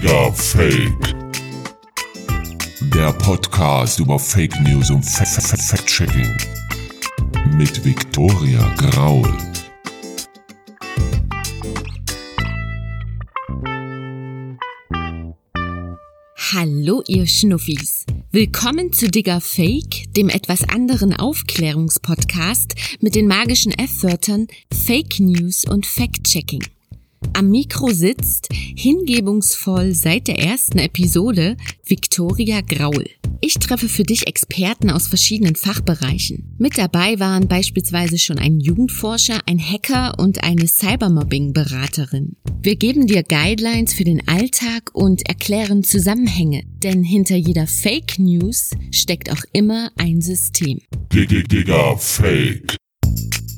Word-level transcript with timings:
Digga 0.00 0.32
Fake. 0.32 1.14
Der 2.94 3.12
Podcast 3.12 4.00
über 4.00 4.18
Fake 4.18 4.58
News 4.62 4.90
und 4.90 5.02
Fact-Checking. 5.02 6.38
Mit 7.58 7.84
Viktoria 7.84 8.74
Graul. 8.76 9.30
Hallo 16.54 17.02
ihr 17.06 17.26
Schnuffis. 17.26 18.06
Willkommen 18.32 18.94
zu 18.94 19.10
Digger 19.10 19.42
Fake, 19.42 20.14
dem 20.16 20.30
etwas 20.30 20.66
anderen 20.66 21.14
Aufklärungspodcast 21.14 22.74
mit 23.00 23.14
den 23.14 23.26
magischen 23.26 23.72
F-Wörtern 23.72 24.46
Fake 24.72 25.20
News 25.20 25.66
und 25.66 25.84
Fact-Checking. 25.84 26.62
Am 27.40 27.48
Mikro 27.48 27.90
sitzt, 27.90 28.48
hingebungsvoll 28.52 29.94
seit 29.94 30.28
der 30.28 30.38
ersten 30.38 30.78
Episode, 30.78 31.56
Victoria 31.86 32.60
Graul. 32.60 33.06
Ich 33.40 33.54
treffe 33.54 33.88
für 33.88 34.02
dich 34.02 34.26
Experten 34.26 34.90
aus 34.90 35.06
verschiedenen 35.06 35.56
Fachbereichen. 35.56 36.54
Mit 36.58 36.76
dabei 36.76 37.18
waren 37.18 37.48
beispielsweise 37.48 38.18
schon 38.18 38.38
ein 38.38 38.60
Jugendforscher, 38.60 39.40
ein 39.46 39.58
Hacker 39.58 40.18
und 40.18 40.44
eine 40.44 40.66
Cybermobbing-Beraterin. 40.66 42.36
Wir 42.60 42.76
geben 42.76 43.06
dir 43.06 43.22
Guidelines 43.22 43.94
für 43.94 44.04
den 44.04 44.28
Alltag 44.28 44.90
und 44.92 45.26
erklären 45.26 45.82
Zusammenhänge, 45.82 46.64
denn 46.82 47.02
hinter 47.02 47.36
jeder 47.36 47.66
Fake 47.66 48.18
News 48.18 48.72
steckt 48.90 49.32
auch 49.32 49.44
immer 49.54 49.92
ein 49.96 50.20
System. 50.20 50.80
Digga 51.10 51.96
Fake. 51.96 52.76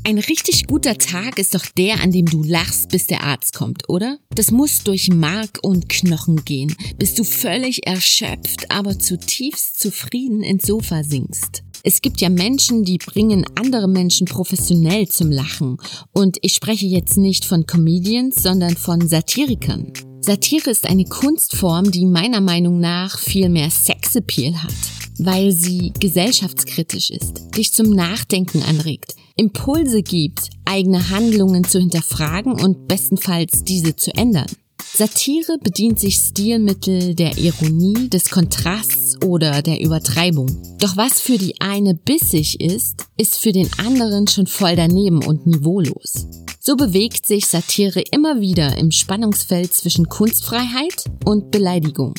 Ein 0.04 0.18
richtig 0.18 0.66
guter 0.66 0.98
Tag 0.98 1.38
ist 1.38 1.54
doch 1.54 1.64
der, 1.76 2.00
an 2.00 2.10
dem 2.10 2.26
du 2.26 2.42
lachst, 2.42 2.88
bis 2.88 3.06
der 3.06 3.22
Arzt 3.22 3.54
kommt, 3.54 3.88
oder? 3.88 4.18
Das 4.34 4.50
muss 4.50 4.82
durch 4.82 5.10
Mark 5.10 5.60
und 5.62 5.88
Knochen 5.88 6.44
gehen, 6.44 6.74
bis 6.98 7.14
du 7.14 7.22
völlig 7.22 7.86
erschöpft, 7.86 8.68
aber 8.68 8.98
zutiefst 8.98 9.78
zufrieden 9.78 10.42
ins 10.42 10.66
Sofa 10.66 11.04
sinkst. 11.04 11.62
Es 11.84 12.02
gibt 12.02 12.20
ja 12.20 12.30
Menschen, 12.30 12.82
die 12.84 12.98
bringen 12.98 13.44
andere 13.54 13.88
Menschen 13.88 14.26
professionell 14.26 15.06
zum 15.06 15.30
Lachen. 15.30 15.76
Und 16.12 16.36
ich 16.42 16.54
spreche 16.54 16.86
jetzt 16.86 17.16
nicht 17.16 17.44
von 17.44 17.66
Comedians, 17.66 18.42
sondern 18.42 18.76
von 18.76 19.06
Satirikern. 19.06 19.92
Satire 20.20 20.70
ist 20.70 20.88
eine 20.88 21.04
Kunstform, 21.04 21.90
die 21.90 22.06
meiner 22.06 22.40
Meinung 22.40 22.80
nach 22.80 23.18
viel 23.18 23.48
mehr 23.48 23.70
Sexappeal 23.70 24.62
hat, 24.62 24.74
weil 25.18 25.52
sie 25.52 25.92
gesellschaftskritisch 25.98 27.10
ist, 27.10 27.56
dich 27.56 27.72
zum 27.72 27.90
Nachdenken 27.90 28.62
anregt, 28.62 29.14
Impulse 29.36 30.02
gibt, 30.02 30.50
eigene 30.64 31.10
Handlungen 31.10 31.64
zu 31.64 31.78
hinterfragen 31.78 32.52
und 32.52 32.88
bestenfalls 32.88 33.64
diese 33.64 33.96
zu 33.96 34.14
ändern. 34.14 34.46
Satire 34.94 35.56
bedient 35.58 35.98
sich 35.98 36.16
Stilmittel 36.16 37.14
der 37.14 37.38
Ironie, 37.38 38.10
des 38.10 38.28
Kontrasts 38.28 39.16
oder 39.24 39.62
der 39.62 39.80
Übertreibung. 39.80 40.76
Doch 40.78 40.98
was 40.98 41.18
für 41.18 41.38
die 41.38 41.60
eine 41.60 41.94
bissig 41.94 42.60
ist, 42.60 43.06
ist 43.16 43.38
für 43.38 43.52
den 43.52 43.70
anderen 43.78 44.26
schon 44.26 44.46
voll 44.46 44.76
daneben 44.76 45.24
und 45.24 45.46
niveaulos. 45.46 46.26
So 46.60 46.76
bewegt 46.76 47.24
sich 47.24 47.46
Satire 47.46 48.02
immer 48.10 48.40
wieder 48.40 48.76
im 48.76 48.90
Spannungsfeld 48.90 49.72
zwischen 49.72 50.08
Kunstfreiheit 50.08 51.04
und 51.24 51.50
Beleidigung. 51.50 52.14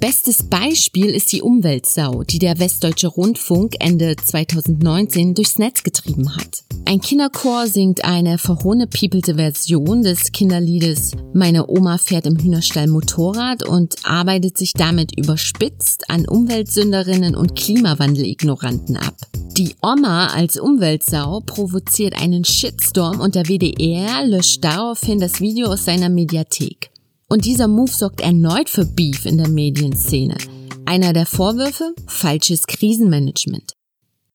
Bestes 0.00 0.42
Beispiel 0.42 1.10
ist 1.10 1.30
die 1.30 1.42
Umweltsau, 1.42 2.24
die 2.24 2.38
der 2.38 2.58
Westdeutsche 2.58 3.08
Rundfunk 3.08 3.74
Ende 3.80 4.16
2019 4.16 5.34
durchs 5.34 5.58
Netz 5.58 5.82
getrieben 5.82 6.34
hat. 6.36 6.64
Ein 6.86 7.02
Kinderchor 7.02 7.66
singt 7.66 8.02
eine 8.02 8.38
verhohnepiepelte 8.38 9.34
Version 9.34 10.02
des 10.02 10.32
Kinderliedes 10.32 11.12
Meine 11.34 11.68
Oma 11.68 11.98
fährt 11.98 12.26
im 12.26 12.38
Hühnerstall 12.38 12.86
Motorrad 12.86 13.68
und 13.68 13.96
arbeitet 14.02 14.56
sich 14.56 14.72
damit 14.72 15.16
überspitzt 15.18 16.08
an 16.08 16.26
Umweltsünderinnen 16.26 17.36
und 17.36 17.54
Klimawandelignoranten 17.54 18.96
ab. 18.96 19.14
Die 19.58 19.76
Oma 19.82 20.28
als 20.28 20.58
Umweltsau 20.58 21.40
provoziert 21.44 22.14
einen 22.20 22.44
Shitstorm 22.44 23.20
und 23.20 23.34
der 23.34 23.48
WDR 23.48 24.26
löscht 24.26 24.64
daraufhin 24.64 25.20
das 25.20 25.40
Video 25.40 25.68
aus 25.68 25.84
seiner 25.84 26.08
Mediathek. 26.08 26.90
Und 27.32 27.44
dieser 27.44 27.68
Move 27.68 27.92
sorgt 27.92 28.20
erneut 28.20 28.68
für 28.68 28.84
Beef 28.84 29.24
in 29.24 29.38
der 29.38 29.48
Medienszene. 29.48 30.36
Einer 30.84 31.12
der 31.12 31.26
Vorwürfe? 31.26 31.94
Falsches 32.08 32.66
Krisenmanagement. 32.66 33.72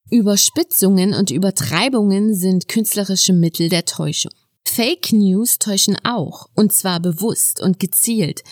Überspitzungen 0.10 1.14
und 1.14 1.30
Übertreibungen 1.30 2.34
sind 2.36 2.70
künstlerische 2.70 3.34
Mittel 3.34 3.68
der 3.68 3.84
Täuschung. 3.84 4.32
Fake 4.66 5.12
News 5.12 5.60
täuschen 5.60 5.98
auch, 6.06 6.48
und 6.56 6.72
zwar 6.72 7.02
bewusst 7.02 7.62
und 7.62 7.80
gezielt. 7.80 8.44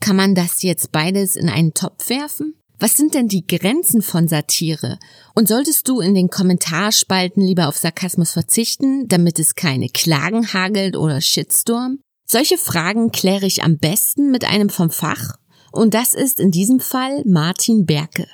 Kann 0.00 0.16
man 0.16 0.34
das 0.34 0.62
jetzt 0.62 0.90
beides 0.90 1.36
in 1.36 1.48
einen 1.48 1.72
Topf 1.72 2.08
werfen? 2.08 2.54
Was 2.80 2.96
sind 2.96 3.14
denn 3.14 3.28
die 3.28 3.46
Grenzen 3.46 4.02
von 4.02 4.26
Satire? 4.26 4.98
Und 5.36 5.46
solltest 5.46 5.86
du 5.86 6.00
in 6.00 6.16
den 6.16 6.28
Kommentarspalten 6.28 7.40
lieber 7.40 7.68
auf 7.68 7.76
Sarkasmus 7.76 8.32
verzichten, 8.32 9.06
damit 9.06 9.38
es 9.38 9.54
keine 9.54 9.88
Klagen 9.88 10.52
hagelt 10.52 10.96
oder 10.96 11.20
Shitstorm? 11.20 12.00
Solche 12.24 12.56
Fragen 12.56 13.10
kläre 13.10 13.46
ich 13.46 13.62
am 13.62 13.78
besten 13.78 14.30
mit 14.30 14.44
einem 14.44 14.70
vom 14.70 14.90
Fach 14.90 15.36
und 15.72 15.94
das 15.94 16.14
ist 16.14 16.38
in 16.38 16.50
diesem 16.50 16.80
Fall 16.80 17.22
Martin 17.24 17.86
Berke, 17.86 18.26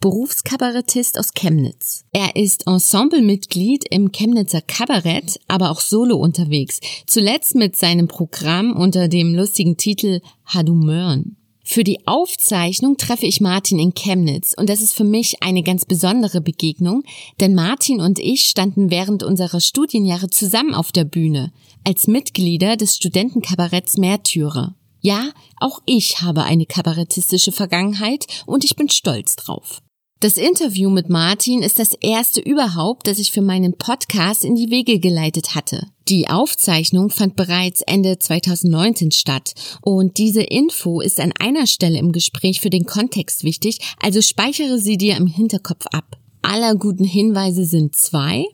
Berufskabarettist 0.00 1.18
aus 1.18 1.32
Chemnitz. 1.34 2.04
Er 2.12 2.36
ist 2.36 2.66
Ensemblemitglied 2.66 3.84
im 3.90 4.12
Chemnitzer 4.12 4.60
Kabarett, 4.60 5.40
aber 5.48 5.70
auch 5.70 5.80
solo 5.80 6.16
unterwegs, 6.16 6.80
zuletzt 7.06 7.54
mit 7.54 7.76
seinem 7.76 8.08
Programm 8.08 8.72
unter 8.72 9.08
dem 9.08 9.34
lustigen 9.34 9.76
Titel 9.76 10.20
Hadumörn. 10.44 11.36
Für 11.68 11.82
die 11.82 12.06
Aufzeichnung 12.06 12.96
treffe 12.96 13.26
ich 13.26 13.40
Martin 13.40 13.80
in 13.80 13.92
Chemnitz 13.92 14.54
und 14.56 14.68
das 14.70 14.80
ist 14.80 14.94
für 14.94 15.02
mich 15.02 15.42
eine 15.42 15.64
ganz 15.64 15.84
besondere 15.84 16.40
Begegnung, 16.40 17.02
denn 17.40 17.56
Martin 17.56 18.00
und 18.00 18.20
ich 18.20 18.42
standen 18.42 18.88
während 18.92 19.24
unserer 19.24 19.60
Studienjahre 19.60 20.30
zusammen 20.30 20.74
auf 20.74 20.92
der 20.92 21.02
Bühne 21.02 21.52
als 21.82 22.06
Mitglieder 22.06 22.76
des 22.76 22.94
Studentenkabaretts 22.94 23.96
Märtyrer. 23.96 24.76
Ja, 25.00 25.30
auch 25.56 25.80
ich 25.86 26.22
habe 26.22 26.44
eine 26.44 26.66
kabarettistische 26.66 27.50
Vergangenheit 27.50 28.26
und 28.46 28.62
ich 28.64 28.76
bin 28.76 28.88
stolz 28.88 29.34
drauf. 29.34 29.82
Das 30.18 30.38
Interview 30.38 30.88
mit 30.88 31.10
Martin 31.10 31.62
ist 31.62 31.78
das 31.78 31.92
erste 31.92 32.40
überhaupt, 32.40 33.06
das 33.06 33.18
ich 33.18 33.32
für 33.32 33.42
meinen 33.42 33.74
Podcast 33.74 34.46
in 34.46 34.54
die 34.54 34.70
Wege 34.70 34.98
geleitet 34.98 35.54
hatte. 35.54 35.88
Die 36.08 36.30
Aufzeichnung 36.30 37.10
fand 37.10 37.36
bereits 37.36 37.82
Ende 37.82 38.18
2019 38.18 39.10
statt 39.10 39.52
und 39.82 40.16
diese 40.16 40.40
Info 40.40 41.02
ist 41.02 41.20
an 41.20 41.34
einer 41.38 41.66
Stelle 41.66 41.98
im 41.98 42.12
Gespräch 42.12 42.62
für 42.62 42.70
den 42.70 42.86
Kontext 42.86 43.44
wichtig, 43.44 43.80
also 44.00 44.22
speichere 44.22 44.78
sie 44.78 44.96
dir 44.96 45.18
im 45.18 45.26
Hinterkopf 45.26 45.84
ab. 45.92 46.16
Aller 46.40 46.76
guten 46.76 47.04
Hinweise 47.04 47.66
sind 47.66 47.94
zwei. 47.94 48.46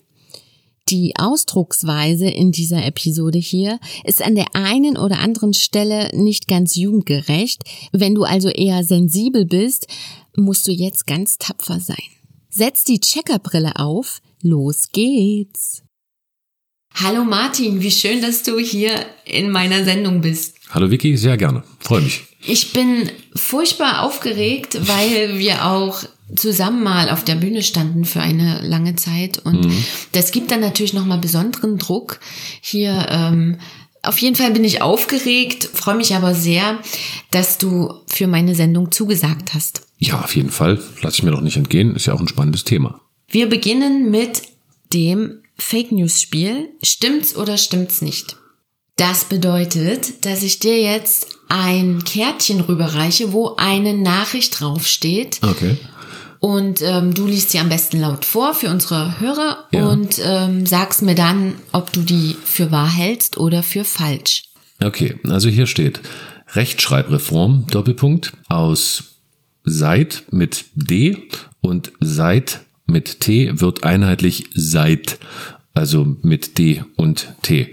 Die 0.88 1.14
Ausdrucksweise 1.16 2.26
in 2.26 2.50
dieser 2.50 2.84
Episode 2.84 3.38
hier 3.38 3.78
ist 4.04 4.20
an 4.20 4.34
der 4.34 4.56
einen 4.56 4.98
oder 4.98 5.20
anderen 5.20 5.54
Stelle 5.54 6.10
nicht 6.12 6.48
ganz 6.48 6.74
jugendgerecht. 6.74 7.62
Wenn 7.92 8.16
du 8.16 8.24
also 8.24 8.48
eher 8.48 8.82
sensibel 8.82 9.46
bist, 9.46 9.86
musst 10.36 10.66
du 10.66 10.72
jetzt 10.72 11.06
ganz 11.06 11.38
tapfer 11.38 11.80
sein. 11.80 11.96
Setz 12.48 12.84
die 12.84 13.00
Checkerbrille 13.00 13.76
auf, 13.76 14.20
los 14.42 14.88
geht's. 14.92 15.82
Hallo 16.94 17.24
Martin, 17.24 17.80
wie 17.80 17.90
schön, 17.90 18.20
dass 18.20 18.42
du 18.42 18.58
hier 18.58 18.92
in 19.24 19.50
meiner 19.50 19.84
Sendung 19.84 20.20
bist. 20.20 20.56
Hallo 20.70 20.90
Vicky, 20.90 21.16
sehr 21.16 21.36
gerne. 21.36 21.62
Freue 21.80 22.02
mich. 22.02 22.22
Ich 22.44 22.72
bin 22.72 23.10
furchtbar 23.34 24.02
aufgeregt, 24.02 24.78
weil 24.86 25.38
wir 25.38 25.66
auch 25.66 26.02
zusammen 26.36 26.82
mal 26.82 27.10
auf 27.10 27.24
der 27.24 27.36
Bühne 27.36 27.62
standen 27.62 28.04
für 28.04 28.20
eine 28.20 28.60
lange 28.62 28.96
Zeit 28.96 29.38
und 29.38 29.66
mhm. 29.66 29.84
das 30.12 30.32
gibt 30.32 30.50
dann 30.50 30.60
natürlich 30.60 30.92
noch 30.94 31.04
mal 31.04 31.18
besonderen 31.18 31.78
Druck 31.78 32.20
hier 32.60 33.06
ähm, 33.10 33.58
auf 34.02 34.18
jeden 34.18 34.36
Fall 34.36 34.50
bin 34.50 34.64
ich 34.64 34.82
aufgeregt, 34.82 35.68
freue 35.72 35.96
mich 35.96 36.14
aber 36.14 36.34
sehr, 36.34 36.78
dass 37.30 37.58
du 37.58 37.94
für 38.06 38.26
meine 38.26 38.54
Sendung 38.54 38.90
zugesagt 38.90 39.54
hast. 39.54 39.82
Ja, 39.98 40.20
auf 40.22 40.34
jeden 40.34 40.50
Fall. 40.50 40.82
Lass 41.02 41.14
ich 41.14 41.22
mir 41.22 41.30
doch 41.30 41.40
nicht 41.40 41.56
entgehen. 41.56 41.94
Ist 41.94 42.06
ja 42.06 42.14
auch 42.14 42.20
ein 42.20 42.28
spannendes 42.28 42.64
Thema. 42.64 43.00
Wir 43.28 43.48
beginnen 43.48 44.10
mit 44.10 44.42
dem 44.92 45.42
Fake 45.56 45.92
News 45.92 46.20
Spiel. 46.20 46.70
Stimmt's 46.82 47.36
oder 47.36 47.56
stimmt's 47.56 48.02
nicht? 48.02 48.36
Das 48.96 49.24
bedeutet, 49.24 50.26
dass 50.26 50.42
ich 50.42 50.58
dir 50.58 50.80
jetzt 50.80 51.26
ein 51.48 52.02
Kärtchen 52.04 52.60
rüberreiche, 52.60 53.32
wo 53.32 53.54
eine 53.56 53.94
Nachricht 53.94 54.60
draufsteht. 54.60 55.38
Okay. 55.42 55.76
Und 56.42 56.82
ähm, 56.82 57.14
du 57.14 57.28
liest 57.28 57.50
sie 57.50 57.60
am 57.60 57.68
besten 57.68 58.00
laut 58.00 58.24
vor 58.24 58.52
für 58.52 58.68
unsere 58.68 59.20
Hörer 59.20 59.68
ja. 59.70 59.86
und 59.86 60.20
ähm, 60.24 60.66
sagst 60.66 61.00
mir 61.02 61.14
dann, 61.14 61.54
ob 61.70 61.92
du 61.92 62.00
die 62.00 62.36
für 62.44 62.72
wahr 62.72 62.92
hältst 62.92 63.36
oder 63.36 63.62
für 63.62 63.84
falsch. 63.84 64.42
Okay, 64.82 65.20
also 65.28 65.48
hier 65.48 65.66
steht 65.66 66.00
Rechtschreibreform, 66.48 67.68
Doppelpunkt, 67.70 68.32
aus 68.48 69.04
seit 69.62 70.24
mit 70.32 70.64
D 70.74 71.28
und 71.60 71.92
seit 72.00 72.62
mit 72.86 73.20
T 73.20 73.60
wird 73.60 73.84
einheitlich 73.84 74.46
seit, 74.52 75.20
also 75.74 76.16
mit 76.22 76.58
D 76.58 76.82
und 76.96 77.28
T. 77.42 77.72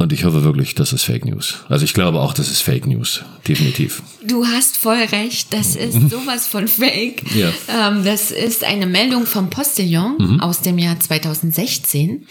Und 0.00 0.14
ich 0.14 0.24
hoffe 0.24 0.44
wirklich, 0.44 0.74
das 0.74 0.94
ist 0.94 1.02
Fake 1.02 1.26
News. 1.26 1.56
Also 1.68 1.84
ich 1.84 1.92
glaube 1.92 2.20
auch, 2.20 2.32
das 2.32 2.50
ist 2.50 2.62
Fake 2.62 2.86
News. 2.86 3.20
Definitiv. 3.46 4.02
Du 4.26 4.46
hast 4.46 4.78
voll 4.78 4.96
recht. 4.96 5.52
Das 5.52 5.76
ist 5.76 6.08
sowas 6.10 6.46
von 6.46 6.68
Fake. 6.68 7.22
Ja. 7.34 7.52
Ähm, 7.68 8.02
das 8.02 8.30
ist 8.30 8.64
eine 8.64 8.86
Meldung 8.86 9.26
vom 9.26 9.50
Postillon 9.50 10.40
aus 10.40 10.62
dem 10.62 10.78
Jahr 10.78 10.98
2016. 10.98 12.26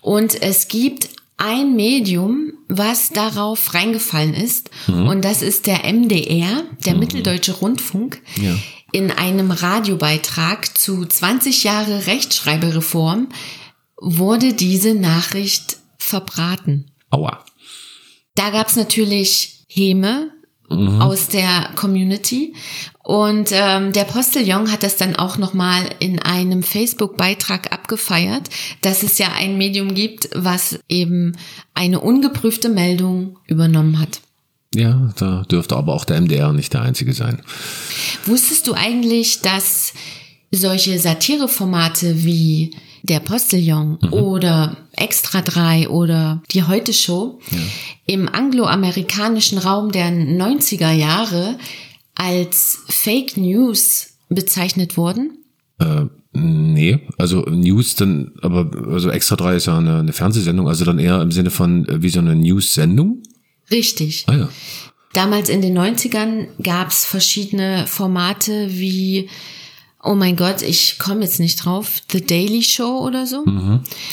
Und 0.00 0.40
es 0.40 0.68
gibt 0.68 1.08
ein 1.38 1.74
Medium, 1.74 2.52
was 2.68 3.10
darauf 3.10 3.74
reingefallen 3.74 4.34
ist. 4.34 4.70
Und 4.86 5.24
das 5.24 5.42
ist 5.42 5.66
der 5.66 5.92
MDR, 5.92 6.62
der 6.86 6.94
Mitteldeutsche 6.94 7.52
Rundfunk. 7.52 8.22
Ja. 8.40 8.54
In 8.92 9.10
einem 9.10 9.50
Radiobeitrag 9.50 10.78
zu 10.78 11.04
20 11.04 11.64
Jahre 11.64 12.06
Rechtschreibereform 12.06 13.28
wurde 13.96 14.52
diese 14.52 14.94
Nachricht 14.94 15.78
verbraten. 15.98 16.92
Aua. 17.10 17.44
Da 18.34 18.50
gab's 18.50 18.76
natürlich 18.76 19.64
Häme 19.68 20.30
aus 20.70 21.28
der 21.28 21.70
Community 21.76 22.54
und 23.02 23.48
ähm, 23.52 23.94
der 23.94 24.04
Postillon 24.04 24.70
hat 24.70 24.82
das 24.82 24.98
dann 24.98 25.16
auch 25.16 25.38
nochmal 25.38 25.88
in 25.98 26.18
einem 26.18 26.62
Facebook-Beitrag 26.62 27.72
abgefeiert, 27.72 28.50
dass 28.82 29.02
es 29.02 29.16
ja 29.16 29.32
ein 29.34 29.56
Medium 29.56 29.94
gibt, 29.94 30.28
was 30.34 30.78
eben 30.90 31.38
eine 31.72 32.00
ungeprüfte 32.00 32.68
Meldung 32.68 33.38
übernommen 33.46 33.98
hat. 33.98 34.20
Ja, 34.74 35.10
da 35.16 35.44
dürfte 35.50 35.74
aber 35.74 35.94
auch 35.94 36.04
der 36.04 36.20
MDR 36.20 36.52
nicht 36.52 36.74
der 36.74 36.82
einzige 36.82 37.14
sein. 37.14 37.40
Wusstest 38.26 38.66
du 38.66 38.74
eigentlich, 38.74 39.40
dass 39.40 39.94
solche 40.50 40.98
Satireformate 40.98 42.24
wie 42.24 42.76
der 43.02 43.20
Postillon 43.20 43.96
oder 44.10 44.76
Extra 44.92 45.42
3 45.42 45.88
oder 45.88 46.42
die 46.52 46.64
Heute 46.64 46.92
Show 46.92 47.40
im 48.06 48.28
angloamerikanischen 48.28 49.58
Raum 49.58 49.92
der 49.92 50.10
90er 50.10 50.92
Jahre 50.92 51.58
als 52.14 52.80
Fake 52.88 53.36
News 53.36 54.14
bezeichnet 54.28 54.96
wurden? 54.96 55.38
Äh, 55.78 56.06
nee, 56.32 57.00
also 57.16 57.42
News 57.42 57.94
dann, 57.94 58.32
aber 58.42 58.70
also 58.90 59.10
Extra 59.10 59.36
3 59.36 59.56
ist 59.56 59.66
ja 59.66 59.78
eine, 59.78 60.00
eine 60.00 60.12
Fernsehsendung, 60.12 60.68
also 60.68 60.84
dann 60.84 60.98
eher 60.98 61.22
im 61.22 61.30
Sinne 61.30 61.50
von 61.50 61.86
äh, 61.88 62.02
wie 62.02 62.10
so 62.10 62.18
eine 62.18 62.34
News-Sendung. 62.34 63.22
Richtig. 63.70 64.24
Ah 64.26 64.36
ja. 64.36 64.48
Damals 65.12 65.48
in 65.48 65.62
den 65.62 65.76
90ern 65.78 66.48
gab's 66.62 67.04
verschiedene 67.04 67.86
Formate 67.86 68.68
wie, 68.70 69.28
oh 70.02 70.14
mein 70.14 70.36
Gott, 70.36 70.62
ich 70.62 70.98
komme 70.98 71.22
jetzt 71.22 71.40
nicht 71.40 71.64
drauf, 71.64 72.00
The 72.10 72.24
Daily 72.24 72.62
Show 72.62 73.04
oder 73.06 73.26
so. 73.26 73.44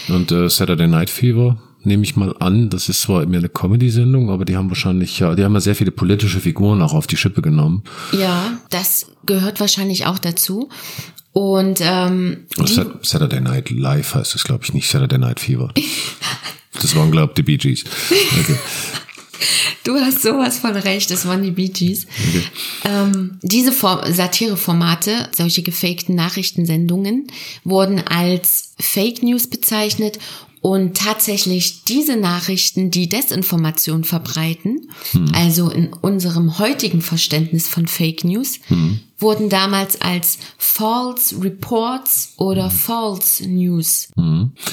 Und 0.07 0.31
äh, 0.31 0.49
Saturday 0.49 0.87
Night 0.87 1.09
Fever 1.09 1.57
nehme 1.83 2.03
ich 2.03 2.15
mal 2.15 2.35
an, 2.39 2.69
das 2.69 2.89
ist 2.89 3.01
zwar 3.01 3.25
mehr 3.25 3.39
eine 3.39 3.49
Comedy-Sendung, 3.49 4.29
aber 4.29 4.45
die 4.45 4.57
haben 4.57 4.69
wahrscheinlich, 4.69 5.19
ja, 5.19 5.35
die 5.35 5.43
haben 5.43 5.53
ja 5.53 5.61
sehr 5.61 5.75
viele 5.75 5.91
politische 5.91 6.39
Figuren 6.39 6.81
auch 6.81 6.93
auf 6.93 7.07
die 7.07 7.17
Schippe 7.17 7.41
genommen. 7.41 7.83
Ja, 8.11 8.57
das 8.71 9.11
gehört 9.25 9.59
wahrscheinlich 9.59 10.05
auch 10.05 10.17
dazu. 10.17 10.69
Und 11.31 11.79
ähm, 11.81 12.45
Saturday 13.01 13.41
Night 13.41 13.69
Live 13.69 14.15
heißt 14.15 14.35
es, 14.35 14.43
glaube 14.43 14.63
ich, 14.63 14.73
nicht 14.73 14.89
Saturday 14.89 15.19
Night 15.19 15.39
Fever. 15.39 15.73
Das 16.81 16.93
waren, 16.93 17.09
glaube 17.09 17.31
ich, 17.31 17.35
die 17.35 17.43
Bee 17.43 17.55
Gees. 17.55 17.85
Okay. 18.37 18.57
Du 19.83 19.95
hast 19.95 20.21
sowas 20.21 20.59
von 20.59 20.75
recht, 20.75 21.11
das 21.11 21.27
waren 21.27 21.43
die 21.43 21.51
Bee 21.51 21.69
Gees. 21.69 22.07
Ähm, 22.83 23.39
diese 23.41 23.71
For 23.71 24.03
Satireformate, 24.11 25.29
solche 25.35 25.63
gefakten 25.63 26.15
Nachrichtensendungen, 26.15 27.27
wurden 27.63 27.99
als 28.07 28.73
Fake 28.79 29.23
News 29.23 29.47
bezeichnet 29.47 30.19
und 30.65 30.97
tatsächlich 30.97 31.83
diese 31.83 32.17
Nachrichten, 32.17 32.89
die 32.89 33.07
Desinformation 33.07 34.03
verbreiten, 34.03 34.89
also 35.35 35.69
in 35.69 35.93
unserem 35.93 36.57
heutigen 36.57 37.01
Verständnis 37.01 37.67
von 37.67 37.85
Fake 37.85 38.23
News, 38.23 38.61
wurden 39.19 39.49
damals 39.49 40.01
als 40.01 40.39
False 40.57 41.39
Reports 41.39 42.33
oder 42.37 42.71
False 42.71 43.47
News 43.47 44.07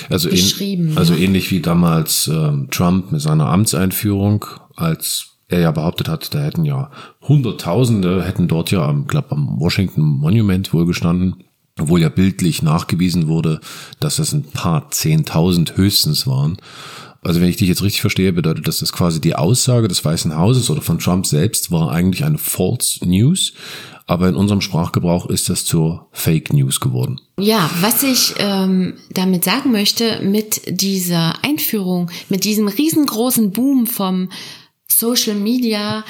Also, 0.09 0.31
Beschrieben, 0.31 0.97
also 0.97 1.13
ja. 1.13 1.21
ähnlich 1.21 1.51
wie 1.51 1.61
damals 1.61 2.27
ähm, 2.27 2.69
Trump 2.71 3.13
mit 3.13 3.21
seiner 3.21 3.51
Amtseinführung, 3.51 4.47
als 4.75 5.27
er 5.49 5.61
ja 5.61 5.73
behauptet 5.73 6.09
hat, 6.09 6.33
da 6.33 6.39
hätten 6.39 6.65
ja 6.65 6.91
Hunderttausende, 7.21 8.25
hätten 8.25 8.49
dort 8.49 8.71
ja 8.71 8.83
am, 8.89 9.07
glaub, 9.07 9.31
am 9.31 9.61
Washington 9.61 10.01
Monument 10.01 10.73
wohl 10.73 10.87
gestanden, 10.87 11.45
obwohl 11.79 12.01
ja 12.01 12.09
bildlich 12.09 12.63
nachgewiesen 12.63 13.29
wurde, 13.29 13.61
dass 14.01 14.17
das 14.17 14.33
ein 14.33 14.45
paar 14.45 14.91
Zehntausend 14.91 15.77
höchstens 15.77 16.27
waren. 16.27 16.59
Also 17.25 17.41
wenn 17.41 17.49
ich 17.49 17.57
dich 17.57 17.69
jetzt 17.69 17.83
richtig 17.83 18.01
verstehe, 18.01 18.33
bedeutet 18.33 18.67
das, 18.67 18.79
dass 18.79 18.93
quasi 18.93 19.21
die 19.21 19.37
Aussage 19.37 19.87
des 19.87 20.05
Weißen 20.05 20.37
Hauses 20.37 20.71
oder 20.71 20.83
von 20.83 20.99
Trump 20.99 21.25
selbst 21.25 21.71
war 21.71 21.93
eigentlich 21.93 22.25
eine 22.25 22.39
False 22.39 22.99
News, 23.07 23.53
aber 24.07 24.29
in 24.29 24.35
unserem 24.35 24.61
Sprachgebrauch 24.61 25.27
ist 25.27 25.49
das 25.49 25.65
zur 25.65 26.09
Fake 26.11 26.53
News 26.53 26.81
geworden. 26.81 27.21
Ja, 27.39 27.71
was 27.81 28.03
ich 28.03 28.35
ähm, 28.39 28.95
damit 29.11 29.45
sagen 29.45 29.71
möchte, 29.71 30.21
mit 30.21 30.63
dieser 30.67 31.45
Einführung, 31.45 32.11
mit 32.29 32.45
diesem 32.45 32.67
riesengroßen 32.67 33.53
Boom 33.53 33.87
vom 33.87 34.29
Social 35.03 35.37
Media 35.37 36.05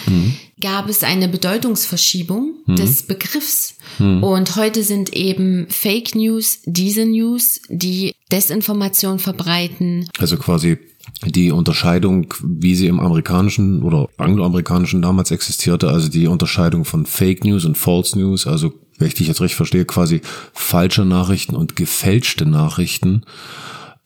gab 0.60 0.88
es 0.90 1.02
eine 1.02 1.28
Bedeutungsverschiebung 1.28 2.56
des 2.68 3.02
Begriffs. 3.04 3.74
Und 3.98 4.56
heute 4.56 4.82
sind 4.82 5.14
eben 5.14 5.66
Fake 5.70 6.14
News 6.14 6.58
diese 6.66 7.06
News, 7.06 7.60
die 7.68 8.14
Desinformation 8.30 9.18
verbreiten. 9.18 10.08
Also 10.18 10.36
quasi 10.36 10.76
die 11.24 11.50
Unterscheidung, 11.52 12.34
wie 12.42 12.74
sie 12.74 12.86
im 12.86 13.00
amerikanischen 13.00 13.82
oder 13.82 14.08
angloamerikanischen 14.18 15.00
damals 15.00 15.30
existierte, 15.30 15.88
also 15.88 16.08
die 16.08 16.26
Unterscheidung 16.26 16.84
von 16.84 17.06
Fake 17.06 17.44
News 17.44 17.64
und 17.64 17.78
False 17.78 18.18
News, 18.18 18.46
also 18.46 18.72
wenn 18.98 19.08
ich 19.08 19.14
dich 19.14 19.28
jetzt 19.28 19.40
richtig 19.40 19.56
verstehe, 19.56 19.86
quasi 19.86 20.20
falsche 20.52 21.04
Nachrichten 21.06 21.56
und 21.56 21.76
gefälschte 21.76 22.44
Nachrichten. 22.44 23.22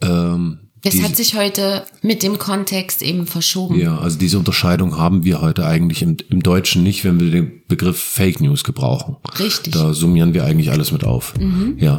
Ähm, 0.00 0.65
Das 0.86 1.02
hat 1.02 1.16
sich 1.16 1.34
heute 1.34 1.84
mit 2.02 2.22
dem 2.22 2.38
Kontext 2.38 3.02
eben 3.02 3.26
verschoben. 3.26 3.78
ja, 3.78 3.98
also 3.98 4.18
diese 4.18 4.38
Unterscheidung 4.38 4.96
haben 4.96 5.24
wir 5.24 5.40
heute 5.40 5.66
eigentlich 5.66 6.02
im, 6.02 6.16
im 6.30 6.42
Deutschen 6.42 6.82
nicht, 6.82 7.04
wenn 7.04 7.20
wir 7.20 7.30
den 7.30 7.62
Begriff 7.68 7.98
Fake 7.98 8.40
News 8.40 8.64
gebrauchen. 8.64 9.16
Richtig. 9.38 9.72
Da 9.72 9.92
summieren 9.92 10.34
wir 10.34 10.44
eigentlich 10.44 10.70
alles 10.70 10.92
mit 10.92 11.04
auf. 11.04 11.34
Ja. 11.78 11.96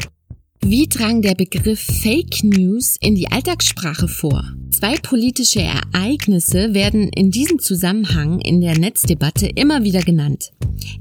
Wie 0.62 0.88
drang 0.88 1.22
der 1.22 1.36
Begriff 1.36 1.80
Fake 1.80 2.44
News 2.44 2.98
in 3.00 3.16
die 3.16 3.30
Alltagssprache 3.30 4.08
vor? 4.08 4.44
Zwei 4.72 4.96
politische 4.98 5.62
Ereignisse 5.62 6.74
werden 6.74 7.10
in 7.10 7.32
diesem 7.32 7.60
Zusammenhang 7.60 8.40
in 8.42 8.60
der 8.62 8.78
Netzdebatte 8.78 9.48
immer 9.48 9.84
wieder 9.84 10.02
genannt. 10.02 10.52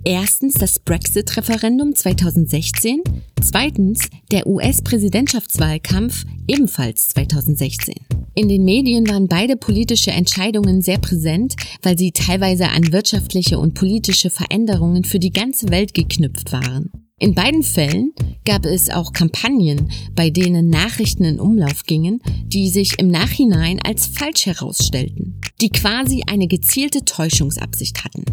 Erstens 0.05 0.55
das 0.55 0.79
Brexit-Referendum 0.79 1.95
2016, 1.95 3.03
zweitens 3.43 4.09
der 4.31 4.47
US-Präsidentschaftswahlkampf 4.47 6.25
ebenfalls 6.47 7.09
2016. 7.09 7.95
In 8.35 8.49
den 8.49 8.65
Medien 8.65 9.09
waren 9.09 9.27
beide 9.27 9.57
politische 9.57 10.11
Entscheidungen 10.11 10.83
sehr 10.83 10.99
präsent, 10.99 11.57
weil 11.83 11.99
sie 11.99 12.13
teilweise 12.13 12.69
an 12.69 12.93
wirtschaftliche 12.93 13.59
und 13.59 13.75
politische 13.75 14.31
Veränderungen 14.31 15.05
für 15.05 15.19
die 15.19 15.33
ganze 15.33 15.71
Welt 15.71 15.95
geknüpft 15.95 16.53
waren. 16.53 16.91
In 17.19 17.35
beiden 17.35 17.63
Fällen 17.63 18.13
gab 18.45 18.67
es 18.67 18.91
auch 18.91 19.15
Kampagnen, 19.15 19.91
bei 20.15 20.29
denen 20.29 20.69
Nachrichten 20.69 21.25
in 21.25 21.41
Umlauf 21.41 21.85
gingen, 21.85 22.21
die 22.45 22.69
sich 22.69 22.99
im 22.99 23.09
Nachhinein 23.09 23.81
als 23.83 24.07
falsch 24.07 24.45
herausstellten, 24.45 25.41
die 25.63 25.71
quasi 25.71 26.25
eine 26.27 26.47
gezielte 26.47 27.07
Täuschungsabsicht 27.07 28.05
hatten. 28.05 28.25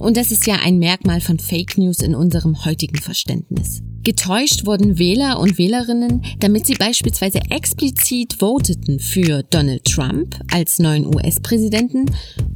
Und 0.00 0.18
das 0.18 0.32
ist 0.32 0.46
ja 0.46 0.56
ein 0.56 0.78
Merkmal 0.78 1.22
von 1.22 1.38
Fake 1.38 1.78
News 1.78 2.00
in 2.00 2.14
unserem 2.14 2.66
heutigen 2.66 2.98
Verständnis. 2.98 3.80
Getäuscht 4.02 4.66
wurden 4.66 4.98
Wähler 4.98 5.40
und 5.40 5.56
Wählerinnen, 5.56 6.22
damit 6.38 6.66
sie 6.66 6.74
beispielsweise 6.74 7.40
explizit 7.48 8.34
voteten 8.34 9.00
für 9.00 9.44
Donald 9.44 9.84
Trump 9.86 10.38
als 10.52 10.78
neuen 10.78 11.06
US-Präsidenten 11.06 12.04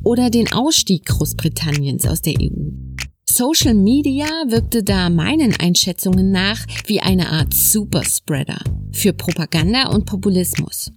oder 0.05 0.29
den 0.29 0.53
Ausstieg 0.53 1.07
Großbritanniens 1.07 2.07
aus 2.07 2.21
der 2.21 2.35
EU. 2.39 2.90
Social 3.33 3.75
Media 3.75 4.27
wirkte 4.49 4.83
da 4.83 5.09
meinen 5.09 5.55
Einschätzungen 5.55 6.33
nach 6.33 6.67
wie 6.87 7.01
eine 7.01 7.31
Art 7.31 7.55
Superspreader 7.55 8.59
für 8.91 9.13
Propaganda 9.13 9.91
und 9.91 10.05
Populismus. 10.05 10.91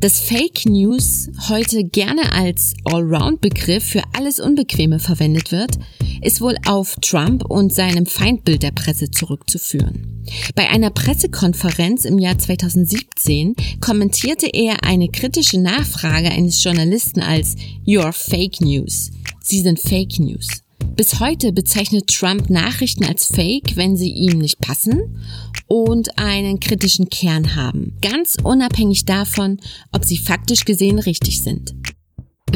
Dass 0.00 0.18
Fake 0.18 0.64
News 0.64 1.28
heute 1.50 1.84
gerne 1.84 2.32
als 2.32 2.72
Allround-Begriff 2.84 3.84
für 3.84 4.02
alles 4.14 4.40
Unbequeme 4.40 4.98
verwendet 4.98 5.52
wird, 5.52 5.78
ist 6.22 6.40
wohl 6.40 6.56
auf 6.66 6.96
Trump 7.02 7.44
und 7.44 7.72
seinem 7.72 8.06
Feindbild 8.06 8.62
der 8.62 8.70
Presse 8.72 9.10
zurückzuführen. 9.10 10.24
Bei 10.54 10.70
einer 10.70 10.90
Pressekonferenz 10.90 12.06
im 12.06 12.18
Jahr 12.18 12.38
2017 12.38 13.56
kommentierte 13.82 14.48
er 14.50 14.84
eine 14.84 15.08
kritische 15.08 15.60
Nachfrage 15.60 16.30
eines 16.30 16.64
Journalisten 16.64 17.20
als 17.20 17.56
Your 17.86 18.12
Fake 18.14 18.62
News. 18.62 19.10
Sie 19.42 19.60
sind 19.60 19.78
Fake 19.78 20.18
News. 20.18 20.63
Bis 20.96 21.18
heute 21.20 21.52
bezeichnet 21.52 22.06
Trump 22.08 22.50
Nachrichten 22.50 23.04
als 23.04 23.26
Fake, 23.26 23.76
wenn 23.76 23.96
sie 23.96 24.10
ihm 24.10 24.38
nicht 24.38 24.58
passen 24.60 25.20
und 25.66 26.18
einen 26.18 26.60
kritischen 26.60 27.08
Kern 27.10 27.56
haben, 27.56 27.96
ganz 28.00 28.36
unabhängig 28.42 29.04
davon, 29.04 29.60
ob 29.92 30.04
sie 30.04 30.18
faktisch 30.18 30.64
gesehen 30.64 30.98
richtig 30.98 31.42
sind. 31.42 31.74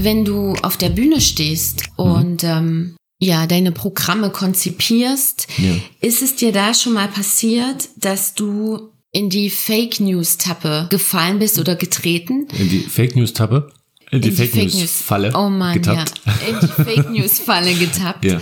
wenn 0.00 0.24
du 0.24 0.52
auf 0.62 0.76
der 0.76 0.90
Bühne 0.90 1.20
stehst 1.20 1.82
und 1.96 2.44
ähm, 2.44 2.94
ja, 3.18 3.48
deine 3.48 3.72
Programme 3.72 4.30
konzipierst, 4.30 5.48
Ja. 5.58 5.74
ist 6.00 6.22
es 6.22 6.36
dir 6.36 6.52
da 6.52 6.72
schon 6.74 6.92
mal 6.92 7.08
passiert, 7.08 7.88
dass 7.96 8.34
du 8.34 8.90
in 9.10 9.28
die 9.30 9.50
Fake 9.50 9.98
News 9.98 10.36
Tappe 10.36 10.86
gefallen 10.90 11.40
bist 11.40 11.58
oder 11.58 11.74
getreten? 11.74 12.46
In 12.56 12.68
die 12.68 12.78
Fake 12.80 13.16
News 13.16 13.32
Tappe? 13.32 13.72
In 14.10 14.20
die, 14.22 14.28
In 14.28 14.34
Fake, 14.36 14.74
News 14.74 15.02
Falle 15.02 15.32
Oh 15.34 15.48
Mann, 15.50 15.74
getappt. 15.74 16.14
ja. 16.24 16.32
In 16.48 16.60
die 16.60 16.66
Fake 16.82 17.10
News 17.10 17.38
Falle 17.38 17.74
getappt. 17.74 18.24
Ja. 18.24 18.40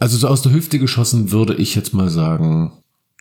Also 0.00 0.16
so 0.18 0.28
aus 0.28 0.42
der 0.42 0.52
Hüfte 0.52 0.78
geschossen 0.78 1.30
würde 1.30 1.54
ich 1.54 1.74
jetzt 1.76 1.94
mal 1.94 2.10
sagen, 2.10 2.72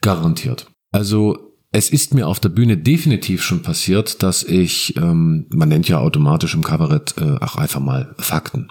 garantiert. 0.01 0.65
Also 0.91 1.37
es 1.71 1.89
ist 1.89 2.13
mir 2.13 2.27
auf 2.27 2.39
der 2.39 2.49
Bühne 2.49 2.77
definitiv 2.77 3.43
schon 3.43 3.61
passiert, 3.61 4.21
dass 4.23 4.43
ich, 4.43 4.95
ähm, 4.97 5.45
man 5.53 5.69
nennt 5.69 5.87
ja 5.87 5.99
automatisch 5.99 6.53
im 6.55 6.63
Kabarett 6.63 7.15
äh, 7.19 7.37
auch 7.43 7.55
einfach 7.55 7.79
mal 7.79 8.13
Fakten. 8.17 8.69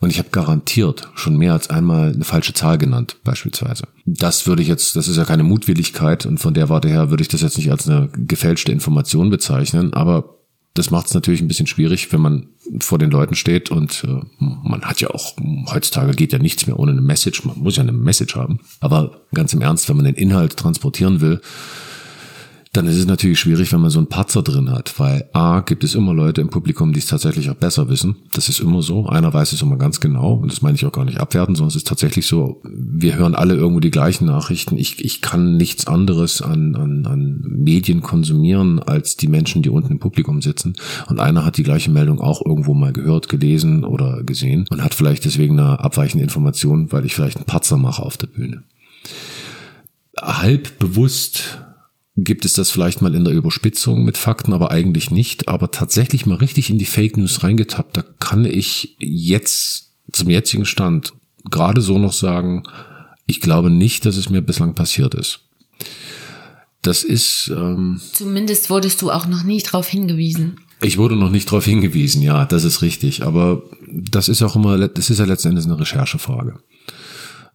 Und 0.00 0.10
ich 0.10 0.18
habe 0.18 0.28
garantiert 0.30 1.08
schon 1.14 1.36
mehr 1.36 1.52
als 1.52 1.68
einmal 1.70 2.12
eine 2.12 2.24
falsche 2.24 2.52
Zahl 2.54 2.78
genannt, 2.78 3.16
beispielsweise. 3.24 3.84
Das 4.04 4.46
würde 4.46 4.62
ich 4.62 4.68
jetzt, 4.68 4.94
das 4.94 5.08
ist 5.08 5.16
ja 5.16 5.24
keine 5.24 5.42
Mutwilligkeit 5.42 6.26
und 6.26 6.38
von 6.38 6.54
der 6.54 6.68
Warte 6.68 6.88
her 6.88 7.10
würde 7.10 7.22
ich 7.22 7.28
das 7.28 7.40
jetzt 7.40 7.58
nicht 7.58 7.70
als 7.72 7.88
eine 7.88 8.08
gefälschte 8.12 8.70
Information 8.70 9.30
bezeichnen, 9.30 9.92
aber 9.92 10.33
das 10.74 10.90
macht 10.90 11.06
es 11.06 11.14
natürlich 11.14 11.40
ein 11.40 11.48
bisschen 11.48 11.68
schwierig, 11.68 12.12
wenn 12.12 12.20
man 12.20 12.48
vor 12.80 12.98
den 12.98 13.10
Leuten 13.10 13.36
steht 13.36 13.70
und 13.70 14.04
äh, 14.04 14.20
man 14.38 14.82
hat 14.82 15.00
ja 15.00 15.10
auch, 15.10 15.34
heutzutage 15.72 16.12
geht 16.12 16.32
ja 16.32 16.40
nichts 16.40 16.66
mehr 16.66 16.78
ohne 16.78 16.92
eine 16.92 17.00
Message, 17.00 17.44
man 17.44 17.60
muss 17.60 17.76
ja 17.76 17.84
eine 17.84 17.92
Message 17.92 18.34
haben. 18.34 18.58
Aber 18.80 19.20
ganz 19.32 19.52
im 19.52 19.60
Ernst, 19.60 19.88
wenn 19.88 19.96
man 19.96 20.04
den 20.04 20.16
Inhalt 20.16 20.56
transportieren 20.56 21.20
will, 21.20 21.40
dann 22.72 22.88
ist 22.88 22.96
es 22.96 23.06
natürlich 23.06 23.38
schwierig, 23.38 23.72
wenn 23.72 23.80
man 23.80 23.90
so 23.90 24.00
einen 24.00 24.08
Patzer 24.08 24.42
drin 24.42 24.68
hat, 24.72 24.98
weil 24.98 25.28
A, 25.32 25.60
gibt 25.60 25.84
es 25.84 25.94
immer 25.94 26.12
Leute 26.12 26.40
im 26.40 26.48
Publikum, 26.48 26.92
die 26.92 26.98
es 26.98 27.06
tatsächlich 27.06 27.48
auch 27.50 27.54
besser 27.54 27.88
wissen. 27.88 28.16
Das 28.32 28.48
ist 28.48 28.58
immer 28.58 28.82
so. 28.82 29.06
Einer 29.06 29.32
weiß 29.32 29.52
es 29.52 29.62
immer 29.62 29.76
ganz 29.76 30.00
genau 30.00 30.34
und 30.34 30.50
das 30.50 30.60
meine 30.60 30.74
ich 30.74 30.84
auch 30.84 30.90
gar 30.90 31.04
nicht 31.04 31.20
abwerten, 31.20 31.54
sondern 31.54 31.68
es 31.68 31.76
ist 31.76 31.86
tatsächlich 31.86 32.26
so, 32.26 32.62
wir 32.96 33.16
hören 33.16 33.34
alle 33.34 33.54
irgendwo 33.54 33.80
die 33.80 33.90
gleichen 33.90 34.26
Nachrichten. 34.26 34.78
Ich, 34.78 35.04
ich 35.04 35.20
kann 35.20 35.56
nichts 35.56 35.86
anderes 35.88 36.40
an, 36.40 36.76
an, 36.76 37.06
an 37.06 37.40
Medien 37.44 38.02
konsumieren 38.02 38.78
als 38.78 39.16
die 39.16 39.26
Menschen, 39.26 39.62
die 39.62 39.70
unten 39.70 39.92
im 39.92 39.98
Publikum 39.98 40.40
sitzen. 40.40 40.74
Und 41.08 41.18
einer 41.18 41.44
hat 41.44 41.56
die 41.56 41.64
gleiche 41.64 41.90
Meldung 41.90 42.20
auch 42.20 42.44
irgendwo 42.44 42.72
mal 42.72 42.92
gehört, 42.92 43.28
gelesen 43.28 43.84
oder 43.84 44.22
gesehen 44.22 44.66
und 44.70 44.84
hat 44.84 44.94
vielleicht 44.94 45.24
deswegen 45.24 45.58
eine 45.58 45.80
abweichende 45.80 46.22
Information, 46.22 46.92
weil 46.92 47.04
ich 47.04 47.14
vielleicht 47.14 47.38
einen 47.38 47.46
Patzer 47.46 47.78
mache 47.78 48.02
auf 48.02 48.16
der 48.16 48.28
Bühne. 48.28 48.62
Halb 50.16 50.78
bewusst 50.78 51.58
gibt 52.16 52.44
es 52.44 52.52
das 52.52 52.70
vielleicht 52.70 53.02
mal 53.02 53.16
in 53.16 53.24
der 53.24 53.34
Überspitzung 53.34 54.04
mit 54.04 54.16
Fakten, 54.16 54.52
aber 54.52 54.70
eigentlich 54.70 55.10
nicht. 55.10 55.48
Aber 55.48 55.72
tatsächlich 55.72 56.26
mal 56.26 56.36
richtig 56.36 56.70
in 56.70 56.78
die 56.78 56.84
Fake 56.84 57.16
News 57.16 57.42
reingetappt, 57.42 57.96
da 57.96 58.04
kann 58.20 58.44
ich 58.44 58.96
jetzt 59.00 59.90
zum 60.12 60.30
jetzigen 60.30 60.64
Stand 60.64 61.12
gerade 61.50 61.80
so 61.80 61.98
noch 61.98 62.12
sagen, 62.12 62.64
ich 63.26 63.40
glaube 63.40 63.70
nicht, 63.70 64.06
dass 64.06 64.16
es 64.16 64.30
mir 64.30 64.42
bislang 64.42 64.74
passiert 64.74 65.14
ist. 65.14 65.40
Das 66.82 67.02
ist, 67.02 67.50
ähm, 67.54 68.00
Zumindest 68.12 68.68
wurdest 68.68 69.00
du 69.00 69.10
auch 69.10 69.26
noch 69.26 69.42
nie 69.42 69.62
drauf 69.62 69.88
hingewiesen. 69.88 70.60
ich 70.82 70.98
wurde 70.98 71.16
noch 71.16 71.30
nicht 71.30 71.48
darauf 71.48 71.64
hingewiesen, 71.64 72.20
ja, 72.20 72.44
das 72.44 72.64
ist 72.64 72.82
richtig. 72.82 73.22
Aber 73.24 73.62
das 73.90 74.28
ist 74.28 74.42
auch 74.42 74.54
immer, 74.56 74.88
das 74.88 75.08
ist 75.08 75.18
ja 75.18 75.24
letzten 75.24 75.48
Endes 75.48 75.64
eine 75.64 75.80
Recherchefrage. 75.80 76.58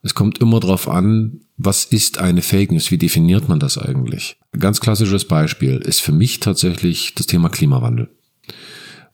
Es 0.01 0.15
kommt 0.15 0.39
immer 0.39 0.59
darauf 0.59 0.87
an, 0.87 1.41
was 1.57 1.83
ist 1.83 2.17
eine 2.19 2.41
Fake 2.41 2.71
News? 2.71 2.89
Wie 2.89 2.97
definiert 2.97 3.49
man 3.49 3.59
das 3.59 3.77
eigentlich? 3.77 4.37
Ganz 4.57 4.79
klassisches 4.79 5.25
Beispiel 5.25 5.75
ist 5.75 6.01
für 6.01 6.13
mich 6.13 6.39
tatsächlich 6.39 7.13
das 7.15 7.27
Thema 7.27 7.49
Klimawandel. 7.49 8.09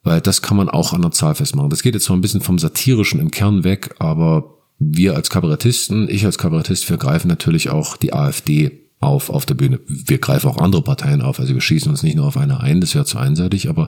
Weil 0.03 0.21
das 0.21 0.43
kann 0.43 0.55
man 0.55 0.69
auch 0.69 0.93
an 0.93 1.01
der 1.01 1.09
Zahl 1.11 1.33
festmachen. 1.33 1.71
Das 1.71 1.81
geht 1.81 1.95
jetzt 1.95 2.05
zwar 2.05 2.15
ein 2.15 2.21
bisschen 2.21 2.41
vom 2.41 2.59
Satirischen 2.59 3.19
im 3.19 3.31
Kern 3.31 3.63
weg, 3.63 3.95
aber 3.97 4.54
wir 4.79 5.15
als 5.15 5.29
Kabarettisten, 5.29 6.09
ich 6.09 6.25
als 6.25 6.37
Kabarettist, 6.37 6.89
wir 6.89 6.97
greifen 6.97 7.27
natürlich 7.27 7.69
auch 7.69 7.97
die 7.97 8.13
AfD 8.13 8.85
auf 8.99 9.29
auf 9.29 9.45
der 9.45 9.53
Bühne. 9.55 9.79
Wir 9.87 10.17
greifen 10.17 10.49
auch 10.49 10.57
andere 10.57 10.81
Parteien 10.81 11.21
auf, 11.21 11.39
also 11.39 11.53
wir 11.53 11.61
schießen 11.61 11.89
uns 11.91 12.03
nicht 12.03 12.15
nur 12.15 12.25
auf 12.25 12.37
eine 12.37 12.59
ein, 12.59 12.81
das 12.81 12.95
wäre 12.95 13.05
zu 13.05 13.17
einseitig, 13.17 13.69
aber 13.69 13.87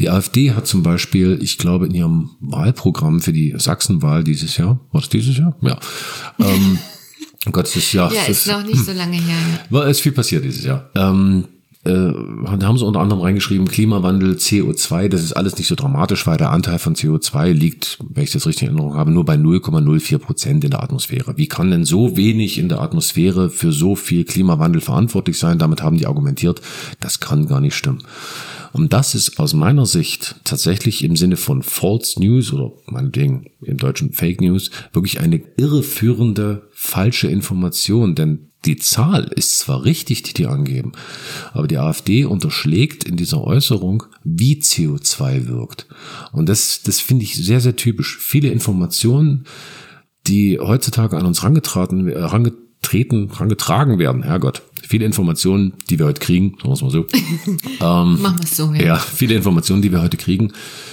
die 0.00 0.10
AfD 0.10 0.52
hat 0.52 0.66
zum 0.66 0.82
Beispiel, 0.82 1.38
ich 1.40 1.58
glaube, 1.58 1.86
in 1.86 1.94
ihrem 1.94 2.30
Wahlprogramm 2.40 3.20
für 3.20 3.32
die 3.32 3.54
Sachsenwahl 3.56 4.24
dieses 4.24 4.56
Jahr, 4.56 4.80
war 4.92 5.00
das 5.00 5.08
dieses 5.08 5.38
Jahr? 5.38 5.56
Ja. 5.60 5.78
ähm, 6.40 6.78
Gott, 7.52 7.66
das 7.66 7.76
ist 7.76 7.92
ja, 7.92 8.08
ist 8.08 8.48
noch 8.48 8.64
nicht 8.64 8.84
so 8.84 8.92
lange 8.92 9.16
her. 9.16 9.36
ja. 9.36 9.70
war 9.70 9.86
ist 9.86 10.00
viel 10.00 10.12
passiert 10.12 10.44
dieses 10.44 10.64
Jahr. 10.64 10.90
Ähm, 10.96 11.44
äh, 11.86 12.56
da 12.58 12.66
haben 12.66 12.78
sie 12.78 12.84
unter 12.84 13.00
anderem 13.00 13.22
reingeschrieben, 13.22 13.68
Klimawandel, 13.68 14.34
CO2, 14.34 15.08
das 15.08 15.22
ist 15.22 15.32
alles 15.32 15.56
nicht 15.56 15.68
so 15.68 15.74
dramatisch, 15.74 16.26
weil 16.26 16.36
der 16.36 16.50
Anteil 16.50 16.78
von 16.78 16.94
CO2 16.94 17.52
liegt, 17.52 17.98
wenn 18.08 18.24
ich 18.24 18.32
das 18.32 18.46
richtig 18.46 18.64
in 18.64 18.68
Erinnerung 18.68 18.94
habe, 18.94 19.10
nur 19.10 19.24
bei 19.24 19.34
0,04 19.34 20.18
Prozent 20.18 20.64
in 20.64 20.70
der 20.70 20.82
Atmosphäre. 20.82 21.36
Wie 21.36 21.48
kann 21.48 21.70
denn 21.70 21.84
so 21.84 22.16
wenig 22.16 22.58
in 22.58 22.68
der 22.68 22.80
Atmosphäre 22.80 23.50
für 23.50 23.72
so 23.72 23.94
viel 23.94 24.24
Klimawandel 24.24 24.80
verantwortlich 24.80 25.38
sein? 25.38 25.58
Damit 25.58 25.82
haben 25.82 25.98
die 25.98 26.06
argumentiert, 26.06 26.60
das 27.00 27.20
kann 27.20 27.46
gar 27.46 27.60
nicht 27.60 27.74
stimmen. 27.74 28.02
Und 28.76 28.92
das 28.92 29.14
ist 29.14 29.40
aus 29.40 29.54
meiner 29.54 29.86
Sicht 29.86 30.36
tatsächlich 30.44 31.02
im 31.02 31.16
Sinne 31.16 31.38
von 31.38 31.62
False 31.62 32.20
News 32.20 32.52
oder 32.52 32.72
meinetwegen 32.84 33.46
im 33.62 33.78
Deutschen 33.78 34.12
Fake 34.12 34.42
News 34.42 34.70
wirklich 34.92 35.18
eine 35.18 35.40
irreführende 35.56 36.68
falsche 36.72 37.28
Information, 37.28 38.14
denn 38.14 38.50
die 38.66 38.76
Zahl 38.76 39.32
ist 39.34 39.56
zwar 39.56 39.86
richtig, 39.86 40.24
die 40.24 40.34
die 40.34 40.46
angeben, 40.46 40.92
aber 41.54 41.68
die 41.68 41.78
AfD 41.78 42.26
unterschlägt 42.26 43.04
in 43.04 43.16
dieser 43.16 43.42
Äußerung, 43.42 44.02
wie 44.24 44.60
CO2 44.60 45.48
wirkt. 45.48 45.86
Und 46.32 46.50
das, 46.50 46.82
das 46.82 47.00
finde 47.00 47.24
ich 47.24 47.34
sehr, 47.34 47.60
sehr 47.60 47.76
typisch. 47.76 48.18
Viele 48.18 48.50
Informationen, 48.50 49.44
die 50.26 50.58
heutzutage 50.58 51.16
an 51.16 51.24
uns 51.24 51.42
rangetraten, 51.42 52.08
äh, 52.08 52.18
rangetreten, 52.18 53.30
rangetragen 53.30 53.98
werden, 53.98 54.22
Herrgott. 54.22 54.62
Viele 54.82 55.04
Informationen, 55.04 55.72
die 55.90 55.98
wir 55.98 56.06
heute 56.06 56.20
kriegen, 56.20 56.56
sagen 56.58 56.68
wir 56.68 56.72
es 56.72 56.82
mal 56.82 56.90
so, 56.90 57.06
Machen 57.80 58.38
wir 58.38 58.44
es 58.44 58.56
so, 58.56 58.72
ja. 58.72 58.84
ja, 58.84 58.96
viele 58.96 59.34
Informationen, 59.34 59.82
die 59.82 59.92
wir 59.92 60.02
heute 60.02 60.16
kriegen, 60.16 60.52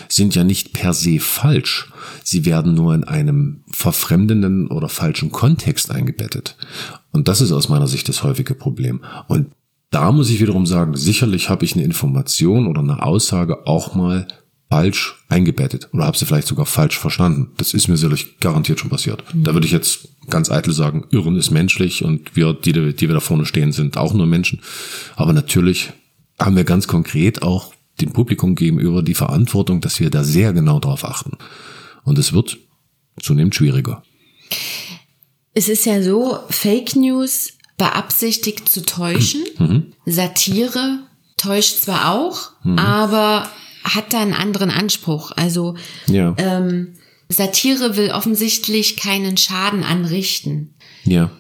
sind 0.10 0.36
ja 0.36 0.44
nicht 0.44 0.74
per 0.74 0.94
se 0.94 1.20
falsch. 1.20 1.92
Sie 2.24 2.46
werden 2.46 2.74
nur 2.74 2.94
in 2.94 3.04
einem 3.04 3.64
verfremdenden 3.72 4.68
oder 4.68 4.90
falschen 4.90 5.32
Kontext 5.32 5.92
eingebettet. 5.92 6.58
Und 7.12 7.28
das 7.28 7.42
ist 7.42 7.52
aus 7.52 7.70
meiner 7.70 7.88
Sicht 7.88 8.10
das 8.10 8.24
häufige 8.24 8.56
Problem. 8.56 9.02
Und 9.28 9.48
da 9.92 10.12
muss 10.12 10.30
ich 10.30 10.40
wiederum 10.40 10.66
sagen, 10.66 10.96
sicherlich 10.96 11.50
habe 11.50 11.66
ich 11.66 11.76
eine 11.76 11.84
Information 11.84 12.68
oder 12.68 12.82
eine 12.82 13.04
Aussage 13.04 13.68
auch 13.68 13.94
mal 13.94 14.28
falsch 14.74 15.14
eingebettet 15.30 15.90
oder 15.94 16.06
habe 16.06 16.18
sie 16.18 16.26
vielleicht 16.26 16.48
sogar 16.48 16.66
falsch 16.66 16.98
verstanden. 16.98 17.52
Das 17.58 17.76
ist 17.76 17.90
mir 17.90 17.96
sicherlich 17.96 18.40
garantiert 18.40 18.80
schon 18.80 18.90
passiert. 18.90 19.24
Da 19.32 19.54
würde 19.54 19.68
ich 19.68 19.72
jetzt 19.72 20.08
ganz 20.32 20.50
eitel 20.50 20.74
sagen, 20.74 21.06
Irren 21.12 21.36
ist 21.36 21.52
menschlich 21.52 22.04
und 22.04 22.36
wir, 22.36 22.54
die, 22.54 22.74
die 22.74 23.08
wir 23.08 23.14
da 23.14 23.20
vorne 23.20 23.46
stehen, 23.46 23.72
sind 23.72 23.98
auch 23.98 24.16
nur 24.16 24.26
Menschen. 24.26 24.62
Aber 25.16 25.32
natürlich 25.32 25.92
haben 26.40 26.56
wir 26.56 26.64
ganz 26.64 26.88
konkret 26.88 27.44
auch 27.44 27.72
dem 28.02 28.14
Publikum 28.14 28.56
gegenüber 28.56 29.04
die 29.04 29.14
Verantwortung, 29.14 29.80
dass 29.80 30.00
wir 30.00 30.10
da 30.10 30.24
sehr 30.24 30.54
genau 30.54 30.80
drauf 30.80 31.06
achten. 31.06 31.38
Und 32.04 32.18
es 32.18 32.34
wird 32.34 32.58
zunehmend 33.22 33.54
schwieriger. 33.54 34.02
Es 35.54 35.70
ist 35.70 35.86
ja 35.86 36.02
so, 36.02 36.40
Fake 36.50 36.96
News 36.96 37.54
beabsichtigt 37.78 38.68
zu 38.70 38.84
täuschen. 38.84 39.44
Mhm. 39.60 39.94
Satire 40.08 40.98
täuscht 41.38 41.82
zwar 41.82 42.12
auch, 42.12 42.54
aber 42.76 43.48
hat 43.84 44.14
da 44.14 44.22
einen 44.22 44.34
anderen 44.34 44.70
Anspruch. 44.72 45.32
Also 45.36 45.76
Ja. 46.08 46.34
ähm, 46.38 46.94
Satire 47.30 47.96
will 47.98 48.12
offensichtlich 48.12 48.98
keinen 48.98 49.38
Schaden 49.38 49.84
anrichten. 49.84 50.74
Ja. 51.06 51.32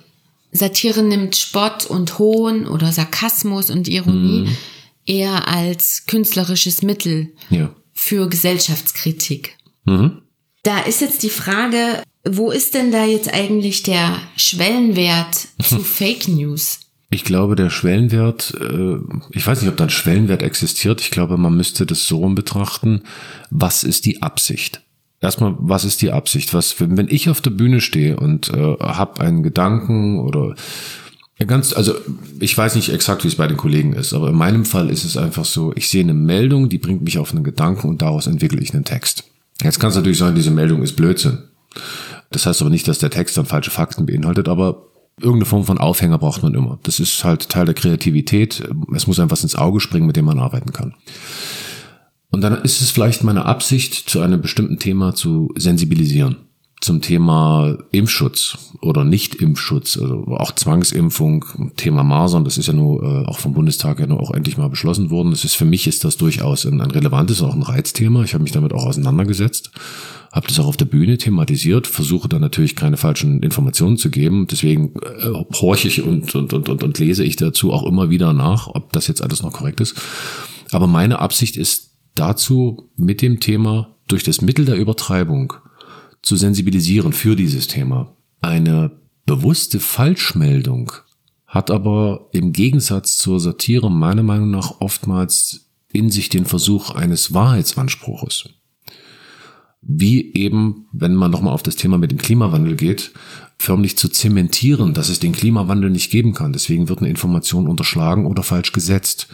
Satire 0.52 1.04
nimmt 1.04 1.36
Spott 1.36 1.86
und 1.86 2.20
Hohn 2.20 2.68
oder 2.68 2.92
Sarkasmus 2.92 3.70
und 3.70 3.88
Ironie 3.88 4.42
Mhm. 4.48 4.58
eher 5.06 5.48
als 5.48 6.06
künstlerisches 6.06 6.82
Mittel 6.84 7.34
Ja. 7.50 7.74
für 7.94 8.30
Gesellschaftskritik. 8.30 9.58
Mhm. 9.86 10.22
Da 10.64 10.80
ist 10.82 11.02
jetzt 11.02 11.24
die 11.24 11.30
Frage, 11.30 12.02
wo 12.24 12.52
ist 12.52 12.74
denn 12.74 12.92
da 12.92 13.04
jetzt 13.06 13.34
eigentlich 13.34 13.84
der 13.84 14.20
Schwellenwert 14.38 15.48
zu 15.62 15.80
Fake 15.84 16.28
News? 16.28 16.80
Ich 17.14 17.24
glaube, 17.24 17.56
der 17.56 17.70
Schwellenwert, 17.70 18.56
äh, 18.60 18.98
ich 19.30 19.46
weiß 19.46 19.62
nicht, 19.62 19.70
ob 19.70 19.78
da 19.78 19.84
ein 19.84 19.92
Schwellenwert 19.92 20.42
existiert. 20.42 21.00
Ich 21.00 21.12
glaube, 21.12 21.38
man 21.38 21.56
müsste 21.56 21.86
das 21.86 22.08
so 22.08 22.18
rum 22.18 22.34
betrachten. 22.34 23.04
Was 23.52 23.84
ist 23.84 24.08
die 24.08 24.24
Absicht? 24.24 24.82
Erstmal, 25.22 25.54
was 25.60 25.86
ist 25.86 26.02
die 26.02 26.12
Absicht? 26.12 26.56
Was, 26.56 26.76
wenn 26.80 27.08
ich 27.08 27.30
auf 27.30 27.40
der 27.40 27.52
Bühne 27.52 27.82
stehe 27.82 28.18
und 28.18 28.50
äh, 28.50 28.78
habe 28.80 29.22
einen 29.22 29.44
Gedanken 29.44 30.22
oder 30.22 30.56
ganz, 31.46 31.74
also 31.74 31.94
ich 32.40 32.58
weiß 32.58 32.74
nicht 32.74 32.90
exakt, 32.90 33.24
wie 33.24 33.28
es 33.28 33.36
bei 33.36 33.48
den 33.48 33.58
Kollegen 33.58 33.94
ist, 33.94 34.14
aber 34.14 34.30
in 34.30 34.36
meinem 34.36 34.66
Fall 34.66 34.90
ist 34.90 35.06
es 35.06 35.16
einfach 35.16 35.46
so, 35.46 35.72
ich 35.76 35.90
sehe 35.90 36.02
eine 36.02 36.16
Meldung, 36.16 36.68
die 36.68 36.80
bringt 36.80 37.04
mich 37.04 37.20
auf 37.20 37.32
einen 37.32 37.44
Gedanken 37.44 37.90
und 37.90 38.02
daraus 38.02 38.26
entwickle 38.26 38.60
ich 38.60 38.74
einen 38.74 38.86
Text. 38.86 39.26
Jetzt 39.62 39.80
kann 39.80 39.92
es 39.92 39.96
natürlich 39.96 40.18
sein, 40.18 40.34
diese 40.34 40.52
Meldung 40.52 40.82
ist 40.82 40.96
Blödsinn. 40.96 41.44
Das 42.32 42.48
heißt 42.48 42.62
aber 42.62 42.72
nicht, 42.72 42.88
dass 42.88 42.98
der 42.98 43.12
Text 43.12 43.38
dann 43.38 43.46
falsche 43.46 43.70
Fakten 43.70 44.08
beinhaltet, 44.08 44.50
aber 44.50 44.88
irgendeine 45.20 45.46
Form 45.46 45.64
von 45.64 45.78
Aufhänger 45.78 46.18
braucht 46.18 46.44
man 46.44 46.54
immer. 46.54 46.80
Das 46.84 47.00
ist 47.00 47.24
halt 47.24 47.50
Teil 47.50 47.66
der 47.66 47.76
Kreativität. 47.76 48.68
Es 48.96 49.08
muss 49.08 49.20
einem 49.20 49.32
was 49.32 49.44
ins 49.44 49.56
Auge 49.56 49.80
springen, 49.80 50.08
mit 50.08 50.16
dem 50.16 50.26
man 50.26 50.40
arbeiten 50.40 50.74
kann. 50.74 50.96
Und 52.32 52.42
dann 52.42 52.62
ist 52.64 52.82
es 52.82 52.90
vielleicht 52.90 53.24
meine 53.24 53.46
Absicht, 53.46 54.10
zu 54.10 54.22
einem 54.22 54.42
bestimmten 54.42 54.80
Thema 54.80 55.14
zu 55.14 55.54
sensibilisieren. 55.56 56.38
Zum 56.84 57.02
Thema 57.02 57.78
Impfschutz 57.92 58.58
oder 58.82 59.06
Nicht-Impfschutz, 59.06 59.98
also 59.98 60.26
auch 60.28 60.52
Zwangsimpfung, 60.52 61.46
Thema 61.78 62.04
Masern, 62.04 62.44
das 62.44 62.58
ist 62.58 62.68
ja 62.68 62.74
nur 62.74 63.02
äh, 63.02 63.26
auch 63.26 63.40
vom 63.40 63.54
Bundestag 63.54 64.02
ja 64.02 64.08
nur 64.08 64.20
auch 64.20 64.32
endlich 64.32 64.58
mal 64.58 64.70
beschlossen 64.70 65.10
worden. 65.10 65.32
Das 65.32 65.46
ist 65.46 65.56
für 65.56 65.64
mich 65.64 65.88
ist 65.88 66.04
das 66.04 66.18
durchaus 66.18 66.66
ein, 66.66 66.82
ein 66.82 66.92
relevantes, 66.92 67.42
auch 67.42 67.54
ein 67.54 67.62
Reizthema. 67.62 68.24
Ich 68.24 68.34
habe 68.34 68.44
mich 68.44 68.52
damit 68.52 68.74
auch 68.74 68.86
auseinandergesetzt 68.86 69.72
habe 70.34 70.48
das 70.48 70.60
auch 70.60 70.66
auf 70.66 70.78
der 70.78 70.86
Bühne 70.86 71.20
thematisiert, 71.20 71.86
versuche 71.86 72.28
da 72.28 72.40
natürlich 72.40 72.76
keine 72.76 72.98
falschen 72.98 73.44
Informationen 73.44 73.98
zu 73.98 74.10
geben. 74.10 74.48
Deswegen 74.50 74.96
äh, 74.96 75.32
horche 75.54 75.88
ich 75.88 76.02
und, 76.02 76.34
und, 76.34 76.54
und, 76.54 76.70
und, 76.70 76.84
und 76.84 76.98
lese 76.98 77.24
ich 77.24 77.36
dazu 77.36 77.72
auch 77.72 77.86
immer 77.86 78.10
wieder 78.10 78.34
nach, 78.34 78.68
ob 78.68 78.92
das 78.94 79.08
jetzt 79.08 79.22
alles 79.22 79.44
noch 79.44 79.54
korrekt 79.54 79.80
ist. 79.80 79.96
Aber 80.72 80.88
meine 80.88 81.20
Absicht 81.20 81.56
ist 81.56 81.92
dazu, 82.16 82.90
mit 82.96 83.22
dem 83.22 83.40
Thema 83.42 83.96
durch 84.08 84.24
das 84.24 84.42
Mittel 84.42 84.66
der 84.66 84.76
Übertreibung 84.76 85.54
zu 86.24 86.36
sensibilisieren 86.36 87.14
für 87.14 87.36
dieses 87.36 87.68
Thema. 87.68 88.16
Eine 88.42 88.92
bewusste 89.28 89.80
Falschmeldung 89.80 90.92
hat 91.46 91.70
aber 91.70 92.30
im 92.32 92.52
Gegensatz 92.52 93.18
zur 93.18 93.40
Satire 93.40 93.92
meiner 93.92 94.24
Meinung 94.24 94.50
nach 94.50 94.82
oftmals 94.82 95.70
in 95.92 96.10
sich 96.10 96.30
den 96.30 96.46
Versuch 96.46 96.90
eines 96.90 97.34
Wahrheitsanspruches 97.34 98.50
wie 99.86 100.34
eben, 100.34 100.88
wenn 100.92 101.14
man 101.14 101.32
nochmal 101.32 101.54
auf 101.54 101.64
das 101.64 101.76
Thema 101.76 101.98
mit 101.98 102.12
dem 102.12 102.18
Klimawandel 102.18 102.76
geht, 102.76 103.12
förmlich 103.58 103.98
zu 103.98 104.08
zementieren, 104.10 104.94
dass 104.94 105.10
es 105.10 105.20
den 105.20 105.34
Klimawandel 105.34 105.90
nicht 105.90 106.10
geben 106.10 106.34
kann. 106.34 106.54
Deswegen 106.54 106.90
wird 106.90 107.00
eine 107.00 107.10
Information 107.10 107.68
unterschlagen 107.68 108.26
oder 108.26 108.44
falsch 108.44 108.72
gesetzt. 108.72 109.28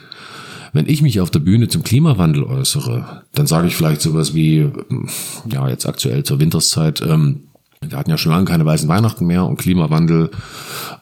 Wenn 0.74 0.88
ich 0.88 1.02
mich 1.02 1.20
auf 1.20 1.32
der 1.32 1.40
Bühne 1.40 1.68
zum 1.68 1.84
Klimawandel 1.84 2.44
äußere, 2.44 3.24
dann 3.34 3.48
sage 3.48 3.68
ich 3.68 3.76
vielleicht 3.76 4.02
sowas 4.02 4.34
wie, 4.34 4.70
ja, 5.50 5.68
jetzt 5.70 5.86
aktuell 5.86 6.24
zur 6.24 6.40
Winterszeit, 6.40 7.02
ähm, 7.02 7.50
wir 7.82 7.98
hatten 7.98 8.10
ja 8.10 8.18
schon 8.18 8.34
lange 8.34 8.46
keine 8.46 8.66
weißen 8.66 8.90
Weihnachten 8.90 9.26
mehr 9.26 9.46
und 9.46 9.58
Klimawandel, 9.58 10.32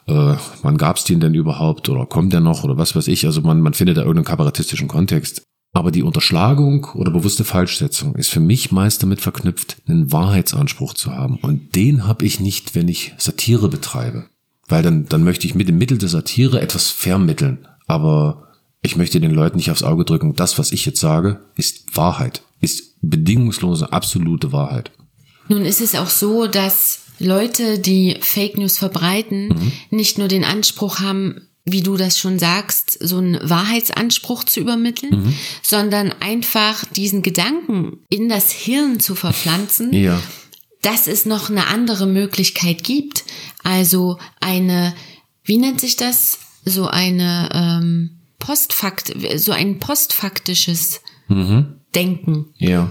äh, 0.06 0.34
wann 0.62 0.78
gab's 0.78 1.04
den 1.04 1.20
denn 1.20 1.34
überhaupt 1.34 1.88
oder 1.88 2.06
kommt 2.06 2.32
der 2.32 2.40
noch 2.40 2.62
oder 2.62 2.78
was 2.78 2.94
weiß 2.94 3.08
ich. 3.08 3.26
Also 3.26 3.40
man, 3.40 3.60
man 3.60 3.74
findet 3.74 3.96
da 3.96 4.02
irgendeinen 4.02 4.26
kabarettistischen 4.26 4.88
Kontext. 4.88 5.42
Aber 5.72 5.90
die 5.90 6.02
Unterschlagung 6.02 6.86
oder 6.94 7.10
bewusste 7.10 7.44
Falschsetzung 7.44 8.14
ist 8.14 8.30
für 8.30 8.40
mich 8.40 8.72
meist 8.72 9.02
damit 9.02 9.20
verknüpft, 9.20 9.76
einen 9.86 10.10
Wahrheitsanspruch 10.10 10.94
zu 10.94 11.12
haben. 11.12 11.36
Und 11.42 11.74
den 11.74 12.06
habe 12.06 12.24
ich 12.24 12.40
nicht, 12.40 12.74
wenn 12.74 12.88
ich 12.88 13.14
Satire 13.18 13.68
betreibe. 13.68 14.26
Weil 14.66 14.82
dann, 14.82 15.06
dann 15.06 15.24
möchte 15.24 15.46
ich 15.46 15.54
mit 15.54 15.68
dem 15.68 15.78
Mittel 15.78 15.98
der 15.98 16.08
Satire 16.08 16.60
etwas 16.60 16.88
vermitteln. 16.90 17.66
Aber 17.86 18.47
ich 18.82 18.96
möchte 18.96 19.20
den 19.20 19.32
Leuten 19.32 19.56
nicht 19.56 19.70
aufs 19.70 19.82
Auge 19.82 20.04
drücken, 20.04 20.34
das, 20.34 20.58
was 20.58 20.72
ich 20.72 20.86
jetzt 20.86 21.00
sage, 21.00 21.40
ist 21.56 21.96
Wahrheit. 21.96 22.42
Ist 22.60 22.94
bedingungslose, 23.02 23.92
absolute 23.92 24.52
Wahrheit. 24.52 24.90
Nun 25.48 25.64
ist 25.64 25.80
es 25.80 25.94
auch 25.94 26.08
so, 26.08 26.46
dass 26.46 27.00
Leute, 27.18 27.78
die 27.78 28.16
Fake 28.20 28.58
News 28.58 28.78
verbreiten, 28.78 29.48
mhm. 29.48 29.72
nicht 29.90 30.18
nur 30.18 30.28
den 30.28 30.44
Anspruch 30.44 31.00
haben, 31.00 31.48
wie 31.64 31.82
du 31.82 31.96
das 31.96 32.18
schon 32.18 32.38
sagst, 32.38 32.98
so 33.00 33.18
einen 33.18 33.38
Wahrheitsanspruch 33.42 34.44
zu 34.44 34.60
übermitteln, 34.60 35.24
mhm. 35.24 35.34
sondern 35.62 36.12
einfach 36.20 36.84
diesen 36.84 37.22
Gedanken 37.22 37.98
in 38.08 38.28
das 38.28 38.50
Hirn 38.52 39.00
zu 39.00 39.14
verpflanzen, 39.14 39.92
ja. 39.92 40.20
dass 40.82 41.06
es 41.06 41.26
noch 41.26 41.50
eine 41.50 41.66
andere 41.66 42.06
Möglichkeit 42.06 42.84
gibt. 42.84 43.24
Also 43.64 44.18
eine, 44.40 44.94
wie 45.44 45.58
nennt 45.58 45.80
sich 45.80 45.96
das? 45.96 46.38
So 46.64 46.86
eine 46.86 47.50
ähm, 47.52 48.17
Postfakt, 48.38 49.12
so 49.36 49.52
ein 49.52 49.78
postfaktisches 49.78 51.00
mhm. 51.28 51.80
Denken. 51.94 52.46
Ja. 52.56 52.90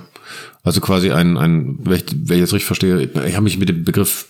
Also 0.63 0.81
quasi 0.81 1.11
ein, 1.11 1.37
ein, 1.37 1.77
wenn 1.79 1.95
ich, 1.97 2.05
wenn 2.11 2.37
ich 2.37 2.41
jetzt 2.41 2.53
richtig 2.53 2.65
verstehe, 2.65 3.01
ich 3.01 3.35
habe 3.35 3.43
mich 3.43 3.57
mit 3.57 3.69
dem 3.69 3.83
Begriff 3.83 4.27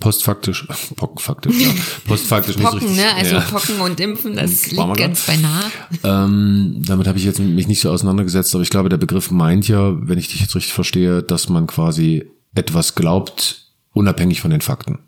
postfaktisch, 0.00 0.66
pockenfaktisch, 0.96 1.60
ja, 1.60 1.70
postfaktisch 2.06 2.56
nicht 2.56 2.64
Pocken, 2.64 2.80
richtig. 2.80 2.96
Ne? 2.96 3.14
Also 3.14 3.34
ja. 3.34 3.40
Pocken 3.42 3.80
und 3.80 4.00
Impfen, 4.00 4.36
das 4.36 4.70
liegt 4.70 4.96
ganz 4.96 5.26
beinahe. 5.26 5.64
Ähm, 6.02 6.82
damit 6.86 7.06
habe 7.06 7.18
ich 7.18 7.24
jetzt 7.24 7.38
mich 7.38 7.68
nicht 7.68 7.80
so 7.80 7.90
auseinandergesetzt, 7.90 8.54
aber 8.54 8.62
ich 8.62 8.70
glaube, 8.70 8.88
der 8.88 8.96
Begriff 8.96 9.30
meint 9.30 9.68
ja, 9.68 9.94
wenn 10.08 10.18
ich 10.18 10.28
dich 10.28 10.40
jetzt 10.40 10.56
richtig 10.56 10.72
verstehe, 10.72 11.22
dass 11.22 11.48
man 11.48 11.66
quasi 11.66 12.24
etwas 12.54 12.94
glaubt, 12.94 13.66
unabhängig 13.92 14.40
von 14.40 14.50
den 14.50 14.62
Fakten. 14.62 15.00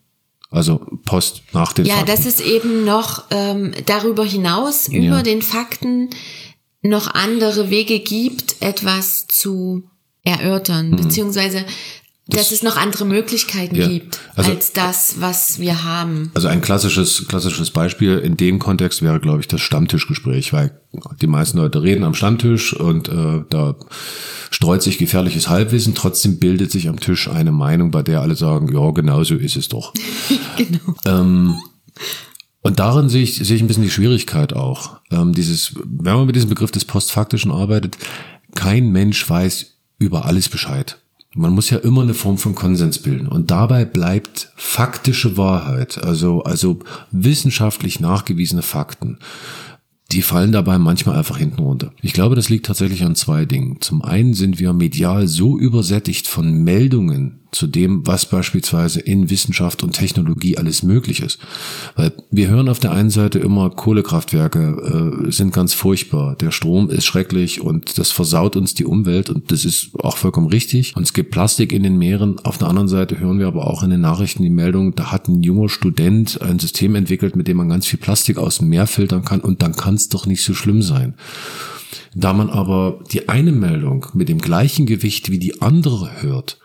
Also 0.55 0.81
Post 1.05 1.43
nach 1.53 1.73
den 1.73 1.85
ja, 1.85 1.97
Fakten. 1.97 2.09
Ja, 2.09 2.17
dass 2.17 2.27
es 2.27 2.41
eben 2.41 2.85
noch 2.85 3.25
ähm, 3.31 3.73
darüber 3.87 4.25
hinaus, 4.25 4.87
über 4.87 5.17
ja. 5.17 5.23
den 5.23 5.43
Fakten, 5.43 6.11
noch 6.81 7.13
andere 7.13 7.71
Wege 7.71 7.99
gibt, 7.99 8.63
etwas 8.63 9.27
zu 9.27 9.83
erörtern, 10.23 10.91
mhm. 10.91 10.97
beziehungsweise 10.97 11.65
dass 12.27 12.53
es 12.53 12.63
noch 12.63 12.77
andere 12.77 13.05
Möglichkeiten 13.05 13.77
ja, 13.77 13.87
gibt 13.87 14.19
also, 14.35 14.51
als 14.51 14.73
das, 14.73 15.17
was 15.19 15.59
wir 15.59 15.85
haben. 15.85 16.31
Also 16.33 16.49
ein 16.49 16.63
klassisches, 16.63 17.29
klassisches 17.29 17.71
Beispiel 17.71 18.19
in 18.19 18.39
dem 18.39 18.59
Kontext 18.59 19.03
wäre, 19.03 19.21
glaube 19.21 19.41
ich, 19.41 19.49
das 19.49 19.61
Stammtischgespräch, 19.61 20.53
weil 20.55 20.81
die 21.21 21.27
meisten 21.27 21.59
Leute 21.59 21.83
reden 21.83 22.03
am 22.03 22.15
Stammtisch 22.15 22.73
und 22.73 23.09
äh, 23.09 23.43
da 23.51 23.77
streut 24.51 24.83
sich 24.83 24.97
gefährliches 24.97 25.49
Halbwissen, 25.49 25.95
trotzdem 25.95 26.39
bildet 26.39 26.71
sich 26.71 26.89
am 26.89 26.99
Tisch 26.99 27.29
eine 27.29 27.53
Meinung, 27.53 27.91
bei 27.91 28.03
der 28.03 28.23
alle 28.23 28.37
sagen, 28.37 28.73
ja, 28.73 28.91
genau 28.93 29.23
so 29.23 29.35
ist 29.35 29.57
es 29.57 29.69
doch. 29.69 29.93
genau. 30.57 30.95
Ähm, 31.05 31.57
und 32.63 32.79
darin 32.79 33.11
sehe 33.11 33.23
ich, 33.23 33.37
sehe 33.37 33.57
ich 33.57 33.63
ein 33.63 33.69
bisschen 33.69 33.83
die 33.83 33.91
Schwierigkeit 33.91 34.55
auch. 34.55 35.01
Ähm, 35.11 35.35
dieses, 35.35 35.75
wenn 35.85 36.15
man 36.15 36.27
mit 36.27 36.37
diesem 36.37 36.49
Begriff 36.49 36.71
des 36.71 36.87
Postfaktischen 36.87 37.53
arbeitet, 37.53 37.99
kein 38.55 38.91
Mensch 38.91 39.29
weiß 39.29 39.75
über 39.99 40.25
alles 40.25 40.49
Bescheid. 40.49 40.99
Man 41.35 41.53
muss 41.53 41.71
ja 41.71 41.79
immer 41.79 42.03
eine 42.03 42.15
Form 42.15 42.39
von 42.39 42.55
Konsens 42.55 42.99
bilden. 43.01 43.27
Und 43.27 43.51
dabei 43.51 43.85
bleibt 43.85 44.53
faktische 44.57 45.37
Wahrheit, 45.37 46.03
also, 46.03 46.43
also 46.43 46.79
wissenschaftlich 47.11 48.01
nachgewiesene 48.01 48.63
Fakten, 48.63 49.19
die 50.13 50.23
fallen 50.23 50.53
dabei 50.53 50.79
manchmal 50.79 51.17
einfach 51.17 51.39
hinten 51.39 51.63
runter. 51.63 51.93
Ich 52.03 52.13
glaube, 52.13 52.37
das 52.37 52.49
liegt 52.49 52.67
tatsächlich 52.67 53.03
an 53.05 53.17
zwei 53.17 53.47
Dingen. 53.47 53.81
Zum 53.81 54.03
einen 54.03 54.35
sind 54.35 54.61
wir 54.61 54.73
medial 54.73 55.27
so 55.27 55.59
übersättigt 55.59 56.29
von 56.29 56.63
Meldungen 56.63 57.41
zu 57.55 57.67
dem, 57.67 58.07
was 58.07 58.27
beispielsweise 58.27 59.01
in 59.01 59.31
Wissenschaft 59.31 59.83
und 59.83 59.93
Technologie 59.93 60.59
alles 60.59 60.83
möglich 60.83 61.21
ist. 61.21 61.39
Weil 61.97 62.13
wir 62.31 62.49
hören 62.49 62.69
auf 62.69 62.81
der 62.81 62.93
einen 62.93 63.11
Seite 63.11 63.39
immer, 63.39 63.71
Kohlekraftwerke 63.71 65.23
äh, 65.27 65.31
sind 65.31 65.53
ganz 65.53 65.73
furchtbar, 65.73 66.37
der 66.37 66.51
Strom 66.51 66.91
ist 66.91 67.05
schrecklich 67.05 67.61
und 67.61 67.99
das 67.99 68.11
versaut 68.11 68.57
uns 68.57 68.75
die 68.75 68.85
Umwelt 68.85 69.31
und 69.31 69.51
das 69.53 69.65
ist 69.65 69.91
auch 70.01 70.17
vollkommen 70.17 70.49
richtig. 70.49 70.97
Und 70.97 71.05
es 71.05 71.13
gibt 71.13 71.31
Plastik 71.31 71.73
in 71.73 71.83
den 71.83 71.97
Meeren. 71.97 72.39
Auf 72.45 72.59
der 72.59 72.69
anderen 72.69 72.89
Seite 72.89 73.19
hören 73.19 73.39
wir 73.39 73.47
aber 73.47 73.67
auch 73.69 73.83
in 73.83 73.91
den 73.91 74.01
Nachrichten 74.01 74.43
die 74.43 74.51
Meldung, 74.51 74.95
da 74.95 75.13
hat 75.13 75.29
ein 75.29 75.43
junger 75.43 75.69
Student 75.69 76.41
ein 76.43 76.59
System 76.59 76.95
entwickelt, 76.95 77.37
mit 77.37 77.49
dem 77.49 77.57
man 77.57 77.69
ganz 77.69 77.87
viel 77.87 77.99
Plastik 77.99 78.39
aus 78.39 78.59
dem 78.59 78.69
Meer 78.69 78.87
filtern 78.87 79.25
kann 79.25 79.41
und 79.41 79.63
dann 79.63 79.77
kann 79.77 79.95
es 79.95 80.09
doch 80.09 80.27
nicht 80.27 80.43
so 80.43 80.55
schlimm 80.55 80.83
sein. 80.83 81.15
Da 82.15 82.33
man 82.33 82.51
aber 82.51 83.01
die 83.13 83.29
eine 83.29 83.53
Meldung 83.53 84.07
mit 84.15 84.29
dem 84.29 84.39
gleichen 84.39 84.87
Gewicht 84.87 85.31
wie 85.31 85.39
die 85.39 85.63
andere 85.63 86.23
hört, 86.23 86.59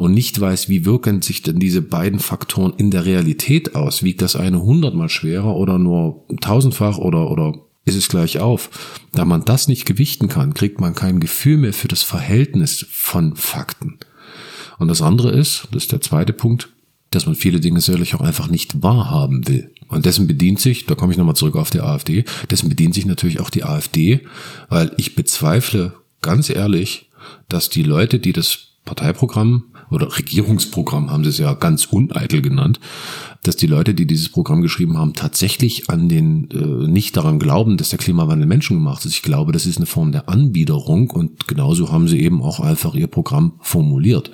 und 0.00 0.14
nicht 0.14 0.40
weiß, 0.40 0.70
wie 0.70 0.86
wirken 0.86 1.20
sich 1.20 1.42
denn 1.42 1.60
diese 1.60 1.82
beiden 1.82 2.20
Faktoren 2.20 2.72
in 2.78 2.90
der 2.90 3.04
Realität 3.04 3.74
aus, 3.74 4.02
wiegt 4.02 4.22
das 4.22 4.34
eine 4.34 4.62
hundertmal 4.62 5.10
schwerer 5.10 5.54
oder 5.56 5.78
nur 5.78 6.24
tausendfach 6.40 6.96
oder, 6.96 7.30
oder 7.30 7.52
ist 7.84 7.96
es 7.96 8.08
gleich 8.08 8.38
auf. 8.38 8.70
Da 9.12 9.26
man 9.26 9.44
das 9.44 9.68
nicht 9.68 9.84
gewichten 9.84 10.28
kann, 10.28 10.54
kriegt 10.54 10.80
man 10.80 10.94
kein 10.94 11.20
Gefühl 11.20 11.58
mehr 11.58 11.74
für 11.74 11.88
das 11.88 12.02
Verhältnis 12.02 12.86
von 12.90 13.36
Fakten. 13.36 13.98
Und 14.78 14.88
das 14.88 15.02
andere 15.02 15.32
ist, 15.32 15.68
das 15.70 15.82
ist 15.82 15.92
der 15.92 16.00
zweite 16.00 16.32
Punkt, 16.32 16.70
dass 17.10 17.26
man 17.26 17.34
viele 17.34 17.60
Dinge 17.60 17.82
sicherlich 17.82 18.14
auch 18.14 18.22
einfach 18.22 18.48
nicht 18.48 18.82
wahrhaben 18.82 19.46
will. 19.48 19.70
Und 19.88 20.06
dessen 20.06 20.26
bedient 20.26 20.60
sich, 20.60 20.86
da 20.86 20.94
komme 20.94 21.12
ich 21.12 21.18
nochmal 21.18 21.36
zurück 21.36 21.56
auf 21.56 21.68
die 21.68 21.82
AfD, 21.82 22.24
dessen 22.50 22.70
bedient 22.70 22.94
sich 22.94 23.04
natürlich 23.04 23.38
auch 23.40 23.50
die 23.50 23.64
AfD, 23.64 24.20
weil 24.70 24.92
ich 24.96 25.14
bezweifle 25.14 25.92
ganz 26.22 26.48
ehrlich, 26.48 27.10
dass 27.50 27.68
die 27.68 27.82
Leute, 27.82 28.18
die 28.18 28.32
das 28.32 28.70
Parteiprogramm 28.86 29.64
oder 29.90 30.16
Regierungsprogramm 30.16 31.10
haben 31.10 31.24
sie 31.24 31.30
es 31.30 31.38
ja 31.38 31.54
ganz 31.54 31.86
uneitel 31.86 32.42
genannt, 32.42 32.80
dass 33.42 33.56
die 33.56 33.66
Leute, 33.66 33.94
die 33.94 34.06
dieses 34.06 34.28
Programm 34.28 34.62
geschrieben 34.62 34.98
haben, 34.98 35.14
tatsächlich 35.14 35.90
an 35.90 36.08
den 36.08 36.48
äh, 36.50 36.88
nicht 36.88 37.16
daran 37.16 37.38
glauben, 37.38 37.76
dass 37.76 37.90
der 37.90 37.98
Klimawandel 37.98 38.46
menschengemacht 38.46 39.04
ist. 39.04 39.14
Ich 39.14 39.22
glaube, 39.22 39.52
das 39.52 39.66
ist 39.66 39.78
eine 39.78 39.86
Form 39.86 40.12
der 40.12 40.28
Anbiederung 40.28 41.10
und 41.10 41.48
genauso 41.48 41.90
haben 41.90 42.08
sie 42.08 42.20
eben 42.20 42.42
auch 42.42 42.60
einfach 42.60 42.94
ihr 42.94 43.06
Programm 43.06 43.54
formuliert. 43.60 44.30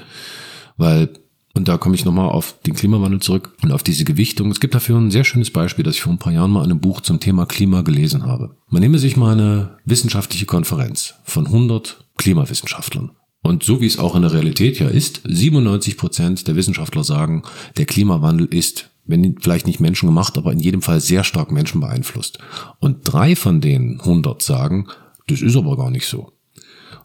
Weil 0.77 1.11
und 1.57 1.69
da 1.69 1.79
komme 1.79 1.95
ich 1.95 2.05
nochmal 2.05 2.29
auf 2.29 2.61
den 2.67 2.75
Klimawandel 2.75 3.21
zurück 3.21 3.55
und 3.63 3.73
auf 3.73 3.83
diese 3.83 4.05
Gewichtung. 4.05 4.51
Es 4.51 4.61
gibt 4.61 4.75
dafür 4.75 4.99
ein 4.99 5.11
sehr 5.11 5.25
schönes 5.25 5.51
Beispiel, 5.51 5.85
das 5.87 5.95
ich 5.95 6.03
vor 6.03 6.13
ein 6.13 6.19
paar 6.19 6.35
Jahren 6.35 6.51
mal 6.51 6.63
in 6.63 6.71
einem 6.71 6.81
Buch 6.81 7.01
zum 7.01 7.19
Thema 7.19 7.47
Klima 7.47 7.81
gelesen 7.81 8.27
habe. 8.27 8.55
Man 8.69 8.83
nehme 8.83 8.99
sich 8.99 9.17
mal 9.17 9.33
eine 9.33 9.79
wissenschaftliche 9.87 10.45
Konferenz 10.45 11.15
von 11.25 11.47
100 11.47 12.05
Klimawissenschaftlern. 12.19 13.13
Und 13.47 13.63
so 13.63 13.81
wie 13.81 13.87
es 13.87 14.01
auch 14.01 14.17
in 14.17 14.23
der 14.23 14.33
Realität 14.33 14.81
ja 14.81 14.89
ist, 14.89 15.21
97 15.25 15.97
Prozent 15.97 16.49
der 16.49 16.57
Wissenschaftler 16.57 17.05
sagen, 17.05 17.45
der 17.77 17.87
Klimawandel 17.87 18.49
ist, 18.49 18.91
wenn 19.05 19.37
vielleicht 19.41 19.69
nicht 19.69 19.79
menschengemacht, 19.79 20.37
aber 20.37 20.51
in 20.51 20.59
jedem 20.59 20.83
Fall 20.83 21.01
sehr 21.01 21.23
stark 21.23 21.53
Menschen 21.53 21.81
beeinflusst. 21.81 22.41
Und 22.81 23.03
drei 23.05 23.37
von 23.37 23.61
den 23.61 24.01
100 24.01 24.43
sagen, 24.43 24.89
das 25.29 25.43
ist 25.43 25.57
aber 25.57 25.77
gar 25.77 25.93
nicht 25.93 26.09
so. 26.09 26.33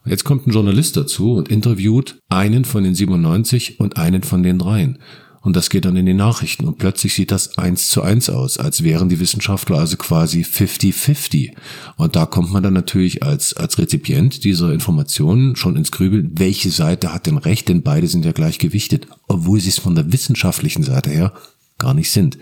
Jetzt 0.04 0.24
kommt 0.24 0.48
ein 0.48 0.52
Journalist 0.52 0.98
dazu 0.98 1.34
und 1.34 1.50
interviewt 1.50 2.18
einen 2.28 2.66
von 2.66 2.84
den 2.84 2.96
97 2.96 3.80
und 3.80 3.98
einen 3.98 4.24
von 4.24 4.42
den 4.42 4.58
dreien. 4.58 4.98
Und 5.42 5.56
das 5.56 5.72
geht 5.72 5.86
dann 5.86 5.96
in 5.96 6.06
die 6.06 6.14
Nachrichten. 6.14 6.66
Und 6.66 6.78
plötzlich 6.78 7.16
sieht 7.16 7.32
das 7.32 7.58
eins 7.58 7.90
zu 7.90 8.04
eins 8.04 8.30
aus, 8.30 8.58
als 8.58 8.84
wären 8.84 9.10
die 9.10 9.20
Wissenschaftler 9.20 9.80
also 9.80 9.98
quasi 9.98 10.42
50-50. 10.42 11.54
Und 11.98 12.16
da 12.16 12.28
kommt 12.28 12.52
man 12.52 12.62
dann 12.62 12.74
natürlich 12.74 13.24
als, 13.24 13.56
als 13.56 13.80
Rezipient 13.80 14.44
dieser 14.44 14.72
Informationen 14.72 15.56
schon 15.56 15.76
ins 15.76 15.92
Grübeln, 15.92 16.32
welche 16.36 16.70
Seite 16.70 17.12
hat 17.12 17.26
denn 17.26 17.40
recht, 17.40 17.70
denn 17.70 17.82
beide 17.82 18.08
sind 18.08 18.24
ja 18.24 18.34
gleich 18.34 18.60
gewichtet, 18.60 19.08
obwohl 19.28 19.60
sie 19.60 19.70
es 19.70 19.80
von 19.80 19.96
der 19.96 20.12
wissenschaftlichen 20.14 20.84
Seite 20.84 21.10
her 21.10 21.34
gar 21.80 21.96
nicht 21.96 22.12
sind. 22.12 22.38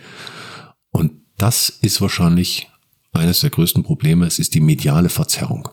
Und 0.91 1.13
das 1.37 1.69
ist 1.81 2.01
wahrscheinlich 2.01 2.67
eines 3.13 3.39
der 3.39 3.49
größten 3.49 3.83
Probleme. 3.83 4.25
Es 4.25 4.39
ist 4.39 4.55
die 4.55 4.59
mediale 4.59 5.09
Verzerrung. 5.09 5.69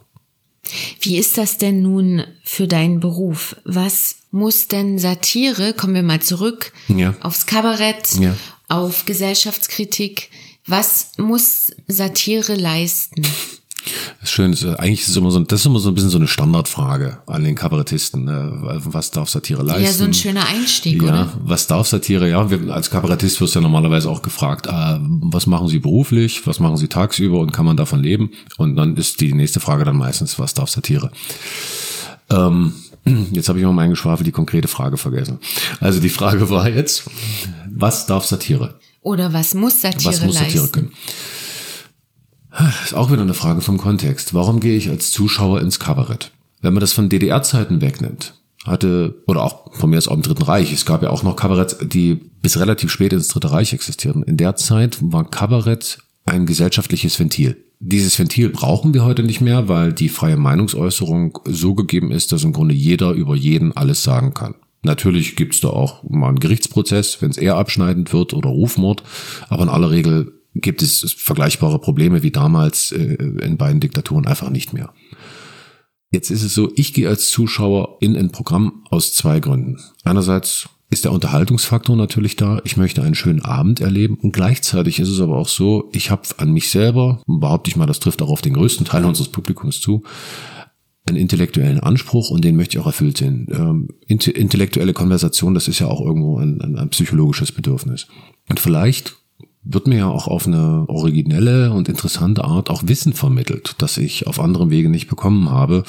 Wie 1.00 1.18
ist 1.18 1.38
das 1.38 1.58
denn 1.58 1.82
nun 1.82 2.24
für 2.44 2.66
deinen 2.66 3.00
Beruf? 3.00 3.56
Was 3.64 4.16
muss 4.36 4.68
denn 4.68 4.98
Satire, 4.98 5.72
kommen 5.72 5.94
wir 5.94 6.02
mal 6.02 6.20
zurück, 6.20 6.72
Ja. 6.88 7.14
aufs 7.20 7.46
Kabarett, 7.46 8.14
Ja. 8.20 8.34
auf 8.68 9.06
Gesellschaftskritik, 9.06 10.30
was 10.66 11.12
muss 11.16 11.72
Satire 11.88 12.54
leisten? 12.54 13.22
Das 14.20 14.30
ist 14.30 14.34
schön, 14.34 14.50
das 14.50 14.62
ist, 14.64 14.74
eigentlich 14.80 15.02
ist 15.02 15.08
es 15.10 15.16
immer 15.16 15.30
so, 15.30 15.38
das 15.38 15.60
ist 15.60 15.66
immer 15.66 15.78
so 15.78 15.90
ein 15.90 15.94
bisschen 15.94 16.10
so 16.10 16.18
eine 16.18 16.26
Standardfrage 16.26 17.18
an 17.28 17.44
den 17.44 17.54
Kabarettisten. 17.54 18.24
Ne? 18.24 18.80
Was 18.84 19.12
darf 19.12 19.30
Satire 19.30 19.62
leisten? 19.62 19.84
Ja, 19.84 19.92
so 19.92 20.02
ein 20.02 20.12
schöner 20.12 20.44
Einstieg, 20.48 21.00
Ja, 21.00 21.08
oder? 21.08 21.32
was 21.44 21.68
darf 21.68 21.86
Satire? 21.86 22.28
Ja, 22.28 22.50
wir, 22.50 22.74
als 22.74 22.90
Kabarettist 22.90 23.40
wirst 23.40 23.54
du 23.54 23.60
ja 23.60 23.62
normalerweise 23.62 24.10
auch 24.10 24.22
gefragt, 24.22 24.66
äh, 24.66 24.98
was 25.00 25.46
machen 25.46 25.68
Sie 25.68 25.78
beruflich, 25.78 26.44
was 26.48 26.58
machen 26.58 26.76
Sie 26.76 26.88
tagsüber 26.88 27.38
und 27.38 27.52
kann 27.52 27.64
man 27.64 27.76
davon 27.76 28.02
leben? 28.02 28.30
Und 28.56 28.74
dann 28.74 28.96
ist 28.96 29.20
die 29.20 29.32
nächste 29.32 29.60
Frage 29.60 29.84
dann 29.84 29.96
meistens, 29.96 30.36
was 30.40 30.52
darf 30.52 30.68
Satire? 30.68 31.12
Ähm, 32.28 32.72
jetzt 33.32 33.48
habe 33.48 33.58
ich 33.58 33.64
mal 33.64 33.72
mein 33.72 33.90
Geschwafel 33.90 34.24
die 34.24 34.32
konkrete 34.32 34.68
Frage 34.68 34.96
vergessen. 34.96 35.38
Also 35.80 36.00
die 36.00 36.08
Frage 36.08 36.50
war 36.50 36.68
jetzt, 36.68 37.04
was 37.70 38.06
darf 38.06 38.24
Satire? 38.24 38.78
Oder 39.02 39.32
was 39.32 39.54
muss 39.54 39.80
Satire 39.80 40.12
Was 40.12 40.24
muss 40.24 40.34
Satire 40.34 40.62
leisten? 40.62 40.72
können? 40.72 40.92
Ist 42.84 42.94
auch 42.94 43.10
wieder 43.12 43.22
eine 43.22 43.34
Frage 43.34 43.60
vom 43.60 43.76
Kontext. 43.76 44.32
Warum 44.32 44.60
gehe 44.60 44.76
ich 44.76 44.88
als 44.88 45.12
Zuschauer 45.12 45.60
ins 45.60 45.78
Kabarett? 45.78 46.32
Wenn 46.62 46.72
man 46.72 46.80
das 46.80 46.94
von 46.94 47.08
DDR-Zeiten 47.08 47.82
wegnimmt, 47.82 48.34
hatte, 48.64 49.22
oder 49.26 49.42
auch 49.42 49.74
von 49.74 49.90
mir 49.90 49.98
aus 49.98 50.08
auch 50.08 50.14
im 50.14 50.22
Dritten 50.22 50.42
Reich, 50.42 50.72
es 50.72 50.86
gab 50.86 51.02
ja 51.02 51.10
auch 51.10 51.22
noch 51.22 51.36
Kabaretts, 51.36 51.76
die 51.82 52.14
bis 52.14 52.58
relativ 52.58 52.90
spät 52.90 53.12
ins 53.12 53.28
Dritte 53.28 53.52
Reich 53.52 53.72
existierten. 53.72 54.22
In 54.22 54.36
der 54.36 54.56
Zeit 54.56 54.98
war 55.00 55.28
Kabarett 55.28 55.98
ein 56.24 56.46
gesellschaftliches 56.46 57.18
Ventil. 57.18 57.56
Dieses 57.78 58.18
Ventil 58.18 58.48
brauchen 58.48 58.94
wir 58.94 59.04
heute 59.04 59.22
nicht 59.22 59.40
mehr, 59.40 59.68
weil 59.68 59.92
die 59.92 60.08
freie 60.08 60.36
Meinungsäußerung 60.36 61.38
so 61.44 61.74
gegeben 61.74 62.10
ist, 62.10 62.32
dass 62.32 62.44
im 62.44 62.52
Grunde 62.52 62.74
jeder 62.74 63.12
über 63.12 63.36
jeden 63.36 63.76
alles 63.76 64.02
sagen 64.02 64.32
kann. 64.32 64.54
Natürlich 64.82 65.36
gibt's 65.36 65.60
da 65.60 65.68
auch 65.68 66.02
mal 66.04 66.28
einen 66.28 66.40
Gerichtsprozess, 66.40 67.20
wenn 67.20 67.30
es 67.30 67.36
eher 67.36 67.56
abschneidend 67.56 68.12
wird 68.12 68.32
oder 68.32 68.48
Rufmord, 68.48 69.02
aber 69.48 69.64
in 69.64 69.68
aller 69.68 69.90
Regel 69.90 70.32
gibt 70.54 70.80
es 70.80 71.14
vergleichbare 71.18 71.78
Probleme 71.78 72.22
wie 72.22 72.30
damals 72.30 72.92
äh, 72.92 73.14
in 73.14 73.58
beiden 73.58 73.80
Diktaturen 73.80 74.26
einfach 74.26 74.48
nicht 74.48 74.72
mehr. 74.72 74.92
Jetzt 76.10 76.30
ist 76.30 76.44
es 76.44 76.54
so, 76.54 76.72
ich 76.76 76.94
gehe 76.94 77.08
als 77.08 77.30
Zuschauer 77.30 77.98
in 78.00 78.16
ein 78.16 78.30
Programm 78.30 78.84
aus 78.90 79.12
zwei 79.12 79.40
Gründen. 79.40 79.78
Einerseits 80.04 80.68
ist 80.88 81.04
der 81.04 81.12
Unterhaltungsfaktor 81.12 81.96
natürlich 81.96 82.36
da. 82.36 82.60
Ich 82.64 82.76
möchte 82.76 83.02
einen 83.02 83.14
schönen 83.14 83.42
Abend 83.42 83.80
erleben 83.80 84.18
und 84.22 84.32
gleichzeitig 84.32 85.00
ist 85.00 85.08
es 85.08 85.20
aber 85.20 85.36
auch 85.36 85.48
so, 85.48 85.88
ich 85.92 86.10
habe 86.10 86.22
an 86.36 86.52
mich 86.52 86.70
selber, 86.70 87.20
behaupte 87.26 87.70
ich 87.70 87.76
mal, 87.76 87.86
das 87.86 88.00
trifft 88.00 88.22
auch 88.22 88.30
auf 88.30 88.42
den 88.42 88.54
größten 88.54 88.86
Teil 88.86 89.04
unseres 89.04 89.28
Publikums 89.28 89.80
zu, 89.80 90.04
einen 91.08 91.16
intellektuellen 91.16 91.80
Anspruch 91.80 92.30
und 92.30 92.44
den 92.44 92.56
möchte 92.56 92.76
ich 92.76 92.82
auch 92.82 92.86
erfüllt 92.86 93.18
sehen. 93.18 93.48
Ähm, 93.50 93.88
inte- 94.08 94.32
intellektuelle 94.32 94.92
Konversation, 94.92 95.54
das 95.54 95.68
ist 95.68 95.78
ja 95.78 95.86
auch 95.86 96.00
irgendwo 96.00 96.38
ein, 96.38 96.60
ein, 96.60 96.76
ein 96.76 96.88
psychologisches 96.90 97.52
Bedürfnis. 97.52 98.06
Und 98.48 98.60
vielleicht 98.60 99.16
wird 99.62 99.86
mir 99.86 99.98
ja 99.98 100.08
auch 100.08 100.28
auf 100.28 100.46
eine 100.46 100.84
originelle 100.88 101.72
und 101.72 101.88
interessante 101.88 102.44
Art 102.44 102.70
auch 102.70 102.82
Wissen 102.86 103.12
vermittelt, 103.12 103.74
das 103.78 103.98
ich 103.98 104.26
auf 104.26 104.38
anderem 104.40 104.70
Wege 104.70 104.88
nicht 104.88 105.08
bekommen 105.08 105.50
habe. 105.50 105.82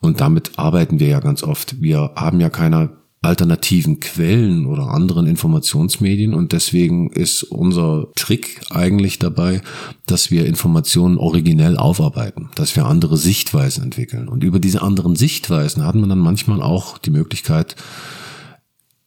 Und 0.00 0.20
damit 0.20 0.58
arbeiten 0.58 1.00
wir 1.00 1.08
ja 1.08 1.20
ganz 1.20 1.42
oft. 1.42 1.82
Wir 1.82 2.12
haben 2.14 2.40
ja 2.40 2.50
keine 2.50 2.96
alternativen 3.28 4.00
Quellen 4.00 4.64
oder 4.64 4.88
anderen 4.88 5.26
Informationsmedien 5.26 6.32
und 6.32 6.52
deswegen 6.52 7.10
ist 7.12 7.42
unser 7.42 8.08
Trick 8.16 8.62
eigentlich 8.70 9.18
dabei, 9.18 9.60
dass 10.06 10.30
wir 10.30 10.46
Informationen 10.46 11.18
originell 11.18 11.76
aufarbeiten, 11.76 12.48
dass 12.54 12.74
wir 12.74 12.86
andere 12.86 13.18
Sichtweisen 13.18 13.84
entwickeln. 13.84 14.28
Und 14.28 14.44
über 14.44 14.58
diese 14.58 14.80
anderen 14.80 15.14
Sichtweisen 15.14 15.84
hat 15.84 15.94
man 15.94 16.08
dann 16.08 16.18
manchmal 16.18 16.62
auch 16.62 16.96
die 16.96 17.10
Möglichkeit, 17.10 17.76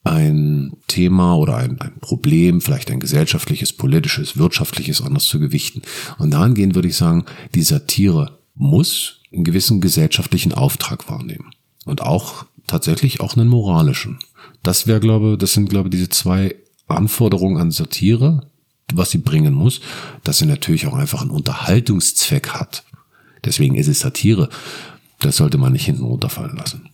ein 0.04 0.72
Thema 0.86 1.36
oder 1.36 1.56
ein, 1.56 1.80
ein 1.80 1.98
Problem, 2.00 2.60
vielleicht 2.60 2.90
ein 2.90 3.00
gesellschaftliches, 3.00 3.72
politisches, 3.72 4.36
wirtschaftliches 4.36 5.02
anders 5.02 5.26
zu 5.26 5.40
gewichten. 5.40 5.82
Und 6.18 6.32
dahingehend 6.32 6.74
würde 6.74 6.88
ich 6.88 6.96
sagen, 6.96 7.24
die 7.54 7.62
Satire 7.62 8.38
muss 8.54 9.20
einen 9.32 9.44
gewissen 9.44 9.80
gesellschaftlichen 9.80 10.52
Auftrag 10.52 11.08
wahrnehmen. 11.08 11.50
Und 11.84 12.02
auch 12.02 12.46
tatsächlich 12.66 13.20
auch 13.20 13.36
einen 13.36 13.48
moralischen. 13.48 14.18
Das 14.62 14.86
wäre, 14.86 15.00
glaube, 15.00 15.36
das 15.38 15.52
sind, 15.54 15.68
glaube 15.70 15.88
ich, 15.88 15.92
diese 15.92 16.08
zwei 16.08 16.54
Anforderungen 16.88 17.58
an 17.60 17.70
Satire, 17.70 18.46
was 18.92 19.10
sie 19.10 19.18
bringen 19.18 19.54
muss, 19.54 19.80
dass 20.24 20.38
sie 20.38 20.46
natürlich 20.46 20.86
auch 20.86 20.94
einfach 20.94 21.22
einen 21.22 21.30
Unterhaltungszweck 21.30 22.50
hat. 22.50 22.84
Deswegen 23.44 23.74
ist 23.74 23.88
es 23.88 24.00
Satire. 24.00 24.48
Das 25.20 25.36
sollte 25.36 25.58
man 25.58 25.72
nicht 25.72 25.86
hinten 25.86 26.04
runterfallen 26.04 26.56
lassen. 26.56 26.88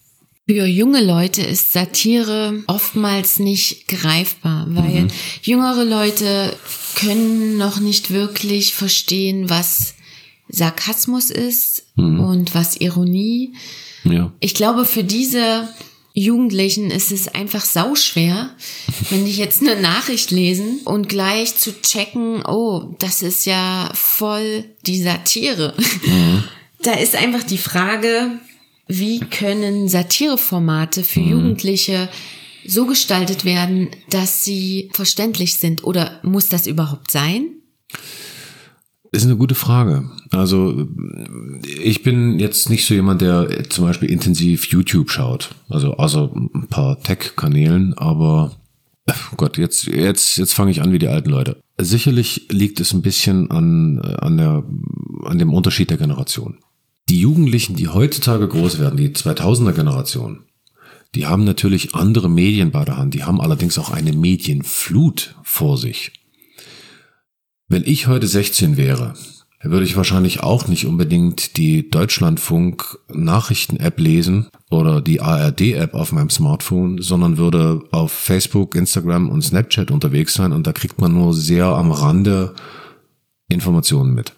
Für 0.48 0.64
junge 0.66 1.04
Leute 1.04 1.42
ist 1.42 1.72
Satire 1.72 2.62
oftmals 2.68 3.38
nicht 3.38 3.86
greifbar, 3.88 4.66
weil 4.70 5.02
Mhm. 5.02 5.08
jüngere 5.42 5.84
Leute 5.84 6.56
können 6.96 7.58
noch 7.58 7.80
nicht 7.80 8.10
wirklich 8.10 8.72
verstehen, 8.74 9.50
was 9.50 9.94
Sarkasmus 10.48 11.30
ist 11.30 11.84
Mhm. 11.96 12.20
und 12.20 12.54
was 12.54 12.76
Ironie. 12.80 13.52
Ja. 14.12 14.32
Ich 14.40 14.54
glaube, 14.54 14.84
für 14.84 15.04
diese 15.04 15.68
Jugendlichen 16.14 16.90
ist 16.90 17.12
es 17.12 17.28
einfach 17.28 17.64
sauschwer, 17.64 18.50
wenn 19.10 19.24
die 19.24 19.36
jetzt 19.36 19.62
eine 19.62 19.80
Nachricht 19.80 20.30
lesen 20.30 20.80
und 20.84 21.08
gleich 21.08 21.56
zu 21.56 21.80
checken, 21.80 22.44
oh, 22.44 22.94
das 22.98 23.22
ist 23.22 23.46
ja 23.46 23.90
voll 23.94 24.64
die 24.86 25.02
Satire. 25.02 25.74
Da 26.80 26.92
ist 26.92 27.16
einfach 27.16 27.42
die 27.42 27.58
Frage, 27.58 28.38
wie 28.86 29.18
können 29.18 29.88
Satireformate 29.88 31.02
für 31.02 31.18
Jugendliche 31.18 32.08
so 32.64 32.86
gestaltet 32.86 33.44
werden, 33.44 33.88
dass 34.10 34.44
sie 34.44 34.88
verständlich 34.92 35.56
sind? 35.56 35.82
Oder 35.82 36.20
muss 36.22 36.48
das 36.48 36.68
überhaupt 36.68 37.10
sein? 37.10 37.57
Ist 39.10 39.24
eine 39.24 39.36
gute 39.36 39.54
Frage. 39.54 40.10
Also 40.30 40.86
ich 41.82 42.02
bin 42.02 42.38
jetzt 42.38 42.68
nicht 42.68 42.84
so 42.84 42.92
jemand, 42.92 43.22
der 43.22 43.68
zum 43.70 43.86
Beispiel 43.86 44.10
intensiv 44.10 44.66
YouTube 44.66 45.10
schaut. 45.10 45.54
Also 45.68 45.94
außer 45.94 46.30
ein 46.34 46.66
paar 46.68 47.00
Tech-Kanälen, 47.00 47.94
aber 47.94 48.56
ach 49.06 49.32
Gott, 49.36 49.56
jetzt, 49.56 49.86
jetzt, 49.86 50.36
jetzt 50.36 50.52
fange 50.52 50.70
ich 50.70 50.82
an 50.82 50.92
wie 50.92 50.98
die 50.98 51.08
alten 51.08 51.30
Leute. 51.30 51.56
Sicherlich 51.80 52.48
liegt 52.50 52.80
es 52.80 52.92
ein 52.92 53.02
bisschen 53.02 53.50
an, 53.50 54.00
an, 54.00 54.36
der, 54.36 54.64
an 55.24 55.38
dem 55.38 55.54
Unterschied 55.54 55.90
der 55.90 55.96
Generation. 55.96 56.58
Die 57.08 57.20
Jugendlichen, 57.20 57.76
die 57.76 57.88
heutzutage 57.88 58.46
groß 58.46 58.78
werden, 58.78 58.98
die 58.98 59.08
2000er 59.08 59.72
Generation, 59.72 60.40
die 61.14 61.26
haben 61.26 61.44
natürlich 61.44 61.94
andere 61.94 62.28
Medien 62.28 62.70
bei 62.70 62.84
der 62.84 62.98
Hand. 62.98 63.14
Die 63.14 63.24
haben 63.24 63.40
allerdings 63.40 63.78
auch 63.78 63.90
eine 63.90 64.12
Medienflut 64.12 65.36
vor 65.42 65.78
sich. 65.78 66.12
Wenn 67.68 67.84
ich 67.84 68.06
heute 68.06 68.26
16 68.26 68.78
wäre, 68.78 69.12
würde 69.62 69.84
ich 69.84 69.96
wahrscheinlich 69.96 70.42
auch 70.42 70.68
nicht 70.68 70.86
unbedingt 70.86 71.56
die 71.58 71.90
Deutschlandfunk 71.90 72.98
Nachrichten-App 73.08 73.98
lesen 73.98 74.48
oder 74.70 75.02
die 75.02 75.20
ARD-App 75.20 75.92
auf 75.94 76.12
meinem 76.12 76.30
Smartphone, 76.30 77.02
sondern 77.02 77.36
würde 77.36 77.82
auf 77.90 78.12
Facebook, 78.12 78.74
Instagram 78.74 79.28
und 79.28 79.42
Snapchat 79.42 79.90
unterwegs 79.90 80.34
sein 80.34 80.52
und 80.52 80.66
da 80.66 80.72
kriegt 80.72 81.00
man 81.00 81.12
nur 81.12 81.34
sehr 81.34 81.66
am 81.66 81.90
Rande 81.90 82.54
Informationen 83.48 84.14
mit. 84.14 84.32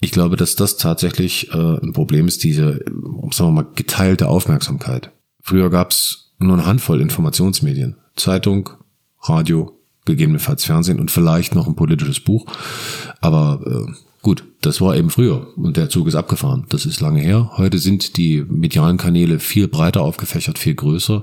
Ich 0.00 0.10
glaube, 0.10 0.36
dass 0.36 0.56
das 0.56 0.78
tatsächlich 0.78 1.52
äh, 1.52 1.56
ein 1.56 1.92
Problem 1.92 2.26
ist, 2.26 2.42
diese, 2.42 2.80
sagen 3.30 3.54
wir 3.54 3.62
mal, 3.62 3.66
geteilte 3.76 4.26
Aufmerksamkeit. 4.26 5.12
Früher 5.40 5.70
gab's 5.70 6.34
nur 6.38 6.54
eine 6.54 6.66
Handvoll 6.66 7.00
Informationsmedien. 7.00 7.96
Zeitung, 8.16 8.70
Radio, 9.20 9.78
gegebenenfalls 10.04 10.64
Fernsehen 10.64 11.00
und 11.00 11.10
vielleicht 11.10 11.54
noch 11.54 11.66
ein 11.66 11.76
politisches 11.76 12.20
Buch. 12.20 12.46
Aber 13.20 13.60
äh, 13.66 13.92
gut, 14.22 14.44
das 14.60 14.80
war 14.80 14.96
eben 14.96 15.10
früher 15.10 15.48
und 15.56 15.76
der 15.76 15.88
Zug 15.88 16.06
ist 16.08 16.14
abgefahren. 16.14 16.66
Das 16.68 16.86
ist 16.86 17.00
lange 17.00 17.20
her. 17.20 17.52
Heute 17.56 17.78
sind 17.78 18.16
die 18.16 18.44
medialen 18.48 18.96
Kanäle 18.96 19.38
viel 19.38 19.68
breiter 19.68 20.02
aufgefächert, 20.02 20.58
viel 20.58 20.74
größer 20.74 21.22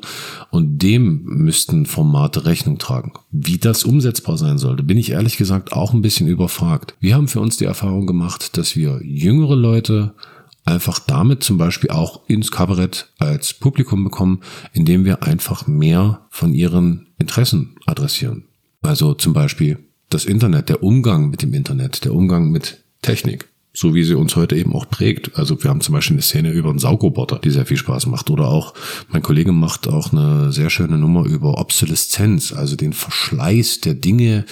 und 0.50 0.80
dem 0.80 1.24
müssten 1.24 1.86
Formate 1.86 2.46
Rechnung 2.46 2.78
tragen. 2.78 3.14
Wie 3.32 3.58
das 3.58 3.84
umsetzbar 3.84 4.38
sein 4.38 4.58
sollte, 4.58 4.84
bin 4.84 4.98
ich 4.98 5.12
ehrlich 5.12 5.38
gesagt 5.38 5.74
auch 5.74 5.94
ein 5.94 6.02
bisschen 6.02 6.28
überfragt. 6.28 6.96
Wir 7.00 7.16
haben 7.16 7.28
für 7.28 7.42
uns 7.42 7.58
die 7.58 7.66
Erfahrung 7.66 8.08
gemacht, 8.08 8.58
dass 8.58 8.76
wir 8.76 9.02
jüngere 9.04 9.56
Leute 9.56 10.14
einfach 10.66 11.00
damit 11.00 11.44
zum 11.44 11.58
Beispiel 11.58 11.90
auch 11.90 12.22
ins 12.28 12.52
Kabarett 12.52 13.12
als 13.18 13.54
Publikum 13.54 14.04
bekommen, 14.04 14.42
indem 14.74 15.06
wir 15.06 15.24
einfach 15.24 15.68
mehr 15.68 16.28
von 16.30 16.54
ihren 16.54 17.08
Interessen 17.18 17.76
adressieren. 17.86 18.49
Also 18.82 19.14
zum 19.14 19.34
Beispiel 19.34 19.80
das 20.10 20.26
Internet, 20.26 20.70
der 20.70 20.84
Umgang 20.84 21.30
mit 21.30 21.42
dem 21.42 21.54
Internet, 21.54 22.06
der 22.06 22.14
Umgang 22.14 22.50
mit 22.52 22.84
Technik 23.02 23.50
so 23.74 23.94
wie 23.94 24.04
sie 24.04 24.16
uns 24.16 24.36
heute 24.36 24.56
eben 24.56 24.74
auch 24.74 24.90
prägt. 24.90 25.38
Also 25.38 25.62
wir 25.62 25.70
haben 25.70 25.82
zum 25.82 25.94
Beispiel 25.94 26.16
eine 26.16 26.22
Szene 26.22 26.52
über 26.52 26.70
einen 26.70 26.80
Saugroboter, 26.80 27.40
die 27.40 27.52
sehr 27.52 27.66
viel 27.66 27.78
Spaß 27.78 28.08
macht. 28.08 28.30
Oder 28.30 28.48
auch, 28.48 28.74
mein 29.10 29.22
Kollege 29.22 29.52
macht 29.52 29.88
auch 29.88 30.12
eine 30.12 30.52
sehr 30.52 30.70
schöne 30.70 30.98
Nummer 30.98 31.26
über 31.26 31.60
Obsoleszenz, 31.60 32.52
also 32.52 32.76
den 32.76 32.94
Verschleiß 32.94 33.82
der 33.82 33.94
Dinge, 33.94 34.46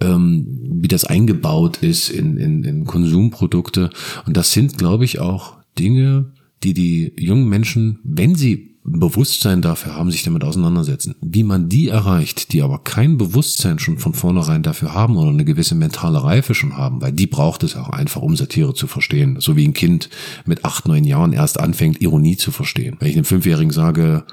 ähm, 0.00 0.46
wie 0.72 0.88
das 0.88 1.04
eingebaut 1.04 1.78
ist 1.78 2.08
in, 2.08 2.36
in, 2.36 2.64
in 2.64 2.84
Konsumprodukte. 2.84 3.90
Und 4.26 4.36
das 4.36 4.52
sind, 4.52 4.78
glaube 4.78 5.04
ich, 5.04 5.18
auch 5.18 5.56
Dinge, 5.78 6.32
die 6.62 6.72
die 6.72 7.12
jungen 7.18 7.48
Menschen, 7.48 7.98
wenn 8.04 8.36
sie 8.36 8.69
Bewusstsein 8.82 9.60
dafür 9.60 9.94
haben, 9.94 10.10
sich 10.10 10.22
damit 10.22 10.42
auseinandersetzen. 10.42 11.14
Wie 11.20 11.42
man 11.42 11.68
die 11.68 11.88
erreicht, 11.88 12.52
die 12.52 12.62
aber 12.62 12.78
kein 12.78 13.18
Bewusstsein 13.18 13.78
schon 13.78 13.98
von 13.98 14.14
vornherein 14.14 14.62
dafür 14.62 14.94
haben 14.94 15.16
oder 15.16 15.30
eine 15.30 15.44
gewisse 15.44 15.74
mentale 15.74 16.24
Reife 16.24 16.54
schon 16.54 16.76
haben, 16.76 17.00
weil 17.02 17.12
die 17.12 17.26
braucht 17.26 17.62
es 17.62 17.76
auch 17.76 17.90
einfach, 17.90 18.22
um 18.22 18.36
Satire 18.36 18.74
zu 18.74 18.86
verstehen. 18.86 19.36
So 19.38 19.56
wie 19.56 19.66
ein 19.66 19.74
Kind 19.74 20.08
mit 20.46 20.64
acht, 20.64 20.88
neun 20.88 21.04
Jahren 21.04 21.32
erst 21.32 21.60
anfängt, 21.60 22.00
Ironie 22.00 22.36
zu 22.36 22.52
verstehen. 22.52 22.96
Wenn 23.00 23.08
ich 23.08 23.16
einem 23.16 23.26
Fünfjährigen 23.26 23.72
sage, 23.72 24.24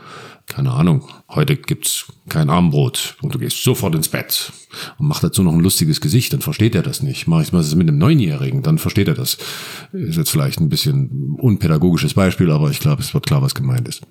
keine 0.47 0.71
Ahnung, 0.71 1.09
heute 1.27 1.57
gibt's 1.57 2.05
kein 2.29 2.49
Armbrot 2.49 3.17
und 3.21 3.35
du 3.35 3.39
gehst 3.39 3.61
sofort 3.61 3.95
ins 3.95 4.07
Bett 4.07 4.53
und 4.97 5.07
mach 5.07 5.19
dazu 5.19 5.43
noch 5.43 5.51
ein 5.51 5.59
lustiges 5.59 5.99
Gesicht, 5.99 6.31
dann 6.31 6.41
versteht 6.41 6.73
er 6.73 6.83
das 6.83 7.03
nicht. 7.03 7.27
Mach 7.27 7.41
ich 7.41 7.51
mal 7.51 7.63
mit 7.63 7.87
einem 7.87 7.97
Neunjährigen, 7.97 8.63
dann 8.63 8.77
versteht 8.77 9.09
er 9.09 9.13
das. 9.13 9.37
Ist 9.91 10.15
jetzt 10.15 10.29
vielleicht 10.29 10.61
ein 10.61 10.69
bisschen 10.69 11.35
unpädagogisches 11.37 12.13
Beispiel, 12.13 12.49
aber 12.49 12.71
ich 12.71 12.79
glaube, 12.79 13.01
es 13.01 13.13
wird 13.13 13.27
klar, 13.27 13.41
was 13.41 13.55
gemeint 13.55 13.89
ist. 13.89 14.03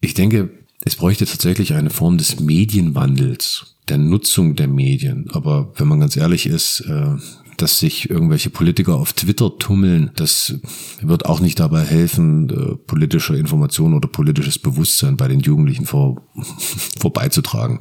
Ich 0.00 0.14
denke, 0.14 0.50
es 0.82 0.96
bräuchte 0.96 1.26
tatsächlich 1.26 1.74
eine 1.74 1.90
Form 1.90 2.16
des 2.16 2.40
Medienwandels, 2.40 3.76
der 3.88 3.98
Nutzung 3.98 4.56
der 4.56 4.68
Medien. 4.68 5.28
Aber 5.32 5.72
wenn 5.76 5.88
man 5.88 6.00
ganz 6.00 6.16
ehrlich 6.16 6.46
ist, 6.46 6.80
äh, 6.80 7.16
dass 7.58 7.78
sich 7.78 8.08
irgendwelche 8.08 8.48
Politiker 8.48 8.96
auf 8.96 9.12
Twitter 9.12 9.58
tummeln, 9.58 10.10
das 10.16 10.54
wird 11.02 11.26
auch 11.26 11.40
nicht 11.40 11.60
dabei 11.60 11.84
helfen, 11.84 12.48
äh, 12.48 12.76
politische 12.76 13.36
Information 13.36 13.92
oder 13.92 14.08
politisches 14.08 14.58
Bewusstsein 14.58 15.18
bei 15.18 15.28
den 15.28 15.40
Jugendlichen 15.40 15.84
vor, 15.84 16.22
vorbeizutragen. 16.98 17.78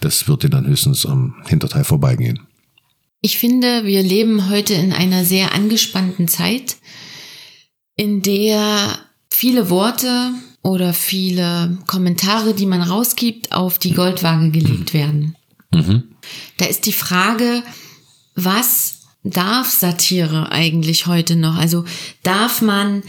Das 0.00 0.28
wird 0.28 0.44
ihnen 0.44 0.50
dann 0.50 0.66
höchstens 0.66 1.06
am 1.06 1.36
Hinterteil 1.46 1.84
vorbeigehen. 1.84 2.40
Ich 3.22 3.38
finde, 3.38 3.86
wir 3.86 4.02
leben 4.02 4.50
heute 4.50 4.74
in 4.74 4.92
einer 4.92 5.24
sehr 5.24 5.54
angespannten 5.54 6.28
Zeit, 6.28 6.76
in 7.96 8.20
der 8.20 8.98
viele 9.30 9.70
Worte 9.70 10.32
oder 10.66 10.92
viele 10.92 11.78
Kommentare, 11.86 12.52
die 12.52 12.66
man 12.66 12.82
rausgibt, 12.82 13.52
auf 13.52 13.78
die 13.78 13.92
Goldwaage 13.94 14.50
gelegt 14.50 14.92
werden. 14.94 15.36
Mhm. 15.72 16.02
Da 16.58 16.66
ist 16.66 16.86
die 16.86 16.92
Frage, 16.92 17.62
was 18.34 19.02
darf 19.22 19.70
Satire 19.70 20.50
eigentlich 20.50 21.06
heute 21.06 21.36
noch? 21.36 21.56
Also 21.56 21.84
darf 22.24 22.62
man 22.62 23.04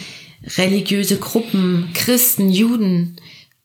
religiöse 0.58 1.18
Gruppen, 1.18 1.90
Christen, 1.96 2.52
Juden 2.52 3.20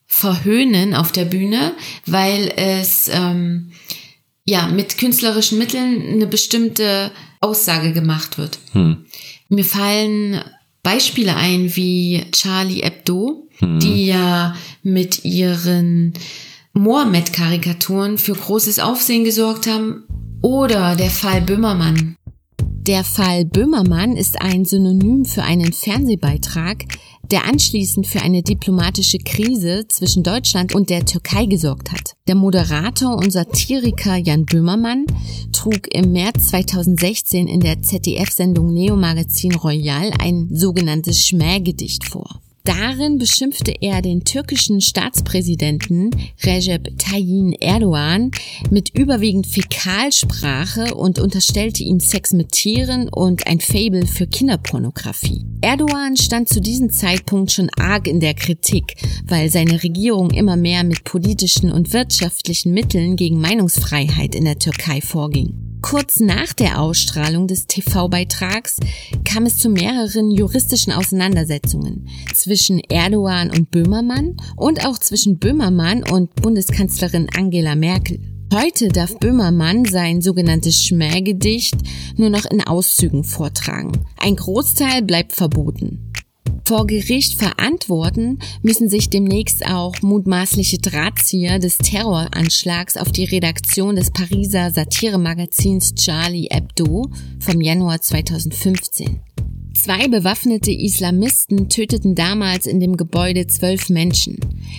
verhöhnen 0.07 0.95
auf 0.95 1.13
der 1.13 1.27
Bühne, 1.27 1.75
weil 2.07 2.51
es 2.57 3.11
ähm, 3.13 3.73
ja 4.47 4.69
mit 4.69 4.97
künstlerischen 4.97 5.59
Mitteln 5.59 6.15
eine 6.15 6.27
bestimmte 6.27 7.13
Aussage 7.41 7.93
gemacht 7.93 8.39
wird. 8.39 8.59
Hm. 8.73 9.05
Mir 9.51 9.65
fallen 9.67 10.41
Beispiele 10.83 11.37
ein 11.37 11.77
wie 11.77 12.25
Charlie 12.33 12.83
Hebdo, 12.83 13.49
mhm. 13.63 13.79
die 13.81 14.07
ja 14.07 14.55
mit 14.83 15.25
ihren 15.25 16.13
Mohammed-Karikaturen 16.75 18.19
für 18.19 18.35
großes 18.35 18.79
Aufsehen 18.79 19.25
gesorgt 19.25 19.67
haben. 19.67 20.05
Oder 20.43 20.97
der 20.97 21.11
Fall 21.11 21.41
Böhmermann. 21.41 22.17
Der 22.87 23.05
Fall 23.05 23.45
Böhmermann 23.45 24.17
ist 24.17 24.41
ein 24.43 24.65
Synonym 24.65 25.25
für 25.25 25.45
einen 25.45 25.73
Fernsehbeitrag, 25.73 26.85
der 27.31 27.45
anschließend 27.45 28.09
für 28.09 28.23
eine 28.23 28.43
diplomatische 28.43 29.19
Krise 29.19 29.85
zwischen 29.87 30.25
Deutschland 30.25 30.75
und 30.75 30.91
der 30.91 31.05
Türkei 31.05 31.47
gesorgt 31.47 31.93
hat. 31.93 32.15
Der 32.27 32.35
Moderator 32.35 33.17
und 33.17 33.31
Satiriker 33.31 34.17
Jan 34.17 34.47
Böhmermann 34.47 35.07
trug 35.53 35.95
im 35.95 36.11
März 36.11 36.49
2016 36.49 37.47
in 37.47 37.61
der 37.61 37.83
ZDF-Sendung 37.83 38.73
Neo 38.73 38.97
Magazin 38.97 39.55
Royal 39.55 40.11
ein 40.19 40.49
sogenanntes 40.51 41.25
Schmähgedicht 41.25 42.05
vor. 42.09 42.41
Darin 42.65 43.19
beschimpfte 43.19 43.75
er 43.81 44.03
den 44.03 44.23
türkischen 44.23 44.81
Staatspräsidenten 44.81 46.11
Recep 46.45 46.97
Tayyip 46.97 47.57
Erdogan 47.61 48.31
mit 48.71 48.97
überwiegend 48.97 49.49
Fäkalsprache 49.49 50.95
und 50.95 51.19
unterstellte 51.19 51.83
ihm 51.83 51.99
Sex 51.99 52.33
mit 52.33 52.53
Tieren 52.53 53.09
und 53.09 53.49
ein 53.49 53.59
Fable 53.59 54.07
für 54.07 54.29
Kinderpornografie. 54.29 55.45
Erdogan 55.61 56.17
stand 56.17 56.49
zu 56.49 56.61
diesem 56.61 56.91
Zeitpunkt 56.91 57.51
schon 57.51 57.69
arg 57.77 58.07
in 58.07 58.21
der 58.21 58.35
Kritik, 58.35 58.95
weil 59.27 59.51
seine 59.51 59.83
Regierung 59.83 60.31
immer 60.31 60.57
mehr 60.57 60.85
mit 60.85 61.03
politischen 61.03 61.73
und 61.73 61.93
wirtschaftlichen 61.93 62.73
Mitteln 62.73 63.17
gegen 63.17 63.41
Meinungsfreiheit 63.41 64.37
in 64.37 64.45
der 64.45 64.59
Türkei 64.59 65.01
vorging. 65.01 65.62
Kurz 65.83 66.21
nach 66.21 66.53
der 66.53 66.81
Ausstrahlung 66.81 67.49
des 67.49 67.67
TV-Beitrags 67.67 68.77
kam 69.25 69.45
es 69.45 69.59
zu 69.59 69.69
mehreren 69.69 70.31
juristischen 70.31 70.93
Auseinandersetzungen 70.93 72.09
zwischen 72.33 72.79
Erdogan 72.79 73.51
und 73.51 73.71
Böhmermann 73.71 74.37
und 74.57 74.87
auch 74.87 74.99
zwischen 74.99 75.39
Böhmermann 75.39 76.05
und 76.05 76.35
Bundeskanzlerin 76.37 77.29
Angela 77.37 77.75
Merkel. 77.75 78.21
Heute 78.55 78.89
darf 78.89 79.19
Böhmermann 79.19 79.85
sein 79.85 80.23
sogenanntes 80.23 80.81
Schmähgedicht 80.83 81.75
nur 82.17 82.31
noch 82.31 82.45
in 82.45 82.63
Auszügen 82.63 83.25
vortragen. 83.25 83.93
Ein 84.19 84.37
Großteil 84.37 85.03
bleibt 85.03 85.33
verboten. 85.33 86.12
Vor 86.65 86.87
Gericht 86.87 87.39
verantworten 87.39 88.39
müssen 88.63 88.89
sich 88.89 89.11
demnächst 89.11 89.67
auch 89.67 90.01
mutmaßliche 90.01 90.79
Drahtzieher 90.79 91.59
des 91.59 91.79
Terroranschlags 91.79 92.97
auf 92.97 93.11
die 93.11 93.25
Redaktion 93.25 93.97
des 93.97 94.13
Pariser 94.13 94.71
Satiremagazins 94.71 95.95
Charlie 95.95 96.49
Hebdo 96.51 97.11
vom 97.41 97.61
Januar 97.61 98.01
2015. 98.01 99.21
Zwei 99.75 100.07
bewaffnete 100.07 100.71
Islamisten 100.71 101.69
töteten 101.69 102.15
damals 102.15 102.67
in 102.67 102.79
dem 102.79 102.97
Gebäude 102.97 103.49
zwölf 103.49 103.89
Menschen. 103.89 104.39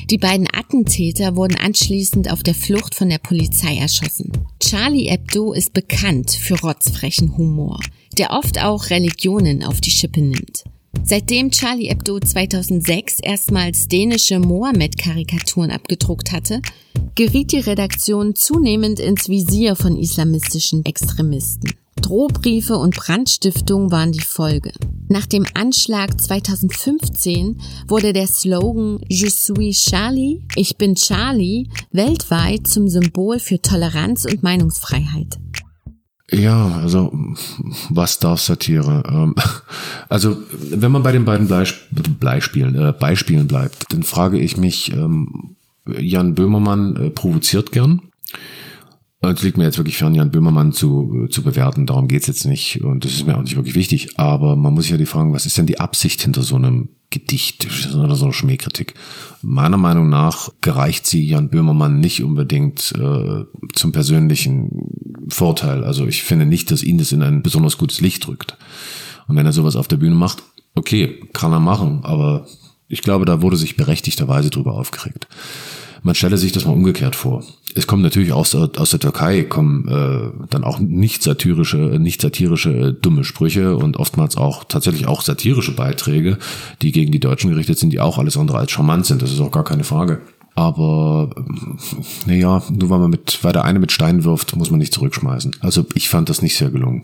Die 0.10 0.18
beiden 0.18 0.48
Attentäter 0.54 1.36
wurden 1.36 1.58
anschließend 1.58 2.32
auf 2.32 2.44
der 2.44 2.56
Flucht 2.56 2.96
von 2.96 3.10
der 3.10 3.18
Polizei 3.18 3.76
erschossen. 3.76 4.32
Charlie 4.62 5.10
Hebdo 5.10 5.52
ist 5.52 5.74
bekannt 5.74 6.32
für 6.32 6.58
rotzfrechen 6.62 7.36
Humor, 7.38 7.80
der 8.18 8.32
oft 8.32 8.64
auch 8.64 8.90
Religionen 8.90 9.64
auf 9.64 9.82
die 9.82 9.92
Schippe 9.92 10.22
nimmt. 10.22 10.64
Seitdem 11.02 11.52
Charlie 11.52 11.90
Hebdo 11.90 12.20
2006 12.20 13.20
erstmals 13.22 13.88
dänische 13.88 14.40
Mohammed-Karikaturen 14.40 15.72
abgedruckt 15.72 16.32
hatte, 16.32 16.62
geriet 17.16 17.52
die 17.52 17.60
Redaktion 17.60 18.36
zunehmend 18.36 19.00
ins 19.00 19.28
Visier 19.28 19.76
von 19.76 19.98
islamistischen 19.98 20.86
Extremisten. 20.86 21.72
Drohbriefe 22.02 22.78
und 22.78 22.96
Brandstiftung 22.96 23.92
waren 23.92 24.12
die 24.12 24.20
Folge. 24.20 24.72
Nach 25.10 25.26
dem 25.26 25.46
Anschlag 25.54 26.20
2015 26.20 27.62
wurde 27.88 28.14
der 28.14 28.28
Slogan 28.28 29.00
Je 29.08 29.30
suis 29.30 29.86
Charlie, 29.86 30.42
ich 30.56 30.78
bin 30.78 30.96
Charlie, 30.96 31.70
weltweit 31.92 32.68
zum 32.68 32.88
Symbol 32.88 33.40
für 33.40 33.62
Toleranz 33.62 34.26
und 34.26 34.44
Meinungsfreiheit. 34.44 35.38
Ja, 36.32 36.80
also 36.80 37.12
was 37.90 38.20
darf 38.20 38.40
Satire? 38.40 39.04
Ähm, 39.08 39.36
also 40.10 40.38
wenn 40.52 40.92
man 40.92 41.04
bei 41.04 41.12
den 41.12 41.26
beiden 41.26 41.48
Beispielen, 42.20 42.76
äh, 42.76 42.94
Beispielen 42.94 43.48
bleibt, 43.48 43.92
dann 43.92 44.04
frage 44.04 44.40
ich 44.40 44.58
mich, 44.58 44.92
ähm, 44.94 45.56
Jan 45.86 46.34
Böhmermann 46.34 46.96
äh, 46.96 47.10
provoziert 47.10 47.72
gern. 47.72 48.02
Es 49.22 49.42
liegt 49.42 49.58
mir 49.58 49.64
jetzt 49.64 49.78
wirklich 49.78 49.98
fern, 49.98 50.16
Jan 50.16 50.32
Böhmermann 50.32 50.74
zu, 50.74 51.28
zu 51.30 51.44
bewerten. 51.44 51.86
Darum 51.86 52.10
geht's 52.10 52.28
jetzt 52.28 52.46
nicht. 52.46 52.84
Und 52.84 53.06
das 53.06 53.14
ist 53.14 53.26
mir 53.26 53.38
auch 53.38 53.42
nicht 53.42 53.56
wirklich 53.56 53.76
wichtig. 53.76 54.20
Aber 54.20 54.58
man 54.58 54.74
muss 54.74 54.84
sich 54.84 54.92
ja 54.92 54.98
die 54.98 55.06
fragen, 55.06 55.34
was 55.34 55.46
ist 55.46 55.58
denn 55.58 55.66
die 55.66 55.80
Absicht 55.80 56.22
hinter 56.22 56.44
so 56.44 56.58
einem 56.58 56.90
Gedicht 57.14 57.68
oder 57.96 58.16
so 58.16 58.26
einer 58.26 58.34
Schmähkritik? 58.34 58.96
Meiner 59.42 59.78
Meinung 59.78 60.10
nach 60.10 60.50
gereicht 60.62 61.06
sie 61.06 61.26
Jan 61.26 61.50
Böhmermann 61.50 62.00
nicht 62.00 62.24
unbedingt 62.24 62.94
äh, 62.98 63.46
zum 63.74 63.92
persönlichen 63.92 65.28
Vorteil. 65.30 65.84
Also 65.84 66.08
ich 66.08 66.24
finde 66.24 66.46
nicht, 66.46 66.72
dass 66.72 66.84
ihn 66.84 66.98
das 66.98 67.12
in 67.12 67.22
ein 67.22 67.44
besonders 67.44 67.78
gutes 67.78 68.02
Licht 68.02 68.26
drückt. 68.26 68.58
Und 69.28 69.36
wenn 69.36 69.46
er 69.46 69.54
sowas 69.54 69.76
auf 69.76 69.88
der 69.88 69.98
Bühne 69.98 70.16
macht, 70.16 70.44
okay, 70.76 71.22
kann 71.34 71.54
er 71.54 71.60
machen. 71.60 72.02
Aber 72.04 72.48
ich 72.88 73.02
glaube, 73.02 73.26
da 73.26 73.42
wurde 73.42 73.58
sich 73.58 73.78
berechtigterweise 73.78 74.50
drüber 74.50 74.74
aufgeregt. 74.74 75.28
Man 76.04 76.16
stelle 76.16 76.38
sich 76.38 76.52
das 76.52 76.66
mal 76.66 76.74
umgekehrt 76.74 77.16
vor. 77.16 77.44
Es 77.76 77.88
kommen 77.88 78.04
natürlich 78.04 78.34
auch 78.34 78.46
aus 78.54 78.90
der 78.90 79.00
Türkei 79.00 79.44
kommen 79.44 79.88
äh, 79.88 80.48
dann 80.50 80.64
auch 80.64 80.80
nicht 80.80 81.24
satirische, 81.24 81.78
nicht 81.78 82.22
satirische 82.22 82.70
äh, 82.70 82.94
dumme 82.94 83.24
Sprüche 83.24 83.78
und 83.78 83.98
oftmals 83.98 84.36
auch 84.36 84.66
tatsächlich 84.66 85.08
auch 85.08 85.22
satirische 85.22 85.74
Beiträge, 85.74 86.38
die 86.82 86.92
gegen 86.92 87.12
die 87.12 87.22
Deutschen 87.22 87.50
gerichtet 87.50 87.80
sind, 87.80 87.92
die 87.92 88.02
auch 88.02 88.18
alles 88.18 88.38
andere 88.38 88.58
als 88.58 88.72
charmant 88.72 89.06
sind. 89.06 89.22
Das 89.22 89.32
ist 89.32 89.40
auch 89.40 89.52
gar 89.52 89.64
keine 89.64 89.86
Frage. 89.86 90.22
Aber 90.56 91.32
naja, 92.26 92.62
nur 92.70 92.90
weil 92.90 93.00
man 93.00 93.10
mit, 93.10 93.40
weil 93.42 93.54
der 93.54 93.66
eine 93.66 93.80
mit 93.80 93.92
Steinen 93.92 94.24
wirft, 94.24 94.56
muss 94.56 94.70
man 94.70 94.80
nicht 94.80 94.94
zurückschmeißen. 94.94 95.56
Also 95.62 95.86
ich 95.96 96.10
fand 96.10 96.30
das 96.30 96.42
nicht 96.42 96.58
sehr 96.58 96.70
gelungen. 96.70 97.04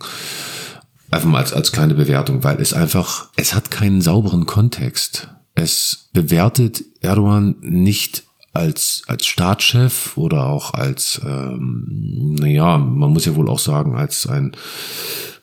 Einfach 1.09 1.29
mal 1.29 1.39
als, 1.39 1.53
als 1.53 1.71
kleine 1.71 1.95
Bewertung, 1.95 2.43
weil 2.43 2.61
es 2.61 2.73
einfach, 2.73 3.29
es 3.35 3.55
hat 3.55 3.71
keinen 3.71 4.01
sauberen 4.01 4.45
Kontext. 4.45 5.29
Es 5.55 6.09
bewertet 6.13 6.83
Erdogan 7.01 7.55
nicht 7.61 8.28
als, 8.51 9.03
als 9.07 9.25
Staatschef 9.25 10.17
oder 10.17 10.47
auch 10.47 10.73
als, 10.73 11.21
ähm, 11.23 12.35
naja, 12.39 12.77
man 12.77 13.11
muss 13.11 13.25
ja 13.25 13.35
wohl 13.35 13.49
auch 13.49 13.59
sagen, 13.59 13.95
als 13.95 14.27
ein 14.27 14.53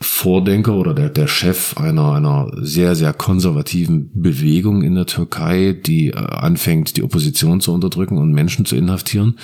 Vordenker 0.00 0.74
oder 0.74 0.92
der, 0.92 1.08
der 1.08 1.28
Chef 1.28 1.76
einer, 1.78 2.12
einer 2.12 2.50
sehr, 2.56 2.94
sehr 2.94 3.12
konservativen 3.12 4.10
Bewegung 4.12 4.82
in 4.82 4.94
der 4.94 5.06
Türkei, 5.06 5.72
die 5.72 6.08
äh, 6.08 6.16
anfängt, 6.16 6.96
die 6.96 7.02
Opposition 7.02 7.60
zu 7.60 7.72
unterdrücken 7.72 8.18
und 8.18 8.32
Menschen 8.32 8.64
zu 8.66 8.76
inhaftieren. 8.76 9.38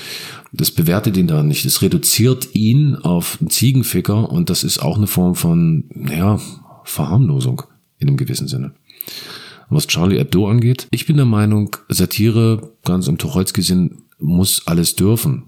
Das 0.53 0.71
bewertet 0.71 1.17
ihn 1.17 1.29
da 1.29 1.43
nicht. 1.43 1.65
Es 1.65 1.83
reduziert 1.83 2.55
ihn 2.55 2.97
auf 2.97 3.39
einen 3.41 3.51
Ziegenficker 3.51 4.29
und 4.31 4.51
das 4.51 4.65
ist 4.65 4.81
auch 4.81 4.97
eine 4.97 5.07
Form 5.07 5.35
von, 5.35 5.85
naja, 5.95 6.39
Verharmlosung 6.85 7.63
in 7.99 8.09
einem 8.09 8.17
gewissen 8.17 8.49
Sinne 8.49 8.75
was 9.75 9.87
Charlie 9.87 10.19
Hebdo 10.19 10.49
angeht. 10.49 10.87
Ich 10.91 11.07
bin 11.07 11.17
der 11.17 11.27
Meinung, 11.27 11.77
Satire, 11.89 12.73
ganz 12.85 13.09
im 13.09 13.19
Tucholsky-Sinn, 13.19 14.03
muss 14.19 14.67
alles 14.67 14.97
dürfen. 14.97 15.45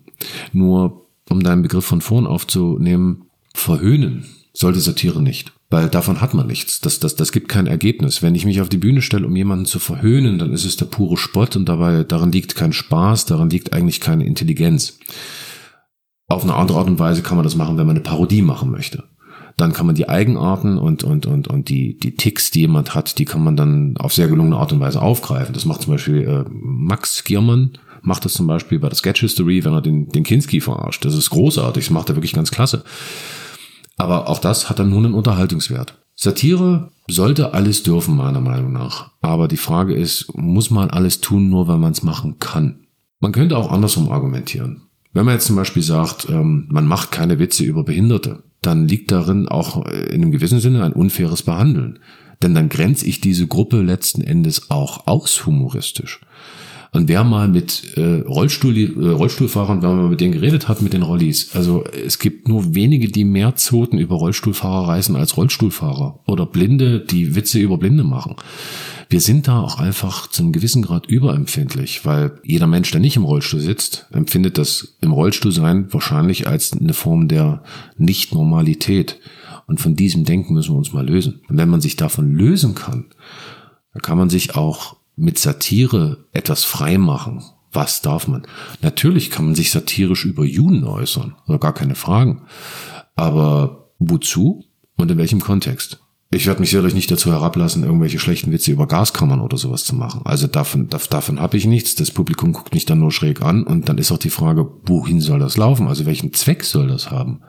Nur, 0.52 1.06
um 1.28 1.42
deinen 1.42 1.62
Begriff 1.62 1.84
von 1.84 2.00
vorn 2.00 2.26
aufzunehmen, 2.26 3.26
verhöhnen 3.54 4.26
sollte 4.52 4.80
Satire 4.80 5.22
nicht. 5.22 5.52
Weil 5.70 5.88
davon 5.88 6.20
hat 6.20 6.34
man 6.34 6.46
nichts. 6.46 6.80
Das, 6.80 7.00
das, 7.00 7.16
das 7.16 7.32
gibt 7.32 7.48
kein 7.48 7.66
Ergebnis. 7.66 8.22
Wenn 8.22 8.34
ich 8.34 8.44
mich 8.44 8.60
auf 8.60 8.68
die 8.68 8.78
Bühne 8.78 9.02
stelle, 9.02 9.26
um 9.26 9.34
jemanden 9.34 9.64
zu 9.64 9.78
verhöhnen, 9.78 10.38
dann 10.38 10.52
ist 10.52 10.64
es 10.64 10.76
der 10.76 10.87
pure 10.87 11.16
Spott 11.16 11.56
und 11.56 11.68
dabei, 11.68 12.04
daran 12.04 12.30
liegt 12.30 12.54
kein 12.54 12.72
Spaß, 12.72 13.26
daran 13.26 13.50
liegt 13.50 13.72
eigentlich 13.72 14.00
keine 14.00 14.24
Intelligenz. 14.24 14.98
Auf 16.28 16.44
eine 16.44 16.54
andere 16.54 16.78
Art 16.78 16.87
und 16.87 16.98
Weise 16.98 17.22
kann 17.22 17.37
man 17.37 17.44
das 17.44 17.56
machen, 17.56 17.76
wenn 17.76 17.87
man 17.87 17.96
eine 17.96 18.04
Parodie 18.04 18.42
machen 18.42 18.70
möchte 18.70 19.04
dann 19.57 19.73
kann 19.73 19.87
man 19.87 19.95
die 19.95 20.09
Eigenarten 20.09 20.79
und, 20.79 21.05
und, 21.05 21.27
und, 21.27 21.49
und 21.49 21.69
die, 21.69 21.99
die 21.99 22.17
Ticks, 22.17 22.51
die 22.51 22.61
jemand 22.61 22.95
hat, 22.95 23.19
die 23.19 23.25
kann 23.25 23.45
man 23.45 23.57
dann 23.57 23.97
auf 23.99 24.12
sehr 24.12 24.29
gelungene 24.29 24.57
Art 24.57 24.73
und 24.73 24.81
Weise 24.81 25.01
aufgreifen. 25.01 25.55
Das 25.55 25.64
macht 25.64 25.83
zum 25.83 25.93
Beispiel 25.93 26.23
äh, 26.23 26.45
Max 26.51 27.23
Giermann, 27.25 27.79
macht 28.03 28.25
das 28.25 28.35
zum 28.35 28.47
Beispiel 28.47 28.79
bei 28.79 28.88
der 28.88 28.97
Sketch 28.97 29.21
History, 29.21 29.64
wenn 29.64 29.73
er 29.73 29.81
den, 29.81 30.09
den 30.09 30.25
Kinski 30.25 30.61
verarscht. 30.61 31.05
Das 31.05 31.14
ist 31.14 31.31
großartig, 31.31 31.85
das 31.85 31.93
macht 31.93 32.09
er 32.09 32.17
wirklich 32.17 32.33
ganz 32.33 32.51
klasse. 32.51 32.85
Aber 33.97 34.29
auch 34.29 34.40
das 34.40 34.69
hat 34.69 34.79
dann 34.81 34.90
nur 34.90 34.99
einen 34.99 35.14
Unterhaltungswert. 35.14 35.99
Satire 36.17 36.90
sollte 37.09 37.55
alles 37.55 37.83
dürfen, 37.83 38.17
meiner 38.17 38.40
Meinung 38.40 38.73
nach. 38.73 39.11
Aber 39.21 39.47
die 39.49 39.57
Frage 39.57 39.95
ist, 39.95 40.35
muss 40.35 40.71
man 40.71 40.90
alles 40.90 41.21
tun, 41.21 41.49
nur 41.49 41.69
weil 41.69 41.79
man 41.79 41.93
es 41.93 42.03
machen 42.03 42.38
kann? 42.38 42.87
Man 43.21 43.33
könnte 43.33 43.57
auch 43.57 43.71
andersrum 43.71 44.11
argumentieren. 44.11 44.83
Wenn 45.12 45.25
man 45.25 45.35
jetzt 45.35 45.47
zum 45.47 45.57
Beispiel 45.57 45.83
sagt, 45.83 46.29
ähm, 46.29 46.67
man 46.71 46.87
macht 46.87 47.12
keine 47.12 47.38
Witze 47.38 47.62
über 47.64 47.85
Behinderte, 47.85 48.43
dann 48.66 48.88
liegt 48.88 49.12
darin 49.12 49.48
auch 49.48 49.87
in 49.87 50.22
einem 50.22 50.33
gewissen 50.33 50.61
Sinne 50.61 50.85
ein 50.85 50.92
unfaires 50.92 51.42
Behandeln. 51.42 51.98
Denn 52.42 52.55
dann 52.55 52.68
grenze 52.68 53.07
ich 53.07 53.20
diese 53.20 53.46
Gruppe 53.46 53.81
letzten 53.81 54.20
Endes 54.20 54.70
auch 54.70 55.07
aus 55.07 55.46
humoristisch. 55.46 56.20
Und 56.94 57.09
wer 57.09 57.24
mal 57.24 57.48
mit 57.48 57.96
äh, 57.96 58.20
Rollstuhl, 58.20 58.76
äh, 58.78 59.09
Rollstuhlfahrern, 59.09 59.83
wenn 59.83 59.96
man 59.96 60.11
mit 60.11 60.20
denen 60.20 60.33
geredet 60.33 60.68
hat, 60.68 60.80
mit 60.80 60.92
den 60.92 61.02
Rollis, 61.02 61.50
also 61.52 61.83
es 61.85 62.20
gibt 62.20 62.46
nur 62.46 62.76
wenige, 62.76 63.09
die 63.09 63.24
mehr 63.24 63.57
Zoten 63.57 63.98
über 63.98 64.14
Rollstuhlfahrer 64.14 64.90
reißen 64.90 65.16
als 65.16 65.37
Rollstuhlfahrer. 65.37 66.20
Oder 66.28 66.46
Blinde, 66.46 67.00
die 67.00 67.35
Witze 67.35 67.59
über 67.59 67.78
Blinde 67.78 68.04
machen. 68.04 68.37
Wir 69.09 69.20
sind 69.20 69.48
da 69.48 69.61
auch 69.61 69.80
einfach 69.80 70.28
zu 70.28 70.44
einem 70.44 70.52
gewissen 70.52 70.83
Grad 70.83 71.07
überempfindlich, 71.07 72.07
weil 72.07 72.38
jeder 72.44 72.68
Mensch, 72.68 72.92
der 72.92 73.00
nicht 73.00 73.16
im 73.16 73.24
Rollstuhl 73.24 73.61
sitzt, 73.61 74.07
empfindet 74.12 74.57
das 74.57 74.96
im 75.00 75.11
Rollstuhl 75.11 75.50
sein 75.50 75.92
wahrscheinlich 75.92 76.46
als 76.46 76.72
eine 76.74 76.94
Form 76.94 77.26
der 77.26 77.64
Nicht-Normalität. 77.98 79.18
Und 79.66 79.80
von 79.80 79.96
diesem 79.96 80.24
Denken 80.24 80.54
müssen 80.54 80.72
wir 80.72 80.78
uns 80.78 80.92
mal 80.92 81.04
lösen. 81.04 81.40
Und 81.48 81.57
wenn 81.57 81.68
man 81.68 81.80
sich 81.80 81.96
davon 81.96 82.33
lösen 82.37 82.76
kann, 82.76 83.07
dann 83.92 84.02
kann 84.02 84.16
man 84.16 84.30
sich 84.30 84.54
auch 84.54 84.94
mit 85.16 85.38
Satire 85.38 86.27
etwas 86.33 86.64
frei 86.64 86.98
machen. 86.98 87.42
Was 87.72 88.03
darf 88.03 88.29
man? 88.29 88.46
Natürlich 88.83 89.31
kann 89.31 89.46
man 89.46 89.55
sich 89.55 89.70
satirisch 89.70 90.24
über 90.24 90.44
Juden 90.44 90.85
äußern, 90.85 91.35
oder 91.46 91.59
gar 91.59 91.74
keine 91.74 91.96
Fragen. 91.96 92.42
Aber 93.16 93.90
wozu 93.98 94.64
und 94.96 95.11
in 95.11 95.18
welchem 95.18 95.40
Kontext? 95.40 96.04
Ich 96.35 96.47
werde 96.47 96.61
mich 96.61 96.70
sicherlich 96.70 96.94
nicht 96.94 97.11
dazu 97.11 97.31
herablassen, 97.31 97.85
irgendwelche 97.85 98.18
schlechten 98.18 98.51
Witze 98.51 98.73
über 98.73 98.88
Gaskammern 98.88 99.40
oder 99.40 99.57
sowas 99.57 99.85
zu 99.85 99.94
machen. 99.94 100.23
Also 100.25 100.49
davon, 100.49 100.88
davon 100.88 101.40
habe 101.40 101.57
ich 101.57 101.64
nichts. 101.64 101.94
Das 101.94 102.11
Publikum 102.11 102.53
guckt 102.53 102.75
mich 102.75 102.87
dann 102.87 102.99
nur 102.99 103.12
schräg 103.12 103.40
an 103.40 103.62
und 103.62 103.88
dann 103.88 103.99
ist 103.99 104.11
auch 104.11 104.18
die 104.18 104.31
Frage, 104.31 104.68
wohin 104.85 105.20
soll 105.20 105.38
das 105.38 105.57
laufen? 105.57 105.87
Also 105.87 106.07
welchen 106.07 106.33
Zweck 106.33 106.64
soll 106.64 106.88
das 106.88 107.12
haben? 107.12 107.42